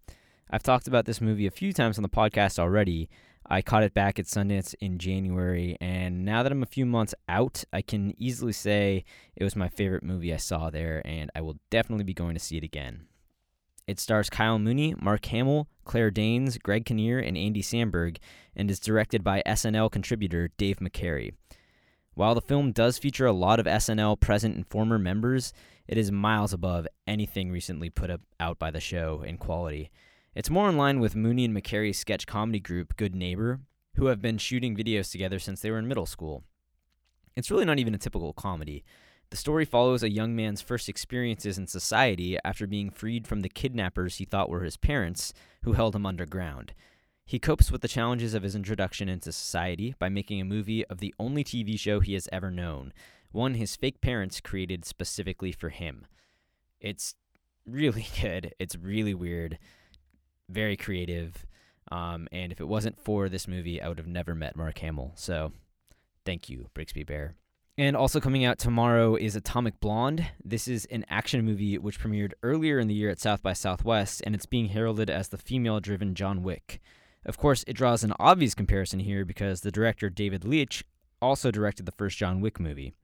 I've 0.50 0.62
talked 0.62 0.86
about 0.86 1.06
this 1.06 1.20
movie 1.20 1.46
a 1.46 1.50
few 1.50 1.72
times 1.72 1.98
on 1.98 2.02
the 2.02 2.08
podcast 2.08 2.58
already, 2.58 3.08
I 3.46 3.60
caught 3.60 3.82
it 3.82 3.92
back 3.92 4.18
at 4.18 4.24
Sundance 4.24 4.74
in 4.80 4.98
January, 4.98 5.76
and 5.78 6.24
now 6.24 6.42
that 6.42 6.50
I'm 6.50 6.62
a 6.62 6.66
few 6.66 6.86
months 6.86 7.14
out, 7.28 7.62
I 7.74 7.82
can 7.82 8.14
easily 8.16 8.52
say 8.52 9.04
it 9.36 9.44
was 9.44 9.54
my 9.54 9.68
favorite 9.68 10.02
movie 10.02 10.32
I 10.32 10.38
saw 10.38 10.70
there, 10.70 11.02
and 11.04 11.30
I 11.34 11.42
will 11.42 11.58
definitely 11.68 12.04
be 12.04 12.14
going 12.14 12.32
to 12.34 12.40
see 12.40 12.56
it 12.56 12.64
again. 12.64 13.06
It 13.86 14.00
stars 14.00 14.30
Kyle 14.30 14.58
Mooney, 14.58 14.94
Mark 14.98 15.26
Hamill, 15.26 15.68
Claire 15.84 16.10
Danes, 16.10 16.56
Greg 16.56 16.86
Kinnear, 16.86 17.18
and 17.18 17.36
Andy 17.36 17.60
Samberg, 17.60 18.16
and 18.56 18.70
is 18.70 18.80
directed 18.80 19.22
by 19.22 19.42
SNL 19.46 19.90
contributor 19.92 20.48
Dave 20.56 20.78
McCary. 20.78 21.34
While 22.14 22.34
the 22.34 22.40
film 22.40 22.72
does 22.72 22.96
feature 22.96 23.26
a 23.26 23.32
lot 23.32 23.60
of 23.60 23.66
SNL 23.66 24.18
present 24.20 24.56
and 24.56 24.66
former 24.66 24.98
members, 24.98 25.52
it 25.86 25.98
is 25.98 26.10
miles 26.10 26.54
above 26.54 26.88
anything 27.06 27.50
recently 27.50 27.90
put 27.90 28.10
out 28.40 28.58
by 28.58 28.70
the 28.70 28.80
show 28.80 29.20
in 29.20 29.36
quality. 29.36 29.90
It's 30.34 30.50
more 30.50 30.68
in 30.68 30.76
line 30.76 30.98
with 30.98 31.14
Mooney 31.14 31.44
and 31.44 31.56
McCary's 31.56 31.98
sketch 31.98 32.26
comedy 32.26 32.58
group 32.58 32.96
Good 32.96 33.14
Neighbor, 33.14 33.60
who 33.94 34.06
have 34.06 34.20
been 34.20 34.36
shooting 34.36 34.76
videos 34.76 35.12
together 35.12 35.38
since 35.38 35.60
they 35.60 35.70
were 35.70 35.78
in 35.78 35.86
middle 35.86 36.06
school. 36.06 36.42
It's 37.36 37.52
really 37.52 37.64
not 37.64 37.78
even 37.78 37.94
a 37.94 37.98
typical 37.98 38.32
comedy. 38.32 38.84
The 39.30 39.36
story 39.36 39.64
follows 39.64 40.02
a 40.02 40.10
young 40.10 40.34
man's 40.34 40.60
first 40.60 40.88
experiences 40.88 41.56
in 41.56 41.68
society 41.68 42.36
after 42.44 42.66
being 42.66 42.90
freed 42.90 43.28
from 43.28 43.42
the 43.42 43.48
kidnappers 43.48 44.16
he 44.16 44.24
thought 44.24 44.50
were 44.50 44.64
his 44.64 44.76
parents, 44.76 45.32
who 45.62 45.74
held 45.74 45.94
him 45.94 46.04
underground. 46.04 46.74
He 47.24 47.38
copes 47.38 47.70
with 47.70 47.80
the 47.80 47.88
challenges 47.88 48.34
of 48.34 48.42
his 48.42 48.56
introduction 48.56 49.08
into 49.08 49.30
society 49.30 49.94
by 50.00 50.08
making 50.08 50.40
a 50.40 50.44
movie 50.44 50.84
of 50.86 50.98
the 50.98 51.14
only 51.18 51.44
TV 51.44 51.78
show 51.78 52.00
he 52.00 52.14
has 52.14 52.28
ever 52.32 52.50
known, 52.50 52.92
one 53.30 53.54
his 53.54 53.76
fake 53.76 54.00
parents 54.00 54.40
created 54.40 54.84
specifically 54.84 55.52
for 55.52 55.68
him. 55.68 56.06
It's 56.80 57.14
really 57.64 58.06
good. 58.20 58.52
It's 58.58 58.76
really 58.76 59.14
weird, 59.14 59.58
very 60.48 60.76
creative. 60.76 61.46
Um, 61.90 62.28
and 62.32 62.52
if 62.52 62.60
it 62.60 62.68
wasn't 62.68 62.98
for 62.98 63.28
this 63.28 63.46
movie, 63.46 63.80
I 63.80 63.88
would 63.88 63.98
have 63.98 64.06
never 64.06 64.34
met 64.34 64.56
Mark 64.56 64.78
Hamill. 64.78 65.12
So 65.14 65.52
thank 66.24 66.48
you, 66.48 66.68
Brigsby 66.74 67.06
Bear. 67.06 67.34
And 67.76 67.96
also 67.96 68.20
coming 68.20 68.44
out 68.44 68.58
tomorrow 68.58 69.16
is 69.16 69.34
Atomic 69.34 69.80
Blonde. 69.80 70.26
This 70.44 70.68
is 70.68 70.84
an 70.86 71.04
action 71.08 71.44
movie 71.44 71.76
which 71.76 72.00
premiered 72.00 72.32
earlier 72.44 72.78
in 72.78 72.86
the 72.86 72.94
year 72.94 73.10
at 73.10 73.18
South 73.18 73.42
by 73.42 73.52
Southwest, 73.52 74.22
and 74.24 74.32
it's 74.32 74.46
being 74.46 74.68
heralded 74.68 75.10
as 75.10 75.28
the 75.28 75.36
female 75.36 75.80
driven 75.80 76.14
John 76.14 76.44
Wick. 76.44 76.80
Of 77.26 77.36
course, 77.36 77.64
it 77.66 77.72
draws 77.72 78.04
an 78.04 78.12
obvious 78.20 78.54
comparison 78.54 79.00
here 79.00 79.24
because 79.24 79.62
the 79.62 79.72
director 79.72 80.08
David 80.08 80.44
Leitch 80.44 80.84
also 81.20 81.50
directed 81.50 81.84
the 81.84 81.92
first 81.92 82.16
John 82.16 82.40
Wick 82.40 82.60
movie. 82.60 82.94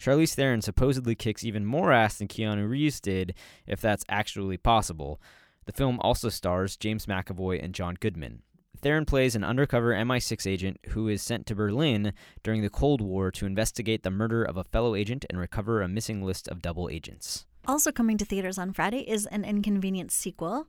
Charlize 0.00 0.34
Theron 0.34 0.60
supposedly 0.60 1.14
kicks 1.14 1.44
even 1.44 1.64
more 1.64 1.92
ass 1.92 2.18
than 2.18 2.26
Keanu 2.26 2.68
Reeves 2.68 3.00
did, 3.00 3.34
if 3.64 3.80
that's 3.80 4.04
actually 4.08 4.56
possible. 4.56 5.20
The 5.66 5.72
film 5.72 5.98
also 6.00 6.28
stars 6.28 6.76
James 6.76 7.06
McAvoy 7.06 7.62
and 7.62 7.74
John 7.74 7.96
Goodman. 7.98 8.42
Theron 8.80 9.06
plays 9.06 9.34
an 9.34 9.44
undercover 9.44 9.94
MI6 9.94 10.46
agent 10.46 10.78
who 10.88 11.08
is 11.08 11.22
sent 11.22 11.46
to 11.46 11.54
Berlin 11.54 12.12
during 12.42 12.60
the 12.60 12.68
Cold 12.68 13.00
War 13.00 13.30
to 13.30 13.46
investigate 13.46 14.02
the 14.02 14.10
murder 14.10 14.44
of 14.44 14.58
a 14.58 14.64
fellow 14.64 14.94
agent 14.94 15.24
and 15.30 15.38
recover 15.38 15.80
a 15.80 15.88
missing 15.88 16.22
list 16.22 16.48
of 16.48 16.60
double 16.60 16.90
agents. 16.90 17.46
Also 17.66 17.90
coming 17.90 18.18
to 18.18 18.26
theaters 18.26 18.58
on 18.58 18.74
Friday 18.74 19.08
is 19.08 19.24
an 19.26 19.42
Inconvenient 19.42 20.12
sequel. 20.12 20.66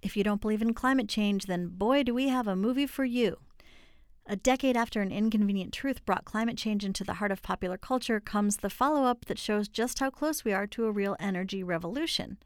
If 0.00 0.16
you 0.16 0.24
don't 0.24 0.40
believe 0.40 0.62
in 0.62 0.72
climate 0.72 1.08
change, 1.08 1.44
then 1.44 1.68
boy, 1.68 2.04
do 2.04 2.14
we 2.14 2.28
have 2.28 2.46
a 2.48 2.56
movie 2.56 2.86
for 2.86 3.04
you. 3.04 3.36
A 4.30 4.36
decade 4.36 4.76
after 4.76 5.00
An 5.00 5.10
Inconvenient 5.10 5.72
Truth 5.72 6.04
brought 6.04 6.26
climate 6.26 6.56
change 6.56 6.84
into 6.84 7.02
the 7.02 7.14
heart 7.14 7.32
of 7.32 7.42
popular 7.42 7.78
culture 7.78 8.20
comes 8.20 8.58
the 8.58 8.70
follow 8.70 9.04
up 9.04 9.24
that 9.24 9.38
shows 9.38 9.68
just 9.68 9.98
how 9.98 10.10
close 10.10 10.44
we 10.44 10.52
are 10.52 10.66
to 10.68 10.84
a 10.84 10.92
real 10.92 11.16
energy 11.18 11.62
revolution. 11.62 12.38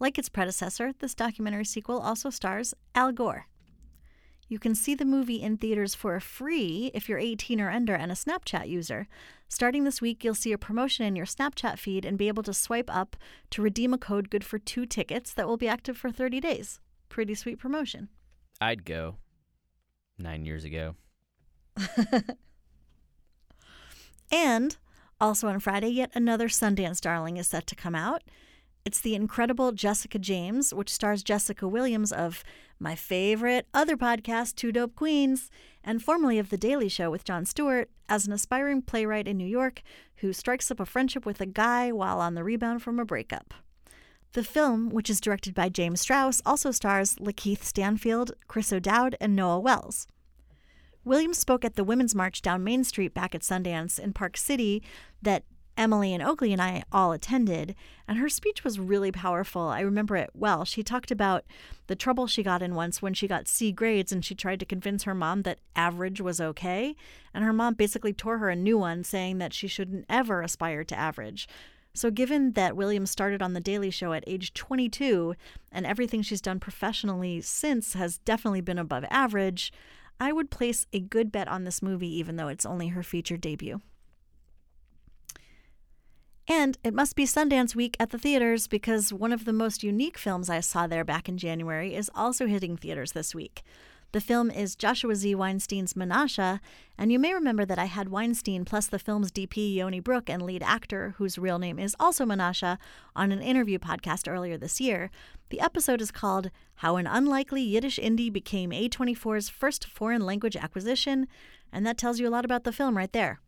Like 0.00 0.18
its 0.18 0.28
predecessor, 0.28 0.92
this 0.98 1.14
documentary 1.14 1.64
sequel 1.64 1.98
also 1.98 2.30
stars 2.30 2.74
Al 2.94 3.12
Gore. 3.12 3.46
You 4.48 4.58
can 4.58 4.74
see 4.74 4.94
the 4.94 5.04
movie 5.04 5.42
in 5.42 5.58
theaters 5.58 5.94
for 5.94 6.18
free 6.20 6.90
if 6.94 7.06
you're 7.08 7.18
18 7.18 7.60
or 7.60 7.70
under 7.70 7.94
and 7.94 8.10
a 8.10 8.14
Snapchat 8.14 8.68
user. 8.68 9.06
Starting 9.46 9.84
this 9.84 10.00
week, 10.00 10.24
you'll 10.24 10.34
see 10.34 10.52
a 10.52 10.58
promotion 10.58 11.04
in 11.04 11.16
your 11.16 11.26
Snapchat 11.26 11.78
feed 11.78 12.06
and 12.06 12.16
be 12.16 12.28
able 12.28 12.42
to 12.44 12.54
swipe 12.54 12.88
up 12.94 13.16
to 13.50 13.60
redeem 13.60 13.92
a 13.92 13.98
code 13.98 14.30
good 14.30 14.44
for 14.44 14.58
two 14.58 14.86
tickets 14.86 15.34
that 15.34 15.46
will 15.46 15.58
be 15.58 15.68
active 15.68 15.98
for 15.98 16.10
30 16.10 16.40
days. 16.40 16.80
Pretty 17.10 17.34
sweet 17.34 17.58
promotion. 17.58 18.08
I'd 18.60 18.86
go 18.86 19.16
nine 20.18 20.46
years 20.46 20.64
ago. 20.64 20.94
and 24.32 24.76
also 25.20 25.48
on 25.48 25.60
Friday, 25.60 25.88
yet 25.88 26.10
another 26.14 26.48
Sundance 26.48 27.00
darling 27.00 27.36
is 27.36 27.48
set 27.48 27.66
to 27.66 27.74
come 27.74 27.94
out. 27.94 28.22
It's 28.84 29.00
the 29.00 29.14
incredible 29.14 29.72
Jessica 29.72 30.18
James, 30.18 30.72
which 30.72 30.92
stars 30.92 31.22
Jessica 31.22 31.68
Williams 31.68 32.10
of 32.10 32.42
my 32.80 32.94
favorite 32.94 33.66
other 33.74 33.96
podcast, 33.96 34.54
Two 34.54 34.72
Dope 34.72 34.94
Queens, 34.94 35.50
and 35.84 36.02
formerly 36.02 36.38
of 36.38 36.48
The 36.48 36.56
Daily 36.56 36.88
Show 36.88 37.10
with 37.10 37.24
Jon 37.24 37.44
Stewart, 37.44 37.90
as 38.08 38.26
an 38.26 38.32
aspiring 38.32 38.82
playwright 38.82 39.28
in 39.28 39.36
New 39.36 39.46
York 39.46 39.82
who 40.16 40.32
strikes 40.32 40.70
up 40.70 40.80
a 40.80 40.86
friendship 40.86 41.26
with 41.26 41.40
a 41.40 41.46
guy 41.46 41.92
while 41.92 42.20
on 42.20 42.34
the 42.34 42.44
rebound 42.44 42.82
from 42.82 42.98
a 42.98 43.04
breakup. 43.04 43.52
The 44.32 44.44
film, 44.44 44.90
which 44.90 45.10
is 45.10 45.20
directed 45.20 45.54
by 45.54 45.68
James 45.68 46.04
Strouse, 46.04 46.40
also 46.44 46.70
stars 46.70 47.16
Lakeith 47.16 47.64
Stanfield, 47.64 48.32
Chris 48.46 48.72
O'Dowd, 48.72 49.16
and 49.20 49.38
Noël 49.38 49.62
Wells. 49.62 50.06
Williams 51.04 51.38
spoke 51.38 51.64
at 51.64 51.76
the 51.76 51.84
Women's 51.84 52.14
March 52.14 52.42
down 52.42 52.62
Main 52.62 52.84
Street 52.84 53.14
back 53.14 53.34
at 53.34 53.40
Sundance 53.40 53.98
in 53.98 54.12
Park 54.12 54.36
City 54.36 54.82
that 55.22 55.44
Emily 55.78 56.12
and 56.12 56.22
Oakley 56.22 56.52
and 56.52 56.60
I 56.60 56.82
all 56.90 57.12
attended, 57.12 57.76
and 58.08 58.18
her 58.18 58.28
speech 58.28 58.64
was 58.64 58.80
really 58.80 59.12
powerful. 59.12 59.62
I 59.62 59.80
remember 59.80 60.16
it 60.16 60.30
well. 60.34 60.64
She 60.64 60.82
talked 60.82 61.12
about 61.12 61.44
the 61.86 61.94
trouble 61.94 62.26
she 62.26 62.42
got 62.42 62.62
in 62.62 62.74
once 62.74 63.00
when 63.00 63.14
she 63.14 63.28
got 63.28 63.46
C 63.46 63.70
grades 63.70 64.10
and 64.10 64.24
she 64.24 64.34
tried 64.34 64.58
to 64.58 64.66
convince 64.66 65.04
her 65.04 65.14
mom 65.14 65.42
that 65.42 65.60
average 65.76 66.20
was 66.20 66.40
okay, 66.40 66.96
and 67.32 67.44
her 67.44 67.52
mom 67.52 67.74
basically 67.74 68.12
tore 68.12 68.38
her 68.38 68.50
a 68.50 68.56
new 68.56 68.76
one, 68.76 69.04
saying 69.04 69.38
that 69.38 69.54
she 69.54 69.68
shouldn't 69.68 70.04
ever 70.08 70.42
aspire 70.42 70.82
to 70.82 70.98
average. 70.98 71.48
So, 71.94 72.10
given 72.10 72.52
that 72.52 72.76
Williams 72.76 73.12
started 73.12 73.40
on 73.40 73.52
The 73.52 73.60
Daily 73.60 73.90
Show 73.90 74.12
at 74.12 74.24
age 74.26 74.54
22 74.54 75.36
and 75.70 75.86
everything 75.86 76.22
she's 76.22 76.40
done 76.40 76.58
professionally 76.58 77.40
since 77.40 77.94
has 77.94 78.18
definitely 78.18 78.60
been 78.62 78.78
above 78.78 79.04
average, 79.10 79.72
I 80.20 80.32
would 80.32 80.50
place 80.50 80.86
a 80.92 80.98
good 80.98 81.30
bet 81.30 81.46
on 81.46 81.62
this 81.62 81.82
movie, 81.82 82.18
even 82.18 82.34
though 82.34 82.48
it's 82.48 82.66
only 82.66 82.88
her 82.88 83.04
feature 83.04 83.36
debut. 83.36 83.80
And 86.50 86.78
it 86.82 86.94
must 86.94 87.14
be 87.14 87.26
Sundance 87.26 87.74
week 87.74 87.94
at 88.00 88.08
the 88.08 88.18
theaters 88.18 88.68
because 88.68 89.12
one 89.12 89.34
of 89.34 89.44
the 89.44 89.52
most 89.52 89.82
unique 89.82 90.16
films 90.16 90.48
I 90.48 90.60
saw 90.60 90.86
there 90.86 91.04
back 91.04 91.28
in 91.28 91.36
January 91.36 91.94
is 91.94 92.10
also 92.14 92.46
hitting 92.46 92.74
theaters 92.74 93.12
this 93.12 93.34
week. 93.34 93.62
The 94.12 94.20
film 94.22 94.50
is 94.50 94.74
Joshua 94.74 95.14
Z. 95.14 95.34
Weinstein's 95.34 95.92
Menashe, 95.92 96.60
and 96.96 97.12
you 97.12 97.18
may 97.18 97.34
remember 97.34 97.66
that 97.66 97.78
I 97.78 97.84
had 97.84 98.08
Weinstein 98.08 98.64
plus 98.64 98.86
the 98.86 98.98
film's 98.98 99.30
DP 99.30 99.74
Yoni 99.74 100.00
Brook 100.00 100.30
and 100.30 100.40
lead 100.40 100.62
actor, 100.62 101.14
whose 101.18 101.36
real 101.36 101.58
name 101.58 101.78
is 101.78 101.94
also 102.00 102.24
Menashe, 102.24 102.78
on 103.14 103.30
an 103.30 103.42
interview 103.42 103.78
podcast 103.78 104.26
earlier 104.26 104.56
this 104.56 104.80
year. 104.80 105.10
The 105.50 105.60
episode 105.60 106.00
is 106.00 106.10
called 106.10 106.50
How 106.76 106.96
an 106.96 107.06
Unlikely 107.06 107.60
Yiddish 107.60 107.98
Indie 107.98 108.32
Became 108.32 108.70
A24's 108.70 109.50
First 109.50 109.86
Foreign 109.86 110.24
Language 110.24 110.56
Acquisition, 110.56 111.28
and 111.70 111.86
that 111.86 111.98
tells 111.98 112.18
you 112.18 112.26
a 112.26 112.30
lot 112.30 112.46
about 112.46 112.64
the 112.64 112.72
film 112.72 112.96
right 112.96 113.12
there. 113.12 113.40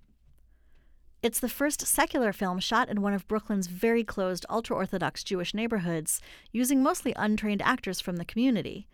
It's 1.23 1.41
the 1.41 1.51
first 1.51 1.87
secular 1.87 2.33
film 2.33 2.61
shot 2.61 2.89
in 2.89 3.03
one 3.03 3.13
of 3.13 3.29
Brooklyn's 3.29 3.67
very 3.67 4.03
closed, 4.03 4.47
ultra 4.49 4.75
Orthodox 4.75 5.23
Jewish 5.23 5.53
neighborhoods, 5.53 6.23
using 6.51 6.83
mostly 6.83 7.13
untrained 7.15 7.61
actors 7.61 8.01
from 8.01 8.17
the 8.17 8.25
community. 8.25 8.89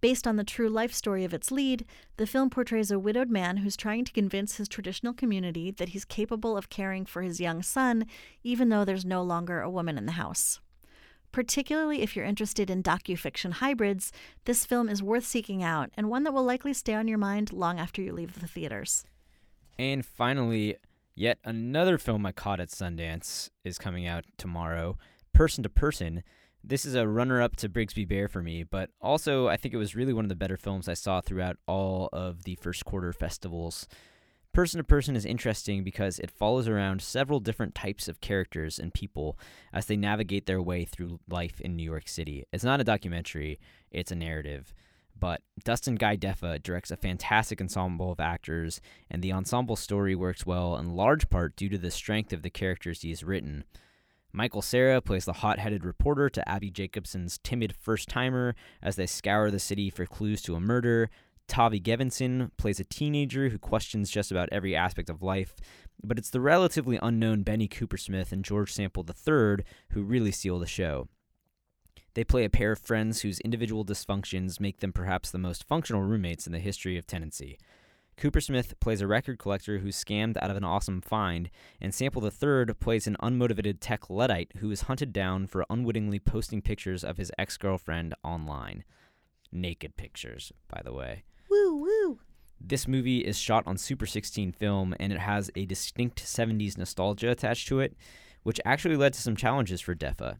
Based 0.00 0.24
on 0.24 0.36
the 0.36 0.44
true 0.44 0.68
life 0.68 0.92
story 0.92 1.24
of 1.24 1.34
its 1.34 1.50
lead, 1.50 1.84
the 2.16 2.28
film 2.28 2.48
portrays 2.48 2.92
a 2.92 2.98
widowed 2.98 3.28
man 3.28 3.56
who's 3.56 3.76
trying 3.76 4.04
to 4.04 4.12
convince 4.12 4.56
his 4.56 4.68
traditional 4.68 5.12
community 5.12 5.72
that 5.72 5.88
he's 5.88 6.04
capable 6.04 6.56
of 6.56 6.68
caring 6.68 7.06
for 7.06 7.22
his 7.22 7.40
young 7.40 7.60
son, 7.60 8.06
even 8.44 8.68
though 8.68 8.84
there's 8.84 9.04
no 9.04 9.22
longer 9.22 9.60
a 9.60 9.70
woman 9.70 9.98
in 9.98 10.06
the 10.06 10.12
house. 10.12 10.60
Particularly 11.32 12.02
if 12.02 12.14
you're 12.14 12.24
interested 12.24 12.70
in 12.70 12.84
docu-fiction 12.84 13.50
hybrids, 13.50 14.12
this 14.44 14.64
film 14.64 14.88
is 14.88 15.02
worth 15.02 15.24
seeking 15.24 15.64
out 15.64 15.90
and 15.96 16.08
one 16.08 16.22
that 16.22 16.32
will 16.32 16.44
likely 16.44 16.72
stay 16.72 16.94
on 16.94 17.08
your 17.08 17.18
mind 17.18 17.52
long 17.52 17.80
after 17.80 18.00
you 18.00 18.12
leave 18.12 18.38
the 18.38 18.46
theaters. 18.46 19.04
And 19.76 20.06
finally, 20.06 20.76
Yet 21.14 21.38
another 21.44 21.96
film 21.96 22.26
I 22.26 22.32
caught 22.32 22.60
at 22.60 22.70
Sundance 22.70 23.50
is 23.64 23.78
coming 23.78 24.06
out 24.06 24.24
tomorrow, 24.36 24.98
Person 25.32 25.62
to 25.62 25.68
Person. 25.68 26.24
This 26.62 26.84
is 26.84 26.94
a 26.94 27.06
runner 27.06 27.40
up 27.40 27.56
to 27.56 27.68
Brigsby 27.68 28.08
Bear 28.08 28.26
for 28.26 28.42
me, 28.42 28.64
but 28.64 28.90
also 29.00 29.46
I 29.46 29.56
think 29.56 29.74
it 29.74 29.78
was 29.78 29.94
really 29.94 30.12
one 30.12 30.24
of 30.24 30.28
the 30.28 30.34
better 30.34 30.56
films 30.56 30.88
I 30.88 30.94
saw 30.94 31.20
throughout 31.20 31.56
all 31.68 32.08
of 32.12 32.42
the 32.44 32.56
first 32.56 32.84
quarter 32.84 33.12
festivals. 33.12 33.86
Person 34.52 34.78
to 34.78 34.84
Person 34.84 35.14
is 35.14 35.24
interesting 35.24 35.84
because 35.84 36.18
it 36.18 36.30
follows 36.30 36.68
around 36.68 37.02
several 37.02 37.38
different 37.38 37.74
types 37.74 38.08
of 38.08 38.20
characters 38.20 38.78
and 38.78 38.94
people 38.94 39.38
as 39.72 39.86
they 39.86 39.96
navigate 39.96 40.46
their 40.46 40.62
way 40.62 40.84
through 40.84 41.20
life 41.28 41.60
in 41.60 41.76
New 41.76 41.82
York 41.82 42.08
City. 42.08 42.44
It's 42.52 42.64
not 42.64 42.80
a 42.80 42.84
documentary, 42.84 43.60
it's 43.90 44.12
a 44.12 44.16
narrative. 44.16 44.72
But 45.18 45.42
Dustin 45.62 45.94
Guy 45.94 46.16
Defa 46.16 46.62
directs 46.62 46.90
a 46.90 46.96
fantastic 46.96 47.60
ensemble 47.60 48.12
of 48.12 48.20
actors, 48.20 48.80
and 49.10 49.22
the 49.22 49.32
ensemble 49.32 49.76
story 49.76 50.14
works 50.14 50.44
well 50.44 50.76
in 50.76 50.96
large 50.96 51.30
part 51.30 51.56
due 51.56 51.68
to 51.68 51.78
the 51.78 51.90
strength 51.90 52.32
of 52.32 52.42
the 52.42 52.50
characters 52.50 53.02
he 53.02 53.10
has 53.10 53.24
written. 53.24 53.64
Michael 54.32 54.62
Cera 54.62 55.00
plays 55.00 55.26
the 55.26 55.34
hot 55.34 55.60
headed 55.60 55.84
reporter 55.84 56.28
to 56.28 56.48
Abbi 56.48 56.68
Jacobson's 56.68 57.38
timid 57.38 57.76
first 57.80 58.08
timer 58.08 58.56
as 58.82 58.96
they 58.96 59.06
scour 59.06 59.48
the 59.48 59.60
city 59.60 59.90
for 59.90 60.06
clues 60.06 60.42
to 60.42 60.56
a 60.56 60.60
murder. 60.60 61.08
Tavi 61.46 61.78
Gevinson 61.78 62.50
plays 62.56 62.80
a 62.80 62.84
teenager 62.84 63.50
who 63.50 63.58
questions 63.58 64.10
just 64.10 64.32
about 64.32 64.48
every 64.50 64.74
aspect 64.74 65.08
of 65.08 65.22
life, 65.22 65.54
but 66.02 66.18
it's 66.18 66.30
the 66.30 66.40
relatively 66.40 66.98
unknown 67.00 67.44
Bene 67.44 67.68
Coopersmith 67.68 68.32
and 68.32 68.44
George 68.44 68.72
Sample 68.72 69.06
III 69.08 69.64
who 69.90 70.02
really 70.02 70.32
steal 70.32 70.58
the 70.58 70.66
show. 70.66 71.06
They 72.14 72.24
play 72.24 72.44
a 72.44 72.50
pair 72.50 72.72
of 72.72 72.78
friends 72.78 73.20
whose 73.20 73.40
individual 73.40 73.84
dysfunctions 73.84 74.60
make 74.60 74.78
them 74.78 74.92
perhaps 74.92 75.30
the 75.30 75.38
most 75.38 75.64
functional 75.64 76.02
roommates 76.02 76.46
in 76.46 76.52
the 76.52 76.58
history 76.60 76.96
of 76.96 77.06
tenancy. 77.06 77.58
Coopersmith 78.16 78.78
plays 78.78 79.00
a 79.00 79.08
record 79.08 79.40
collector 79.40 79.78
who's 79.78 80.02
scammed 80.02 80.36
out 80.40 80.50
of 80.50 80.56
an 80.56 80.64
awesome 80.64 81.00
find, 81.00 81.50
and 81.80 81.92
Sample 81.92 82.22
the 82.22 82.30
Third 82.30 82.78
plays 82.78 83.08
an 83.08 83.16
unmotivated 83.20 83.78
tech 83.80 84.08
Luddite 84.08 84.52
who 84.58 84.70
is 84.70 84.82
hunted 84.82 85.12
down 85.12 85.48
for 85.48 85.66
unwittingly 85.68 86.20
posting 86.20 86.62
pictures 86.62 87.02
of 87.02 87.16
his 87.16 87.32
ex 87.36 87.56
girlfriend 87.56 88.14
online. 88.22 88.84
Naked 89.50 89.96
pictures, 89.96 90.52
by 90.68 90.80
the 90.84 90.92
way. 90.92 91.24
Woo 91.50 91.76
woo. 91.76 92.20
This 92.60 92.86
movie 92.86 93.18
is 93.18 93.36
shot 93.36 93.64
on 93.66 93.76
Super 93.76 94.06
16 94.06 94.52
film 94.52 94.94
and 95.00 95.12
it 95.12 95.18
has 95.18 95.50
a 95.56 95.66
distinct 95.66 96.24
70s 96.24 96.78
nostalgia 96.78 97.30
attached 97.30 97.66
to 97.68 97.80
it, 97.80 97.96
which 98.44 98.60
actually 98.64 98.96
led 98.96 99.12
to 99.14 99.20
some 99.20 99.36
challenges 99.36 99.80
for 99.80 99.94
Defa. 99.94 100.38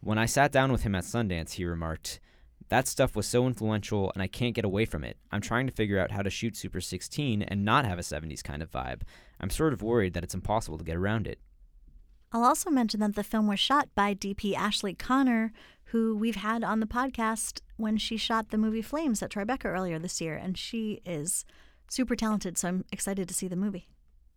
When 0.00 0.18
I 0.18 0.26
sat 0.26 0.52
down 0.52 0.72
with 0.72 0.82
him 0.82 0.94
at 0.94 1.04
Sundance, 1.04 1.52
he 1.52 1.64
remarked, 1.64 2.20
That 2.68 2.86
stuff 2.86 3.16
was 3.16 3.26
so 3.26 3.46
influential 3.46 4.12
and 4.14 4.22
I 4.22 4.26
can't 4.26 4.54
get 4.54 4.64
away 4.64 4.84
from 4.84 5.04
it. 5.04 5.16
I'm 5.32 5.40
trying 5.40 5.66
to 5.66 5.72
figure 5.72 5.98
out 5.98 6.12
how 6.12 6.22
to 6.22 6.30
shoot 6.30 6.56
Super 6.56 6.80
16 6.80 7.42
and 7.42 7.64
not 7.64 7.86
have 7.86 7.98
a 7.98 8.02
70s 8.02 8.42
kind 8.42 8.62
of 8.62 8.70
vibe. 8.70 9.02
I'm 9.40 9.50
sort 9.50 9.72
of 9.72 9.82
worried 9.82 10.14
that 10.14 10.24
it's 10.24 10.34
impossible 10.34 10.78
to 10.78 10.84
get 10.84 10.96
around 10.96 11.26
it. 11.26 11.38
I'll 12.32 12.44
also 12.44 12.70
mention 12.70 13.00
that 13.00 13.14
the 13.14 13.24
film 13.24 13.46
was 13.46 13.60
shot 13.60 13.88
by 13.94 14.14
DP 14.14 14.54
Ashley 14.54 14.94
Connor, 14.94 15.52
who 15.86 16.16
we've 16.16 16.36
had 16.36 16.64
on 16.64 16.80
the 16.80 16.86
podcast 16.86 17.60
when 17.76 17.96
she 17.96 18.16
shot 18.16 18.50
the 18.50 18.58
movie 18.58 18.82
Flames 18.82 19.22
at 19.22 19.30
Tribeca 19.30 19.66
earlier 19.66 19.98
this 19.98 20.20
year, 20.20 20.34
and 20.34 20.58
she 20.58 21.00
is 21.04 21.44
super 21.88 22.16
talented, 22.16 22.58
so 22.58 22.68
I'm 22.68 22.84
excited 22.90 23.28
to 23.28 23.34
see 23.34 23.48
the 23.48 23.56
movie. 23.56 23.88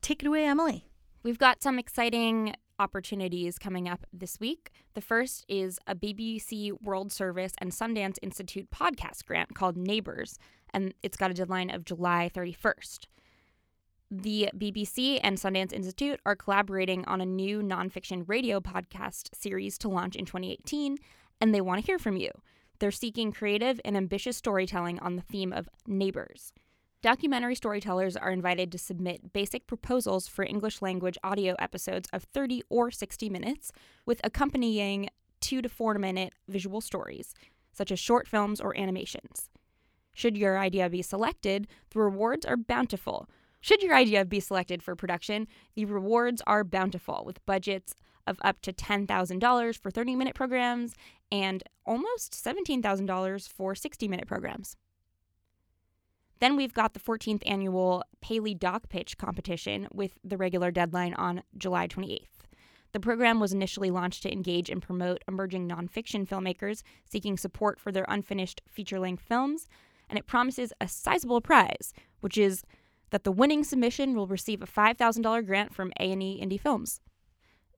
Take 0.01 0.22
it 0.22 0.28
away, 0.28 0.45
Emily. 0.45 0.86
We've 1.24 1.39
got 1.39 1.64
some 1.64 1.80
exciting 1.80 2.55
opportunities 2.80 3.60
coming 3.60 3.88
up 3.88 4.06
this 4.12 4.40
week. 4.40 4.72
The 4.96 5.02
first 5.02 5.46
is 5.48 5.78
a 5.86 5.94
BBC 5.94 6.72
World 6.82 7.12
Service 7.12 7.54
and 7.60 7.72
Sundance 7.72 8.18
Institute 8.22 8.72
podcast 8.72 9.26
grant 9.26 9.54
called 9.54 9.78
Neighbours, 9.78 10.40
and 10.74 10.94
it's 11.04 11.18
got 11.18 11.32
a 11.32 11.36
deadline 11.36 11.70
of 11.70 11.86
July 11.86 12.32
31st. 12.34 13.06
The 14.10 14.50
BBC 14.58 15.20
and 15.22 15.38
Sundance 15.38 15.72
Institute 15.72 16.20
are 16.26 16.36
collaborating 16.36 17.06
on 17.06 17.22
a 17.22 17.26
new 17.26 17.62
nonfiction 17.62 18.24
radio 18.28 18.60
podcast 18.60 19.36
series 19.36 19.78
to 19.80 19.90
launch 19.90 20.16
in 20.16 20.26
2018, 20.26 20.98
and 21.40 21.54
they 21.54 21.62
want 21.62 21.80
to 21.80 21.86
hear 21.86 22.00
from 22.00 22.18
you. 22.18 22.32
They're 22.80 22.92
seeking 22.92 23.32
creative 23.32 23.80
and 23.86 23.96
ambitious 23.96 24.38
storytelling 24.38 25.00
on 25.00 25.16
the 25.16 25.22
theme 25.22 25.54
of 25.54 25.70
neighbors. 25.86 26.54
Documentary 27.02 27.56
storytellers 27.56 28.18
are 28.18 28.30
invited 28.30 28.74
to 28.74 28.78
submit 28.78 29.32
basic 29.32 29.68
proposals 29.68 30.28
for 30.28 30.43
English 30.43 30.82
language 30.82 31.18
audio 31.24 31.56
episodes 31.58 32.10
of 32.12 32.24
30 32.24 32.62
or 32.68 32.91
60 32.91 33.30
minutes 33.30 33.72
with 34.06 34.20
accompanying 34.22 35.08
two 35.39 35.62
to 35.62 35.70
four 35.70 35.93
minute 35.93 36.34
visual 36.50 36.82
stories, 36.82 37.34
such 37.72 37.89
as 37.89 38.00
short 38.00 38.28
films 38.28 38.60
or 38.60 38.78
animations. 38.78 39.50
Should 40.14 40.36
your 40.36 40.60
idea 40.60 40.89
be 40.89 41.02
selected, 41.02 41.70
the 41.91 42.00
rewards 42.00 42.45
are 42.45 42.58
bountiful. 42.58 43.30
Should 43.62 43.82
your 43.82 43.95
idea 43.95 44.26
be 44.26 44.41
selected 44.41 44.84
for 44.84 44.93
production, 44.93 45.47
the 45.76 45.86
rewards 45.86 46.41
are 46.45 46.66
bountiful 46.66 47.24
with 47.26 47.45
budgets 47.45 47.95
of 48.28 48.38
up 48.41 48.62
to 48.64 48.74
$10,000 48.74 49.80
for 49.80 49.89
30 49.89 50.18
minute 50.18 50.36
programs 50.36 50.95
and 51.32 51.64
almost 51.86 52.34
$17,000 52.34 53.47
for 53.47 53.74
60 53.74 54.08
minute 54.10 54.28
programs. 54.28 54.76
Then 56.40 56.56
we've 56.56 56.74
got 56.74 56.94
the 56.94 57.00
14th 57.00 57.44
annual 57.46 58.04
Paley 58.22 58.54
Doc 58.54 58.90
Pitch 58.90 59.18
competition 59.18 59.88
with 59.94 60.14
the 60.24 60.38
regular 60.38 60.72
deadline 60.72 61.14
on 61.16 61.44
July 61.58 61.88
28th. 61.88 62.28
The 62.92 63.00
program 63.00 63.40
was 63.40 63.54
initially 63.54 63.92
launched 63.92 64.24
to 64.24 64.32
engage 64.32 64.70
and 64.70 64.82
promote 64.82 65.24
emerging 65.28 65.68
nonfiction 65.68 66.28
filmmakers 66.28 66.82
seeking 67.06 67.38
support 67.38 67.80
for 67.80 67.92
their 67.92 68.06
unfinished 68.08 68.62
feature 68.68 69.00
length 69.00 69.22
films, 69.22 69.68
and 70.10 70.18
it 70.18 70.26
promises 70.26 70.74
a 70.82 70.88
sizable 70.88 71.42
prize, 71.42 71.94
which 72.22 72.38
is 72.38 72.64
that 73.12 73.24
the 73.24 73.32
winning 73.32 73.64
submission 73.64 74.16
will 74.16 74.28
receive 74.28 74.62
a 74.62 74.68
$5,000 74.68 75.46
grant 75.46 75.74
from 75.74 75.92
A&E 76.00 76.42
Indie 76.42 76.60
Films. 76.60 77.00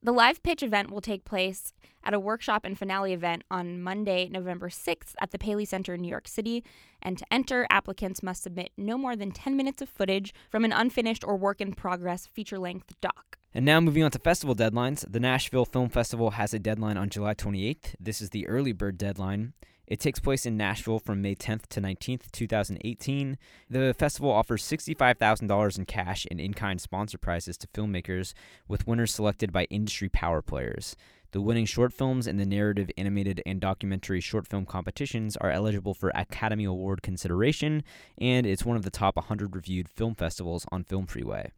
The 0.04 0.12
live 0.12 0.42
pitch 0.42 0.64
event 0.64 0.90
will 0.90 1.00
take 1.00 1.26
place 1.26 1.74
at 2.04 2.16
a 2.16 2.20
workshop 2.20 2.66
and 2.66 2.76
finale 2.76 3.14
event 3.14 3.44
on 3.52 3.80
Monday, 3.80 4.28
November 4.30 4.68
6th 4.68 5.14
at 5.22 5.30
the 5.30 5.38
Paley 5.38 5.64
Center 5.64 5.94
in 5.94 6.02
New 6.02 6.08
York 6.08 6.28
City. 6.28 6.64
And 7.04 7.20
to 7.20 7.26
enter, 7.30 7.68
applicants 7.70 8.24
must 8.24 8.42
submit 8.42 8.72
no 8.76 8.98
more 8.98 9.16
than 9.16 9.32
10 9.32 9.56
minutes 9.56 9.80
of 9.80 9.90
footage 9.90 10.34
from 10.50 10.66
an 10.66 10.72
unfinished 10.72 11.24
or 11.24 11.36
work 11.36 11.62
in 11.62 11.74
progress 11.74 12.26
feature 12.26 12.58
length 12.58 12.96
doc. 13.00 13.38
And 13.54 13.64
now 13.64 13.80
moving 13.80 14.04
on 14.04 14.10
to 14.10 14.18
festival 14.18 14.56
deadlines. 14.56 15.06
The 15.08 15.20
Nashville 15.20 15.66
Film 15.66 15.90
Festival 15.90 16.32
has 16.32 16.52
a 16.56 16.58
deadline 16.58 16.98
on 16.98 17.10
July 17.10 17.36
28th. 17.36 17.94
This 18.00 18.22
is 18.22 18.32
the 18.32 18.48
early 18.48 18.72
bird 18.72 18.98
deadline. 18.98 19.54
It 19.92 20.00
takes 20.00 20.22
place 20.22 20.46
in 20.46 20.56
Nashville 20.56 21.00
from 21.00 21.22
May 21.22 21.36
10th 21.36 21.68
to 21.68 21.82
19th, 21.82 22.32
2018. 22.32 23.38
The 23.70 23.94
festival 24.00 24.32
offers 24.32 24.64
$65,000 24.64 25.78
in 25.78 25.84
cash 25.84 26.26
and 26.32 26.40
in 26.40 26.54
kind 26.54 26.80
sponsor 26.80 27.18
prizes 27.18 27.58
to 27.58 27.68
filmmakers, 27.68 28.34
with 28.70 28.88
winners 28.88 29.14
selected 29.14 29.52
by 29.52 29.66
industry 29.66 30.08
power 30.08 30.42
players. 30.42 30.96
The 31.32 31.42
winning 31.42 31.66
short 31.66 31.92
films 31.92 32.26
in 32.26 32.38
the 32.38 32.46
narrative, 32.46 32.90
animated, 32.98 33.44
and 33.46 33.60
documentary 33.60 34.22
short 34.22 34.48
film 34.48 34.66
competitions 34.66 35.36
are 35.36 35.52
eligible 35.52 35.94
for 35.94 36.10
Academy 36.16 36.64
Award 36.64 37.02
consideration, 37.02 37.84
and 38.18 38.46
it's 38.46 38.64
one 38.64 38.78
of 38.78 38.84
the 38.84 38.92
top 38.92 39.18
100 39.18 39.54
reviewed 39.54 39.90
film 39.90 40.16
festivals 40.16 40.66
on 40.72 40.86
Film 40.86 41.06
Freeway. 41.06 41.52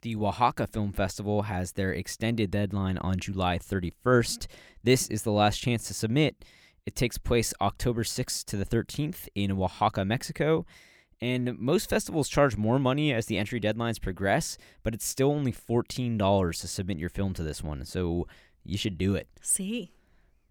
The 0.00 0.16
Oaxaca 0.16 0.66
Film 0.66 0.92
Festival 0.92 1.42
has 1.42 1.72
their 1.72 1.92
extended 1.92 2.50
deadline 2.50 2.96
on 2.96 3.18
July 3.18 3.58
31st. 3.58 4.46
This 4.82 5.06
is 5.08 5.22
the 5.22 5.32
last 5.32 5.58
chance 5.58 5.86
to 5.88 5.92
submit. 5.92 6.42
It 6.86 6.94
takes 6.94 7.16
place 7.16 7.54
October 7.60 8.02
6th 8.02 8.44
to 8.44 8.56
the 8.56 8.66
13th 8.66 9.28
in 9.34 9.52
Oaxaca, 9.52 10.04
Mexico. 10.04 10.66
And 11.20 11.58
most 11.58 11.88
festivals 11.88 12.28
charge 12.28 12.56
more 12.56 12.78
money 12.78 13.12
as 13.12 13.26
the 13.26 13.38
entry 13.38 13.58
deadlines 13.58 14.00
progress, 14.00 14.58
but 14.82 14.92
it's 14.92 15.06
still 15.06 15.30
only 15.30 15.52
$14 15.52 16.60
to 16.60 16.68
submit 16.68 16.98
your 16.98 17.08
film 17.08 17.32
to 17.34 17.42
this 17.42 17.62
one. 17.62 17.84
So 17.86 18.26
you 18.64 18.76
should 18.76 18.98
do 18.98 19.14
it. 19.14 19.28
See? 19.40 19.92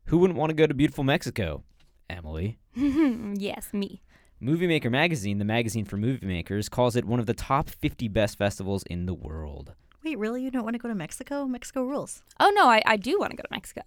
Who 0.06 0.18
wouldn't 0.18 0.40
want 0.40 0.50
to 0.50 0.56
go 0.56 0.66
to 0.66 0.74
beautiful 0.74 1.04
Mexico? 1.04 1.64
Emily. 2.10 2.58
yes, 2.76 3.72
me. 3.72 4.02
Movie 4.40 4.68
Maker 4.68 4.90
Magazine, 4.90 5.38
the 5.38 5.46
magazine 5.46 5.86
for 5.86 5.98
movie 5.98 6.26
makers, 6.26 6.68
calls 6.68 6.96
it 6.96 7.06
one 7.06 7.20
of 7.20 7.28
the 7.28 7.34
top 7.34 7.70
50 7.70 8.08
best 8.08 8.38
festivals 8.38 8.84
in 8.84 9.06
the 9.06 9.14
world. 9.14 9.74
Wait, 10.04 10.18
really? 10.18 10.44
You 10.44 10.52
don't 10.52 10.64
want 10.64 10.74
to 10.74 10.80
go 10.80 10.90
to 10.90 10.96
Mexico? 10.96 11.46
Mexico 11.46 11.84
rules. 11.84 12.24
Oh, 12.40 12.52
no, 12.56 12.68
I, 12.68 12.82
I 12.86 12.98
do 12.98 13.18
want 13.20 13.32
to 13.32 13.38
go 13.38 13.44
to 13.44 13.52
Mexico. 13.52 13.84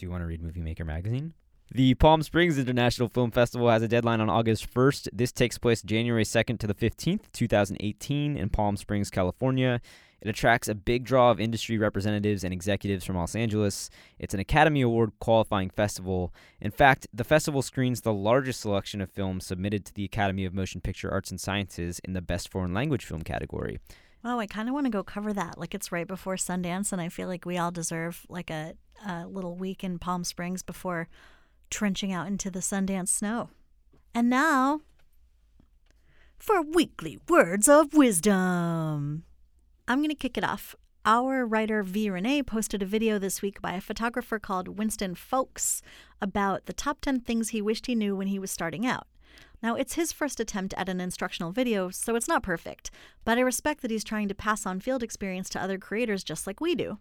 Do 0.00 0.06
you 0.06 0.10
want 0.10 0.22
to 0.22 0.26
read 0.26 0.42
Movie 0.42 0.62
Maker 0.62 0.86
Magazine? 0.86 1.34
The 1.70 1.92
Palm 1.92 2.22
Springs 2.22 2.58
International 2.58 3.06
Film 3.06 3.30
Festival 3.30 3.68
has 3.68 3.82
a 3.82 3.88
deadline 3.88 4.22
on 4.22 4.30
August 4.30 4.72
1st. 4.72 5.08
This 5.12 5.30
takes 5.30 5.58
place 5.58 5.82
January 5.82 6.24
2nd 6.24 6.58
to 6.60 6.66
the 6.66 6.72
15th, 6.72 7.24
2018, 7.34 8.34
in 8.34 8.48
Palm 8.48 8.78
Springs, 8.78 9.10
California. 9.10 9.78
It 10.22 10.28
attracts 10.30 10.68
a 10.68 10.74
big 10.74 11.04
draw 11.04 11.30
of 11.30 11.38
industry 11.38 11.76
representatives 11.76 12.44
and 12.44 12.54
executives 12.54 13.04
from 13.04 13.16
Los 13.16 13.34
Angeles. 13.34 13.90
It's 14.18 14.32
an 14.32 14.40
Academy 14.40 14.80
Award 14.80 15.12
qualifying 15.20 15.68
festival. 15.68 16.32
In 16.62 16.70
fact, 16.70 17.06
the 17.12 17.22
festival 17.22 17.60
screens 17.60 18.00
the 18.00 18.14
largest 18.14 18.62
selection 18.62 19.02
of 19.02 19.10
films 19.10 19.44
submitted 19.44 19.84
to 19.84 19.92
the 19.92 20.06
Academy 20.06 20.46
of 20.46 20.54
Motion 20.54 20.80
Picture 20.80 21.10
Arts 21.10 21.30
and 21.30 21.38
Sciences 21.38 22.00
in 22.04 22.14
the 22.14 22.22
Best 22.22 22.50
Foreign 22.50 22.72
Language 22.72 23.04
Film 23.04 23.20
category. 23.20 23.80
Wow, 24.22 24.38
I 24.38 24.46
kind 24.46 24.68
of 24.68 24.74
want 24.74 24.86
to 24.86 24.90
go 24.90 25.02
cover 25.02 25.32
that. 25.32 25.58
Like 25.58 25.74
it's 25.74 25.92
right 25.92 26.06
before 26.06 26.36
Sundance, 26.36 26.92
and 26.92 27.00
I 27.00 27.08
feel 27.08 27.28
like 27.28 27.46
we 27.46 27.56
all 27.56 27.70
deserve 27.70 28.26
like 28.28 28.50
a, 28.50 28.74
a 29.06 29.26
little 29.26 29.56
week 29.56 29.82
in 29.82 29.98
Palm 29.98 30.24
Springs 30.24 30.62
before 30.62 31.08
trenching 31.70 32.12
out 32.12 32.26
into 32.26 32.50
the 32.50 32.60
Sundance 32.60 33.08
snow. 33.08 33.48
And 34.14 34.28
now 34.28 34.80
for 36.40 36.62
weekly 36.62 37.18
words 37.28 37.68
of 37.68 37.94
wisdom. 37.94 39.24
I'm 39.86 39.98
going 39.98 40.08
to 40.08 40.14
kick 40.14 40.38
it 40.38 40.44
off. 40.44 40.74
Our 41.04 41.46
writer 41.46 41.82
V. 41.82 42.10
Renee 42.10 42.42
posted 42.42 42.82
a 42.82 42.86
video 42.86 43.18
this 43.18 43.40
week 43.40 43.60
by 43.62 43.72
a 43.72 43.80
photographer 43.80 44.38
called 44.38 44.78
Winston 44.78 45.14
Folks 45.14 45.82
about 46.20 46.66
the 46.66 46.72
top 46.72 47.00
10 47.00 47.20
things 47.20 47.50
he 47.50 47.62
wished 47.62 47.86
he 47.86 47.94
knew 47.94 48.14
when 48.14 48.28
he 48.28 48.38
was 48.38 48.50
starting 48.50 48.86
out. 48.86 49.06
Now, 49.62 49.74
it's 49.74 49.94
his 49.94 50.12
first 50.12 50.40
attempt 50.40 50.74
at 50.76 50.88
an 50.88 51.00
instructional 51.00 51.52
video, 51.52 51.90
so 51.90 52.14
it's 52.14 52.28
not 52.28 52.42
perfect, 52.42 52.90
but 53.24 53.36
I 53.36 53.42
respect 53.42 53.82
that 53.82 53.90
he's 53.90 54.04
trying 54.04 54.28
to 54.28 54.34
pass 54.34 54.64
on 54.64 54.80
field 54.80 55.02
experience 55.02 55.50
to 55.50 55.62
other 55.62 55.78
creators 55.78 56.24
just 56.24 56.46
like 56.46 56.60
we 56.60 56.74
do. 56.74 56.98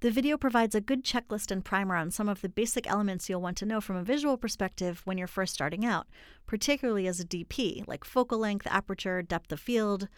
The 0.00 0.10
video 0.10 0.38
provides 0.38 0.74
a 0.74 0.80
good 0.80 1.04
checklist 1.04 1.50
and 1.50 1.62
primer 1.62 1.94
on 1.94 2.10
some 2.10 2.26
of 2.26 2.40
the 2.40 2.48
basic 2.48 2.88
elements 2.88 3.28
you'll 3.28 3.42
want 3.42 3.58
to 3.58 3.66
know 3.66 3.82
from 3.82 3.96
a 3.96 4.02
visual 4.02 4.38
perspective 4.38 5.02
when 5.04 5.18
you're 5.18 5.26
first 5.26 5.52
starting 5.52 5.84
out, 5.84 6.06
particularly 6.46 7.06
as 7.06 7.20
a 7.20 7.24
DP, 7.24 7.86
like 7.86 8.04
focal 8.04 8.38
length, 8.38 8.66
aperture, 8.66 9.20
depth 9.20 9.52
of 9.52 9.60
field. 9.60 10.08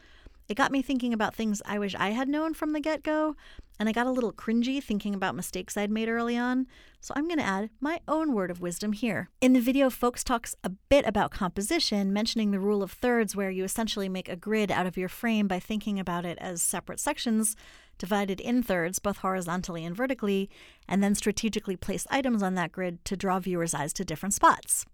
It 0.49 0.57
got 0.57 0.72
me 0.72 0.82
thinking 0.82 1.12
about 1.12 1.34
things 1.34 1.62
I 1.64 1.78
wish 1.78 1.95
I 1.95 2.11
had 2.11 2.28
known 2.28 2.55
from 2.55 2.72
the 2.72 2.80
get 2.80 3.03
go, 3.03 3.36
and 3.78 3.88
I 3.88 3.93
got 3.93 4.07
a 4.07 4.11
little 4.11 4.32
cringy 4.32 4.82
thinking 4.82 5.14
about 5.14 5.34
mistakes 5.34 5.76
I'd 5.76 5.90
made 5.90 6.09
early 6.09 6.36
on, 6.36 6.66
so 7.01 7.14
I'm 7.16 7.26
going 7.26 7.38
to 7.38 7.45
add 7.45 7.70
my 7.80 8.01
own 8.07 8.32
word 8.32 8.51
of 8.51 8.61
wisdom 8.61 8.93
here. 8.93 9.30
In 9.40 9.55
the 9.55 9.61
video, 9.61 9.88
Folks 9.88 10.22
talks 10.22 10.55
a 10.62 10.68
bit 10.68 11.07
about 11.07 11.30
composition, 11.30 12.12
mentioning 12.12 12.51
the 12.51 12.61
rule 12.61 12.82
of 12.82 12.93
thirds, 12.93 13.34
where 13.34 13.51
you 13.51 13.64
essentially 13.64 14.09
make 14.09 14.28
a 14.28 14.36
grid 14.36 14.70
out 14.70 14.86
of 14.86 14.97
your 14.97 15.09
frame 15.09 15.49
by 15.49 15.59
thinking 15.59 15.99
about 15.99 16.24
it 16.24 16.38
as 16.38 16.62
separate 16.62 17.01
sections 17.01 17.57
divided 17.99 18.40
in 18.40 18.62
thirds, 18.62 18.99
both 18.99 19.18
horizontally 19.18 19.84
and 19.84 19.97
vertically, 19.97 20.51
and 20.88 21.03
then 21.03 21.14
strategically 21.14 21.76
place 21.76 22.07
items 22.11 22.43
on 22.43 22.55
that 22.57 22.72
grid 22.72 23.05
to 23.05 23.16
draw 23.16 23.38
viewers' 23.38 23.74
eyes 23.74 23.93
to 23.93 24.05
different 24.05 24.34
spots. 24.34 24.84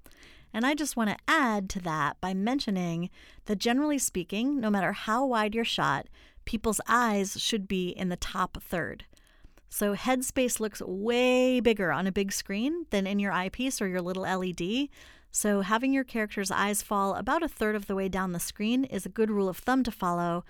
And 0.53 0.67
I 0.67 0.75
just 0.75 0.97
want 0.97 1.11
to 1.11 1.17
add 1.27 1.69
to 1.71 1.81
that 1.81 2.21
by 2.21 2.35
mentioning 2.35 3.11
that 3.45 3.59
generally 3.59 3.99
speaking, 3.99 4.61
no 4.61 4.71
matter 4.71 4.93
how 4.93 5.27
wide 5.27 5.55
your 5.55 5.65
shot, 5.65 6.07
people's 6.45 6.81
eyes 6.89 7.41
should 7.41 7.69
be 7.69 7.91
in 7.91 8.09
the 8.09 8.17
top 8.17 8.63
third. 8.63 9.05
So 9.69 9.95
headspace 9.95 10.61
looks 10.61 10.81
way 10.81 11.61
bigger 11.61 11.93
on 11.93 12.07
a 12.07 12.13
big 12.13 12.33
screen 12.33 12.87
than 12.91 13.07
in 13.07 13.19
your 13.19 13.33
eyepiece 13.33 13.83
or 13.83 13.89
your 13.89 14.01
little 14.01 14.23
LED. 14.23 14.89
So 15.31 15.61
having 15.61 15.93
your 15.93 16.05
character's 16.05 16.51
eyes 16.51 16.83
fall 16.83 17.15
about 17.15 17.43
a 17.43 17.49
third 17.49 17.77
of 17.77 17.87
the 17.87 17.95
way 17.95 18.09
down 18.09 18.33
the 18.33 18.41
screen 18.41 18.85
is 18.85 19.05
a 19.05 19.11
good 19.11 19.31
rule 19.31 19.49
of 19.49 19.59
thumb 19.59 19.83
to 19.85 19.91
follow, 19.91 20.45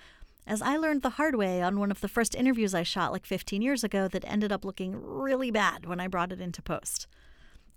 as 0.46 0.62
I 0.62 0.76
learned 0.76 1.02
the 1.02 1.10
hard 1.10 1.34
way 1.34 1.60
on 1.60 1.78
one 1.78 1.90
of 1.90 2.00
the 2.00 2.08
first 2.08 2.34
interviews 2.34 2.74
I 2.74 2.84
shot 2.84 3.12
like 3.12 3.26
15 3.26 3.60
years 3.60 3.84
ago 3.84 4.08
that 4.08 4.24
ended 4.24 4.52
up 4.52 4.64
looking 4.64 4.94
really 4.96 5.50
bad 5.50 5.84
when 5.84 6.00
I 6.00 6.06
brought 6.06 6.32
it 6.32 6.40
into 6.40 6.62
post. 6.62 7.06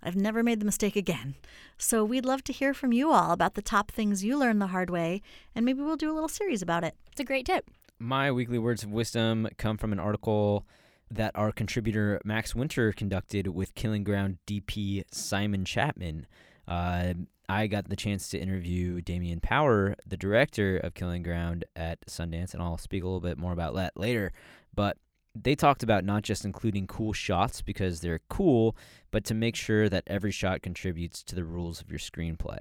I've 0.02 0.16
never 0.16 0.42
made 0.42 0.60
the 0.60 0.66
mistake 0.66 0.96
again. 0.96 1.34
So 1.78 2.04
we'd 2.04 2.24
love 2.24 2.42
to 2.44 2.52
hear 2.52 2.74
from 2.74 2.92
you 2.92 3.12
all 3.12 3.30
about 3.30 3.54
the 3.54 3.62
top 3.62 3.90
things 3.90 4.24
you 4.24 4.36
learned 4.38 4.60
the 4.60 4.68
hard 4.68 4.90
way, 4.90 5.22
and 5.54 5.64
maybe 5.64 5.80
we'll 5.80 5.96
do 5.96 6.10
a 6.10 6.14
little 6.14 6.28
series 6.28 6.62
about 6.62 6.84
it. 6.84 6.96
It's 7.10 7.20
a 7.20 7.24
great 7.24 7.46
tip. 7.46 7.70
My 7.98 8.32
weekly 8.32 8.58
words 8.58 8.82
of 8.82 8.90
wisdom 8.90 9.48
come 9.58 9.76
from 9.76 9.92
an 9.92 10.00
article 10.00 10.66
that 11.10 11.30
our 11.36 11.52
contributor 11.52 12.20
Max 12.24 12.54
Winter 12.54 12.92
conducted 12.92 13.48
with 13.48 13.74
Killing 13.74 14.02
Ground 14.02 14.38
DP 14.46 15.04
Simon 15.12 15.64
Chapman. 15.64 16.26
Uh, 16.66 17.14
I 17.48 17.66
got 17.66 17.88
the 17.88 17.96
chance 17.96 18.28
to 18.30 18.38
interview 18.38 19.00
Damien 19.02 19.40
Power, 19.40 19.94
the 20.06 20.16
director 20.16 20.78
of 20.78 20.94
Killing 20.94 21.22
Ground 21.22 21.64
at 21.76 22.00
Sundance, 22.06 22.54
and 22.54 22.62
I'll 22.62 22.78
speak 22.78 23.02
a 23.02 23.06
little 23.06 23.20
bit 23.20 23.38
more 23.38 23.52
about 23.52 23.74
that 23.74 23.96
later. 23.96 24.32
But 24.74 24.96
they 25.34 25.54
talked 25.54 25.82
about 25.82 26.04
not 26.04 26.22
just 26.22 26.44
including 26.44 26.86
cool 26.86 27.12
shots 27.12 27.62
because 27.62 28.00
they're 28.00 28.20
cool, 28.28 28.76
but 29.10 29.24
to 29.24 29.34
make 29.34 29.56
sure 29.56 29.88
that 29.88 30.04
every 30.06 30.30
shot 30.30 30.62
contributes 30.62 31.22
to 31.24 31.34
the 31.34 31.44
rules 31.44 31.80
of 31.80 31.90
your 31.90 31.98
screenplay. 31.98 32.58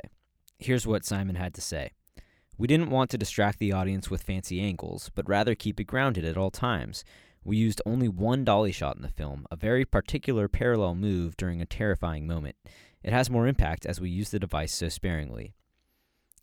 Here's 0.58 0.88
what 0.88 1.06
Simon 1.06 1.36
had 1.36 1.54
to 1.56 1.62
say 1.62 1.92
We 2.58 2.68
didn't 2.68 2.90
want 2.90 3.10
to 3.12 3.18
distract 3.18 3.60
the 3.60 3.74
audience 3.74 4.10
with 4.10 4.24
fancy 4.24 4.62
angles, 4.62 5.12
but 5.16 5.28
rather 5.28 5.56
keep 5.56 5.80
it 5.80 5.86
grounded 5.86 6.24
at 6.24 6.38
all 6.38 6.52
times. 6.52 7.04
We 7.44 7.58
used 7.58 7.82
only 7.86 8.08
one 8.08 8.46
dolly 8.46 8.72
shot 8.72 8.96
in 8.96 9.02
the 9.02 9.10
film, 9.10 9.48
a 9.50 9.56
very 9.56 9.84
particular 9.84 10.48
parallel 10.48 10.94
move 10.96 11.36
during 11.36 11.60
a 11.60 11.66
terrifying 11.66 12.28
moment. 12.28 12.56
It 13.04 13.14
has 13.14 13.32
more 13.32 13.48
impact 13.48 13.86
as 13.86 14.00
we 14.00 14.12
use 14.12 14.30
the 14.30 14.40
device 14.40 14.74
so 14.74 14.90
sparingly. 14.90 15.54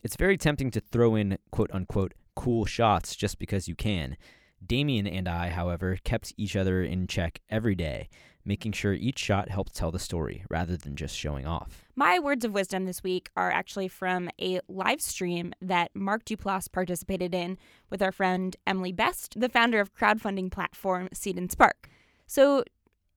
It's 0.02 0.16
very 0.16 0.36
tempting 0.36 0.72
to 0.72 0.80
throw 0.80 1.14
in 1.14 1.38
quote 1.50 1.70
unquote 1.72 2.14
cool 2.34 2.64
shots 2.64 3.16
just 3.16 3.38
because 3.38 3.68
you 3.68 3.74
can. 3.74 4.16
Damien 4.64 5.06
and 5.06 5.28
I, 5.28 5.50
however, 5.50 5.98
kept 6.04 6.32
each 6.36 6.56
other 6.56 6.82
in 6.82 7.06
check 7.06 7.40
every 7.48 7.74
day, 7.74 8.08
making 8.44 8.72
sure 8.72 8.92
each 8.92 9.18
shot 9.18 9.48
helped 9.48 9.74
tell 9.74 9.90
the 9.90 9.98
story 9.98 10.44
rather 10.50 10.76
than 10.76 10.96
just 10.96 11.16
showing 11.16 11.46
off. 11.46 11.84
My 11.96 12.18
words 12.18 12.44
of 12.44 12.52
wisdom 12.52 12.84
this 12.84 13.02
week 13.02 13.30
are 13.36 13.50
actually 13.50 13.88
from 13.88 14.30
a 14.40 14.60
live 14.68 15.00
stream 15.00 15.52
that 15.60 15.90
Mark 15.94 16.24
Duplass 16.24 16.70
participated 16.70 17.34
in 17.34 17.58
with 17.90 18.02
our 18.02 18.12
friend 18.12 18.56
Emily 18.66 18.92
Best, 18.92 19.38
the 19.38 19.48
founder 19.48 19.80
of 19.80 19.94
crowdfunding 19.94 20.50
platform 20.50 21.08
Seed 21.12 21.36
and 21.38 21.50
Spark. 21.50 21.88
So, 22.26 22.64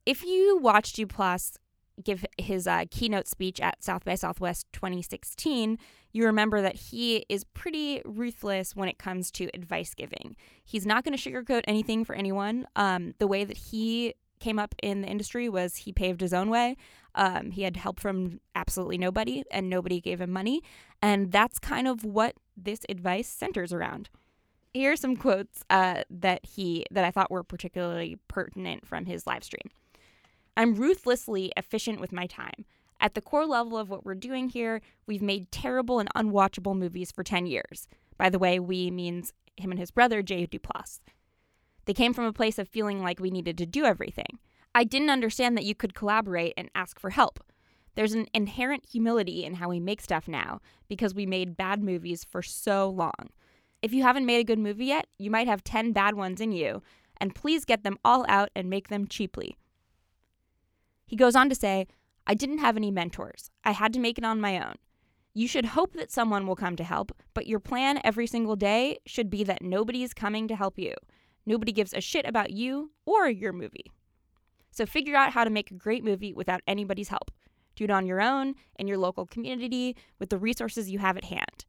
if 0.06 0.24
you 0.24 0.58
watch 0.58 0.94
Duplass 0.94 1.58
give 2.04 2.26
his 2.38 2.68
uh, 2.68 2.86
keynote 2.90 3.28
speech 3.28 3.60
at 3.60 3.84
South 3.84 4.06
by 4.06 4.16
Southwest 4.16 4.68
2016, 4.74 5.78
you 6.12 6.26
remember 6.26 6.62
that 6.62 6.76
he 6.76 7.26
is 7.30 7.44
pretty 7.44 8.02
ruthless 8.06 8.76
when 8.76 8.90
it 8.90 8.98
comes 8.98 9.32
to 9.32 9.50
advice 9.54 9.94
giving. 9.94 10.36
He's 10.64 10.86
not 10.86 11.04
going 11.04 11.18
to 11.18 11.32
sugarcoat 11.32 11.62
anything 11.68 12.04
for 12.04 12.16
anyone. 12.16 12.66
Um, 12.76 13.14
the 13.20 13.28
way 13.28 13.44
that 13.44 13.58
he 13.58 14.16
came 14.40 14.60
up 14.60 14.76
in 14.82 15.02
the 15.02 15.08
industry 15.08 15.48
was 15.48 15.78
he 15.78 15.94
paved 15.94 16.20
his 16.20 16.34
own 16.34 16.50
way. 16.50 16.76
Um, 17.16 17.52
he 17.52 17.64
had 17.64 17.78
help 17.78 18.00
from 18.00 18.42
absolutely 18.56 18.98
nobody, 18.98 19.44
and 19.52 19.70
nobody 19.70 20.02
gave 20.02 20.20
him 20.20 20.32
money. 20.32 20.62
And 21.02 21.32
that's 21.32 21.60
kind 21.60 21.88
of 21.88 22.04
what 22.04 22.36
this 22.58 22.82
advice 22.90 23.30
centers 23.30 23.72
around. 23.72 24.10
Here 24.74 24.94
are 24.94 24.98
some 24.98 25.16
quotes 25.16 25.64
uh, 25.70 26.04
that 26.10 26.46
he 26.46 26.86
that 26.92 27.04
I 27.04 27.12
thought 27.12 27.30
were 27.30 27.44
particularly 27.44 28.18
pertinent 28.28 28.88
from 28.88 29.06
his 29.06 29.28
live 29.28 29.44
stream. 29.44 29.70
I'm 30.58 30.76
ruthlessly 30.76 31.52
efficient 31.56 32.00
with 32.00 32.12
my 32.12 32.28
time. 32.28 32.66
At 33.00 33.16
the 33.16 33.22
core 33.22 33.46
level 33.46 33.78
of 33.78 33.90
what 33.90 34.06
we're 34.06 34.16
doing 34.16 34.50
here, 34.50 34.82
we've 35.08 35.22
made 35.22 35.52
terrible 35.52 36.00
and 36.00 36.10
unwatchable 36.16 36.78
movies 36.78 37.12
for 37.12 37.24
10 37.24 37.48
years. 37.48 37.88
By 38.18 38.30
the 38.30 38.40
way, 38.40 38.60
we 38.60 38.92
means 38.92 39.34
him 39.58 39.72
and 39.72 39.80
his 39.80 39.92
brother, 39.92 40.22
Jay 40.22 40.46
Duplass. 40.46 41.00
They 41.86 41.94
came 41.94 42.14
from 42.14 42.26
a 42.26 42.34
place 42.34 42.60
of 42.60 42.68
feeling 42.68 43.02
like 43.02 43.20
we 43.20 43.32
needed 43.32 43.58
to 43.58 43.66
do 43.66 43.86
everything. 43.86 44.40
I 44.76 44.84
didn't 44.84 45.10
understand 45.10 45.58
that 45.58 45.66
you 45.66 45.74
could 45.74 45.96
collaborate 45.96 46.54
and 46.56 46.70
ask 46.76 47.00
for 47.00 47.10
help. 47.10 47.44
There's 47.96 48.14
an 48.14 48.28
inherent 48.34 48.86
humility 48.90 49.44
in 49.44 49.56
how 49.56 49.70
we 49.70 49.80
make 49.80 50.02
stuff 50.02 50.28
now 50.28 50.62
because 50.88 51.14
we 51.14 51.26
made 51.26 51.58
bad 51.58 51.84
movies 51.84 52.24
for 52.24 52.42
so 52.42 52.90
long. 52.90 53.32
If 53.82 53.94
you 53.94 54.04
haven't 54.04 54.26
made 54.26 54.40
a 54.40 54.46
good 54.46 54.60
movie 54.60 54.86
yet, 54.86 55.08
you 55.18 55.32
might 55.32 55.48
have 55.48 55.64
10 55.64 55.92
bad 55.92 56.14
ones 56.16 56.40
in 56.40 56.52
you, 56.52 56.84
and 57.20 57.36
please 57.36 57.66
get 57.66 57.84
them 57.84 57.98
all 58.06 58.26
out 58.30 58.50
and 58.56 58.70
make 58.70 58.88
them 58.90 59.08
cheaply. 59.08 59.58
He 61.12 61.18
goes 61.18 61.36
on 61.36 61.50
to 61.50 61.56
say, 61.56 61.88
I 62.26 62.34
didn't 62.36 62.60
have 62.60 62.78
any 62.78 62.90
mentors. 62.90 63.52
I 63.66 63.72
had 63.72 63.92
to 63.92 64.00
make 64.00 64.18
it 64.18 64.24
on 64.24 64.40
my 64.40 64.58
own. 64.66 64.76
You 65.34 65.46
should 65.46 65.66
hope 65.66 65.92
that 65.96 66.10
someone 66.10 66.48
will 66.48 66.56
come 66.56 66.78
to 66.78 66.86
help, 66.86 67.12
but 67.34 67.48
your 67.48 67.60
plan 67.60 68.00
every 68.06 68.26
single 68.26 68.56
day 68.56 68.98
should 69.06 69.30
be 69.30 69.44
that 69.44 69.62
nobody's 69.62 70.14
coming 70.14 70.48
to 70.48 70.56
help 70.56 70.80
you. 70.80 70.94
Nobody 71.46 71.74
gives 71.74 71.94
a 71.94 72.00
shit 72.00 72.26
about 72.26 72.52
you 72.52 72.92
or 73.06 73.30
your 73.30 73.52
movie. 73.52 73.92
So 74.72 74.86
figure 74.86 75.18
out 75.18 75.34
how 75.34 75.44
to 75.44 75.50
make 75.50 75.70
a 75.70 75.74
great 75.74 76.02
movie 76.02 76.32
without 76.32 76.62
anybody's 76.66 77.10
help. 77.10 77.30
Do 77.76 77.84
it 77.84 77.92
on 77.92 78.06
your 78.06 78.22
own, 78.22 78.56
in 78.80 78.88
your 78.88 78.98
local 78.98 79.26
community, 79.26 79.98
with 80.18 80.30
the 80.30 80.38
resources 80.38 80.90
you 80.90 81.00
have 81.00 81.18
at 81.18 81.26
hand. 81.26 81.66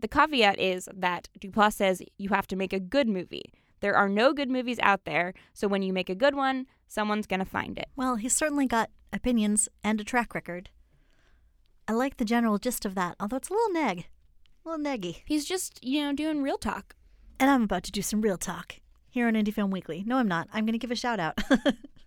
The 0.00 0.08
caveat 0.08 0.60
is 0.60 0.86
that 0.94 1.30
Duplass 1.40 1.72
says 1.72 2.02
you 2.18 2.28
have 2.28 2.46
to 2.48 2.56
make 2.56 2.74
a 2.74 2.80
good 2.80 3.08
movie. 3.08 3.54
There 3.82 3.96
are 3.96 4.08
no 4.08 4.32
good 4.32 4.48
movies 4.48 4.78
out 4.80 5.04
there, 5.04 5.34
so 5.52 5.66
when 5.66 5.82
you 5.82 5.92
make 5.92 6.08
a 6.08 6.14
good 6.14 6.36
one, 6.36 6.66
someone's 6.86 7.26
going 7.26 7.40
to 7.40 7.44
find 7.44 7.76
it. 7.76 7.88
Well, 7.96 8.14
he's 8.14 8.32
certainly 8.32 8.66
got 8.66 8.90
opinions 9.12 9.68
and 9.82 10.00
a 10.00 10.04
track 10.04 10.36
record. 10.36 10.70
I 11.88 11.92
like 11.92 12.16
the 12.16 12.24
general 12.24 12.58
gist 12.58 12.84
of 12.84 12.94
that, 12.94 13.16
although 13.18 13.38
it's 13.38 13.48
a 13.48 13.52
little 13.52 13.72
neg. 13.72 14.06
A 14.64 14.68
little 14.68 14.84
neggy. 14.84 15.22
He's 15.26 15.44
just, 15.44 15.82
you 15.82 16.00
know, 16.00 16.12
doing 16.12 16.42
real 16.42 16.58
talk. 16.58 16.94
And 17.40 17.50
I'm 17.50 17.64
about 17.64 17.82
to 17.82 17.90
do 17.90 18.02
some 18.02 18.20
real 18.20 18.38
talk 18.38 18.76
here 19.10 19.26
on 19.26 19.34
Indie 19.34 19.52
Film 19.52 19.72
Weekly. 19.72 20.04
No, 20.06 20.18
I'm 20.18 20.28
not. 20.28 20.46
I'm 20.52 20.64
going 20.64 20.74
to 20.74 20.78
give 20.78 20.92
a 20.92 20.96
shout 20.96 21.18
out. 21.18 21.40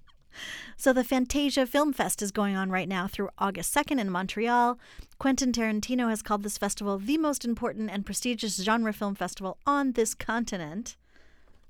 so, 0.78 0.93
the 0.93 1.03
Fantasia 1.03 1.65
Film 1.65 1.91
Fest 1.91 2.21
is 2.21 2.32
going 2.32 2.55
on 2.55 2.69
right 2.69 2.88
now 2.88 3.05
through 3.05 3.30
August 3.38 3.76
2nd 3.76 3.99
in 3.99 4.09
Montreal. 4.09 4.80
Quentin 5.19 5.51
Tarantino 5.51 6.07
has 6.07 6.21
called 6.21 6.43
this 6.43 6.57
festival 6.57 6.97
the 6.97 7.17
most 7.17 7.43
important 7.43 7.91
and 7.91 8.05
prestigious 8.05 8.63
genre 8.63 8.93
film 8.93 9.13
festival 9.13 9.57
on 9.67 9.91
this 9.91 10.15
continent. 10.15 10.95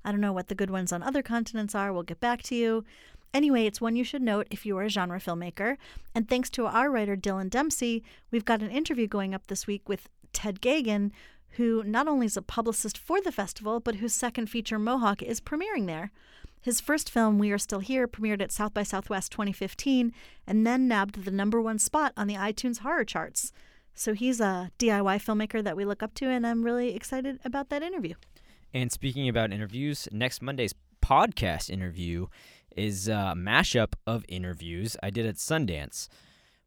I 0.06 0.12
don't 0.12 0.20
know 0.20 0.32
what 0.32 0.46
the 0.46 0.54
good 0.54 0.70
ones 0.70 0.92
on 0.92 1.02
other 1.02 1.20
continents 1.20 1.74
are. 1.74 1.92
We'll 1.92 2.04
get 2.04 2.20
back 2.20 2.40
to 2.44 2.54
you. 2.54 2.84
Anyway, 3.34 3.66
it's 3.66 3.80
one 3.80 3.96
you 3.96 4.04
should 4.04 4.22
note 4.22 4.46
if 4.52 4.64
you 4.64 4.78
are 4.78 4.84
a 4.84 4.88
genre 4.88 5.18
filmmaker. 5.18 5.76
And 6.14 6.28
thanks 6.28 6.48
to 6.50 6.66
our 6.66 6.90
writer, 6.90 7.16
Dylan 7.16 7.50
Dempsey, 7.50 8.04
we've 8.30 8.44
got 8.44 8.62
an 8.62 8.70
interview 8.70 9.08
going 9.08 9.34
up 9.34 9.48
this 9.48 9.66
week 9.66 9.88
with 9.88 10.08
Ted 10.32 10.60
Geoghegan, 10.62 11.10
who 11.56 11.82
not 11.82 12.06
only 12.06 12.26
is 12.26 12.36
a 12.36 12.42
publicist 12.42 12.96
for 12.96 13.20
the 13.20 13.32
festival, 13.32 13.80
but 13.80 13.96
whose 13.96 14.14
second 14.14 14.48
feature, 14.48 14.78
Mohawk, 14.78 15.22
is 15.22 15.40
premiering 15.40 15.86
there. 15.86 16.12
His 16.62 16.80
first 16.80 17.10
film, 17.10 17.38
We 17.40 17.50
Are 17.50 17.58
Still 17.58 17.80
Here, 17.80 18.06
premiered 18.06 18.40
at 18.40 18.52
South 18.52 18.74
by 18.74 18.84
Southwest 18.84 19.32
2015 19.32 20.12
and 20.46 20.66
then 20.66 20.86
nabbed 20.86 21.24
the 21.24 21.30
number 21.32 21.60
one 21.60 21.80
spot 21.80 22.12
on 22.16 22.28
the 22.28 22.34
iTunes 22.34 22.78
horror 22.78 23.04
charts. 23.04 23.52
So 23.94 24.14
he's 24.14 24.40
a 24.40 24.70
DIY 24.78 25.16
filmmaker 25.16 25.64
that 25.64 25.76
we 25.76 25.84
look 25.84 26.02
up 26.02 26.14
to, 26.14 26.26
and 26.26 26.46
I'm 26.46 26.62
really 26.62 26.94
excited 26.94 27.40
about 27.44 27.70
that 27.70 27.82
interview. 27.82 28.14
And 28.74 28.92
speaking 28.92 29.28
about 29.28 29.52
interviews, 29.52 30.08
next 30.12 30.42
Monday's 30.42 30.74
podcast 31.02 31.70
interview 31.70 32.26
is 32.76 33.08
a 33.08 33.34
mashup 33.36 33.94
of 34.06 34.24
interviews 34.28 34.96
I 35.02 35.10
did 35.10 35.24
at 35.26 35.36
Sundance. 35.36 36.08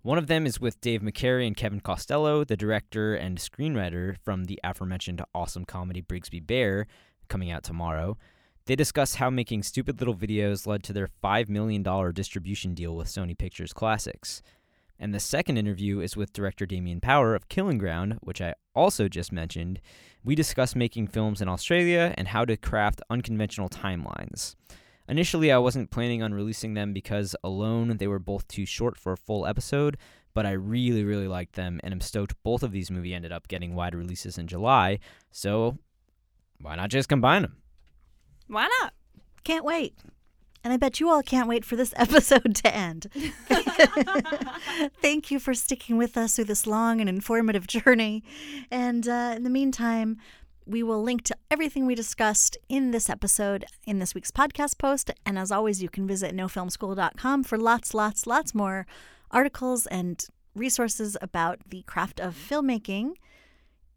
One 0.01 0.17
of 0.17 0.27
them 0.27 0.45
is 0.45 0.61
with 0.61 0.79
Dave 0.79 1.01
McCary 1.01 1.45
and 1.45 1.57
Kevin 1.57 1.81
Costello, 1.81 2.43
the 2.43 2.55
director 2.55 3.15
and 3.15 3.37
screenwriter 3.37 4.15
from 4.23 4.45
the 4.45 4.59
aforementioned 4.63 5.21
awesome 5.35 5.65
comedy 5.65 6.01
Brigsby 6.01 6.45
Bear, 6.45 6.87
coming 7.27 7.51
out 7.51 7.63
tomorrow. 7.63 8.17
They 8.65 8.75
discuss 8.75 9.15
how 9.15 9.29
making 9.29 9.63
stupid 9.63 9.99
little 9.99 10.15
videos 10.15 10.65
led 10.65 10.83
to 10.83 10.93
their 10.93 11.09
$5 11.23 11.49
million 11.49 11.83
distribution 12.13 12.73
deal 12.73 12.95
with 12.95 13.07
Sony 13.07 13.37
Pictures 13.37 13.73
Classics. 13.73 14.41
And 14.99 15.13
the 15.13 15.19
second 15.19 15.57
interview 15.57 16.01
is 16.01 16.17
with 16.17 16.33
director 16.33 16.65
Damien 16.65 16.99
Power 16.99 17.33
of 17.33 17.47
Killing 17.47 17.77
Ground, 17.77 18.19
which 18.21 18.41
I 18.41 18.55
also 18.75 19.07
just 19.07 19.31
mentioned. 19.31 19.79
We 20.25 20.35
discuss 20.35 20.75
making 20.75 21.07
films 21.07 21.41
in 21.41 21.47
Australia 21.47 22.13
and 22.17 22.27
how 22.27 22.43
to 22.43 22.57
craft 22.57 23.01
unconventional 23.09 23.69
timelines. 23.69 24.55
Initially, 25.07 25.51
I 25.51 25.57
wasn't 25.57 25.89
planning 25.89 26.21
on 26.21 26.33
releasing 26.33 26.73
them 26.73 26.93
because 26.93 27.35
alone 27.43 27.97
they 27.97 28.07
were 28.07 28.19
both 28.19 28.47
too 28.47 28.65
short 28.65 28.97
for 28.97 29.13
a 29.13 29.17
full 29.17 29.47
episode, 29.47 29.97
but 30.33 30.45
I 30.45 30.51
really, 30.51 31.03
really 31.03 31.27
liked 31.27 31.55
them 31.55 31.79
and 31.83 31.93
I'm 31.93 32.01
stoked 32.01 32.35
both 32.43 32.61
of 32.61 32.71
these 32.71 32.91
movies 32.91 33.15
ended 33.15 33.31
up 33.31 33.47
getting 33.47 33.73
wide 33.73 33.95
releases 33.95 34.37
in 34.37 34.47
July, 34.47 34.99
so 35.31 35.77
why 36.61 36.75
not 36.75 36.89
just 36.89 37.09
combine 37.09 37.43
them? 37.43 37.57
Why 38.47 38.69
not? 38.81 38.93
Can't 39.43 39.65
wait. 39.65 39.95
And 40.63 40.73
I 40.73 40.77
bet 40.77 40.99
you 40.99 41.09
all 41.09 41.23
can't 41.23 41.47
wait 41.47 41.63
for 41.63 41.75
this 41.75 41.93
episode 41.97 42.55
to 42.55 42.75
end. 42.75 43.07
Thank 45.01 45.31
you 45.31 45.39
for 45.39 45.53
sticking 45.53 45.97
with 45.97 46.17
us 46.17 46.35
through 46.35 46.45
this 46.45 46.67
long 46.67 46.99
and 46.99 47.09
informative 47.09 47.67
journey. 47.67 48.23
And 48.69 49.07
uh, 49.07 49.33
in 49.35 49.43
the 49.43 49.49
meantime, 49.49 50.17
we 50.65 50.83
will 50.83 51.01
link 51.01 51.23
to 51.23 51.35
everything 51.49 51.85
we 51.85 51.95
discussed 51.95 52.57
in 52.67 52.91
this 52.91 53.09
episode 53.09 53.65
in 53.87 53.99
this 53.99 54.13
week's 54.13 54.31
podcast 54.31 54.77
post. 54.77 55.09
And 55.25 55.39
as 55.39 55.51
always, 55.51 55.81
you 55.81 55.89
can 55.89 56.05
visit 56.05 56.35
nofilmschool.com 56.35 57.43
for 57.43 57.57
lots, 57.57 57.93
lots, 57.93 58.27
lots 58.27 58.53
more 58.53 58.85
articles 59.31 59.87
and 59.87 60.23
resources 60.55 61.17
about 61.21 61.59
the 61.69 61.81
craft 61.83 62.19
of 62.19 62.35
filmmaking. 62.35 63.13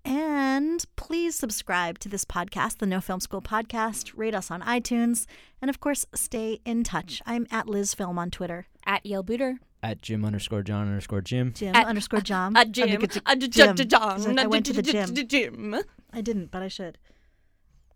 And 0.04 0.84
please 0.96 1.36
subscribe 1.36 1.98
to 2.00 2.08
this 2.08 2.24
podcast, 2.24 2.78
the 2.78 2.86
No 2.86 3.00
Film 3.00 3.20
School 3.20 3.40
podcast. 3.42 4.12
Rate 4.16 4.34
us 4.34 4.50
on 4.50 4.60
iTunes. 4.62 5.26
And 5.60 5.68
of 5.68 5.80
course, 5.80 6.06
stay 6.14 6.60
in 6.64 6.82
touch. 6.82 7.22
I'm 7.24 7.46
at 7.50 7.68
Liz 7.68 7.94
Film 7.94 8.18
on 8.18 8.30
Twitter. 8.30 8.66
At 8.84 9.06
Yale 9.06 9.22
Booter. 9.22 9.58
At 9.82 10.00
Jim 10.02 10.24
underscore 10.24 10.62
John 10.62 10.88
underscore 10.88 11.20
Jim. 11.20 11.52
Jim 11.54 11.74
At- 11.74 11.86
underscore 11.86 12.20
Jom. 12.20 12.52
A 12.60 12.64
gym. 12.64 12.88
Underscore 12.90 13.22
A 13.26 13.36
Jim. 13.36 13.50
gym. 13.50 13.74
Because 13.76 14.36
I 14.38 14.46
went 14.46 14.66
to 14.66 14.72
the 14.72 14.82
gym. 14.82 15.14
gym. 15.28 15.76
I 16.12 16.20
didn't, 16.20 16.50
but 16.50 16.62
I 16.62 16.68
should. 16.68 16.98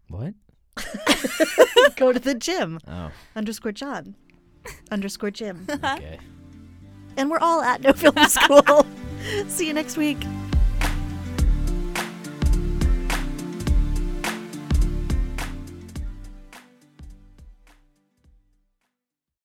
What? 0.09 0.35
Go 1.97 2.13
to 2.13 2.19
the 2.21 2.35
gym. 2.35 2.79
Oh, 2.87 3.11
Underscore 3.35 3.73
John. 3.73 4.15
Underscore 4.91 5.31
Jim. 5.31 5.67
okay. 5.71 6.19
And 7.17 7.31
we're 7.31 7.39
all 7.39 7.63
at 7.63 7.81
No 7.81 7.93
Film 7.93 8.15
School. 8.29 8.87
See 9.49 9.67
you 9.67 9.73
next 9.73 9.97
week. 9.97 10.19